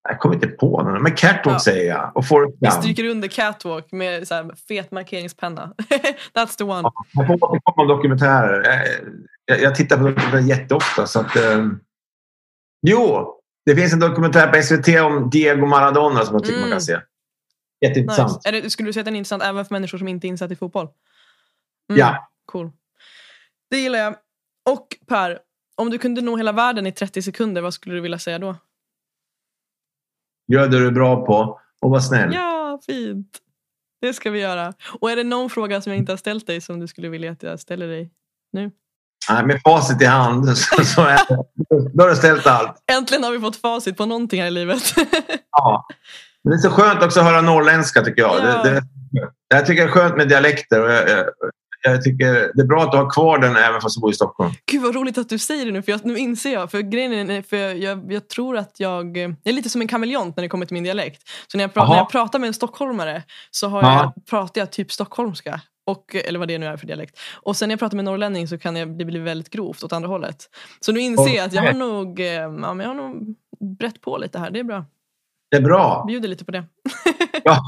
jag 0.09 0.19
kommer 0.19 0.35
inte 0.35 0.47
på 0.47 0.83
någon, 0.83 1.03
men 1.03 1.15
Catwalk 1.15 1.55
ja. 1.55 1.59
säger 1.59 1.87
jag. 1.93 2.11
Och 2.15 2.27
Forrest 2.27 2.57
Vi 2.59 2.71
stryker 2.71 3.03
under 3.03 3.27
Catwalk 3.27 3.91
med 3.91 4.27
så 4.27 4.35
här 4.35 4.51
fet 4.67 4.91
markeringspenna. 4.91 5.73
That's 6.35 6.57
the 6.57 6.63
one. 6.63 6.81
Ja, 6.83 6.93
jag 7.13 7.27
får 7.27 7.33
återkomma 7.33 7.81
om 7.81 7.87
dokumentärer. 7.87 8.63
Jag, 8.63 8.87
jag, 9.45 9.61
jag, 9.61 9.75
tittar 9.75 9.97
på 9.97 10.03
dokumentärer 10.03 10.41
jätteofta. 10.41 11.07
Så 11.07 11.19
att, 11.19 11.35
um, 11.37 11.79
jo, 12.87 13.33
det 13.65 13.75
finns 13.75 13.93
en 13.93 13.99
dokumentär 13.99 14.47
på 14.47 14.61
SVT 14.61 15.01
om 15.01 15.29
Diego 15.29 15.65
Maradona 15.65 16.25
som 16.25 16.35
jag 16.35 16.43
tycker 16.43 16.57
mm. 16.57 16.69
man 16.69 16.71
kan 16.71 16.81
se. 16.81 16.97
Jätteintressant. 17.81 18.35
Nice. 18.35 18.49
Är 18.49 18.61
det, 18.61 18.69
skulle 18.69 18.89
du 18.89 18.93
säga 18.93 19.01
att 19.01 19.05
den 19.05 19.15
är 19.15 19.17
intressant 19.17 19.43
även 19.43 19.65
för 19.65 19.75
människor 19.75 19.97
som 19.97 20.07
inte 20.07 20.27
är 20.27 20.29
insatta 20.29 20.53
i 20.53 20.55
fotboll? 20.55 20.87
Mm. 21.89 21.99
Ja. 21.99 22.29
Cool. 22.45 22.71
Det 23.69 23.77
gillar 23.77 23.99
jag. 23.99 24.15
Och 24.69 24.87
Per, 25.07 25.39
om 25.75 25.89
du 25.89 25.97
kunde 25.97 26.21
nå 26.21 26.37
hela 26.37 26.51
världen 26.51 26.87
i 26.87 26.91
30 26.91 27.21
sekunder, 27.21 27.61
vad 27.61 27.73
skulle 27.73 27.95
du 27.95 28.01
vilja 28.01 28.19
säga 28.19 28.39
då? 28.39 28.55
Gör 30.47 30.67
det 30.67 30.79
du 30.79 30.87
är 30.87 30.91
bra 30.91 31.25
på 31.25 31.59
och 31.81 31.91
var 31.91 31.99
snäll. 31.99 32.33
Ja, 32.33 32.79
fint. 32.85 33.39
Det 34.01 34.13
ska 34.13 34.31
vi 34.31 34.39
göra. 34.39 34.73
Och 34.99 35.11
är 35.11 35.15
det 35.15 35.23
någon 35.23 35.49
fråga 35.49 35.81
som 35.81 35.91
jag 35.91 35.97
inte 35.97 36.11
har 36.11 36.17
ställt 36.17 36.47
dig 36.47 36.61
som 36.61 36.79
du 36.79 36.87
skulle 36.87 37.09
vilja 37.09 37.31
att 37.31 37.43
jag 37.43 37.59
ställer 37.59 37.87
dig 37.87 38.11
nu? 38.51 38.71
Nej, 39.29 39.45
med 39.45 39.61
facit 39.61 40.01
i 40.01 40.05
hand 40.05 40.57
så, 40.57 40.85
så 40.85 41.01
är 41.01 41.17
det. 41.27 41.45
Då 41.93 42.03
har 42.03 42.09
du 42.09 42.15
ställt 42.15 42.47
allt. 42.47 42.83
Äntligen 42.91 43.23
har 43.23 43.31
vi 43.31 43.39
fått 43.39 43.55
facit 43.55 43.97
på 43.97 44.05
någonting 44.05 44.41
här 44.41 44.47
i 44.47 44.51
livet. 44.51 44.83
ja. 45.51 45.87
Men 46.47 46.57
det 46.57 46.67
är 46.67 46.69
så 46.69 46.75
skönt 46.75 47.03
också 47.03 47.19
att 47.19 47.25
höra 47.25 47.41
norrländska 47.41 48.01
tycker 48.01 48.21
jag. 48.21 48.35
Ja. 48.39 48.63
Det, 48.63 48.71
det, 48.71 48.81
jag 49.47 49.65
tycker 49.65 49.83
det 49.83 49.89
är 49.89 49.91
skönt 49.91 50.17
med 50.17 50.29
dialekter. 50.29 50.81
Och 50.83 50.91
jag, 50.91 51.09
jag, 51.09 51.25
jag 51.81 52.03
tycker 52.03 52.33
det 52.53 52.61
är 52.61 52.65
bra 52.65 52.83
att 52.83 52.91
du 52.91 52.97
har 52.97 53.09
kvar 53.09 53.39
den 53.39 53.55
även 53.55 53.81
fast 53.81 53.95
du 53.95 54.01
bor 54.01 54.11
i 54.11 54.13
Stockholm. 54.13 54.51
Gud 54.71 54.81
vad 54.81 54.95
roligt 54.95 55.17
att 55.17 55.29
du 55.29 55.37
säger 55.37 55.65
det 55.65 55.71
nu 55.71 55.81
för 55.81 55.91
jag, 55.91 56.05
nu 56.05 56.17
inser 56.17 56.53
jag. 56.53 56.71
För 56.71 56.81
grejen 56.81 57.29
är, 57.29 57.41
för 57.41 57.57
jag, 57.57 58.13
jag, 58.13 58.27
tror 58.27 58.57
att 58.57 58.79
jag, 58.79 59.17
jag 59.17 59.35
är 59.43 59.53
lite 59.53 59.69
som 59.69 59.81
en 59.81 59.87
kameleont 59.87 60.35
när 60.35 60.41
det 60.41 60.49
kommer 60.49 60.65
till 60.65 60.73
min 60.73 60.83
dialekt. 60.83 61.21
Så 61.47 61.57
när 61.57 61.63
jag, 61.63 61.73
pratar, 61.73 61.89
när 61.89 61.97
jag 61.97 62.09
pratar 62.09 62.39
med 62.39 62.47
en 62.47 62.53
stockholmare 62.53 63.23
så 63.51 63.67
har 63.67 63.81
jag, 63.81 64.13
pratar 64.29 64.61
jag 64.61 64.71
typ 64.71 64.91
stockholmska. 64.91 65.61
Och, 65.85 66.15
eller 66.15 66.39
vad 66.39 66.47
det 66.47 66.57
nu 66.57 66.65
är 66.65 66.77
för 66.77 66.87
dialekt. 66.87 67.19
Och 67.33 67.55
sen 67.55 67.69
när 67.69 67.73
jag 67.73 67.79
pratar 67.79 67.95
med 67.95 68.05
norrlänning 68.05 68.47
så 68.47 68.57
kan 68.57 68.75
jag, 68.75 68.97
det 68.97 69.05
bli 69.05 69.19
väldigt 69.19 69.49
grovt 69.49 69.83
åt 69.83 69.93
andra 69.93 70.09
hållet. 70.09 70.49
Så 70.79 70.91
nu 70.91 70.99
inser 70.99 71.35
jag 71.35 71.45
att 71.45 71.53
jag 71.53 71.63
har 71.63 71.73
nog, 71.73 72.19
eh, 72.19 72.25
ja, 72.27 72.49
men 72.49 72.79
jag 72.79 72.87
har 72.87 72.95
nog 72.95 73.35
brett 73.79 74.01
på 74.01 74.17
lite 74.17 74.39
här. 74.39 74.51
Det 74.51 74.59
är 74.59 74.63
bra. 74.63 74.85
Det 75.51 75.57
är 75.57 75.61
bra. 75.61 76.05
Bjuder 76.07 76.29
lite 76.29 76.45
på 76.45 76.51
det. 76.51 76.63
Ja. 77.43 77.61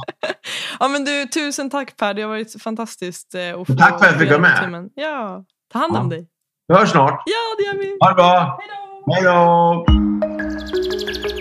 ja 0.80 0.88
men 0.88 1.05
du, 1.05 1.25
tusen 1.25 1.69
tack 1.69 1.97
Per. 1.97 2.13
Det 2.13 2.21
har 2.21 2.30
varit 2.30 2.61
fantastiskt. 2.61 3.36
Eh, 3.36 3.59
att 3.59 3.67
få 3.67 3.73
tack 3.73 3.99
för 3.99 4.05
att 4.05 4.11
jag 4.11 4.19
fick 4.19 4.30
vara 4.30 4.41
med. 4.41 4.61
Timmen. 4.63 4.89
Ja, 4.95 5.45
ta 5.73 5.80
hand 5.80 5.95
om 5.95 6.11
ja. 6.11 6.17
dig. 6.17 6.27
Vi 6.67 6.75
hörs 6.75 6.89
snart. 6.89 7.23
Ja, 7.25 7.55
det 7.57 7.63
gör 7.63 7.84
vi. 7.84 7.97
Ha 8.01 8.09
det 8.09 8.15
bra. 8.15 8.59
Hej 8.59 9.23
då. 9.23 9.86
Hej 9.93 10.43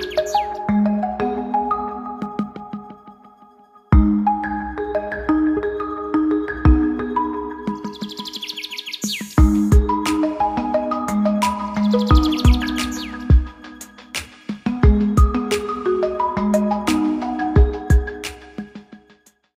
då. 0.03 0.08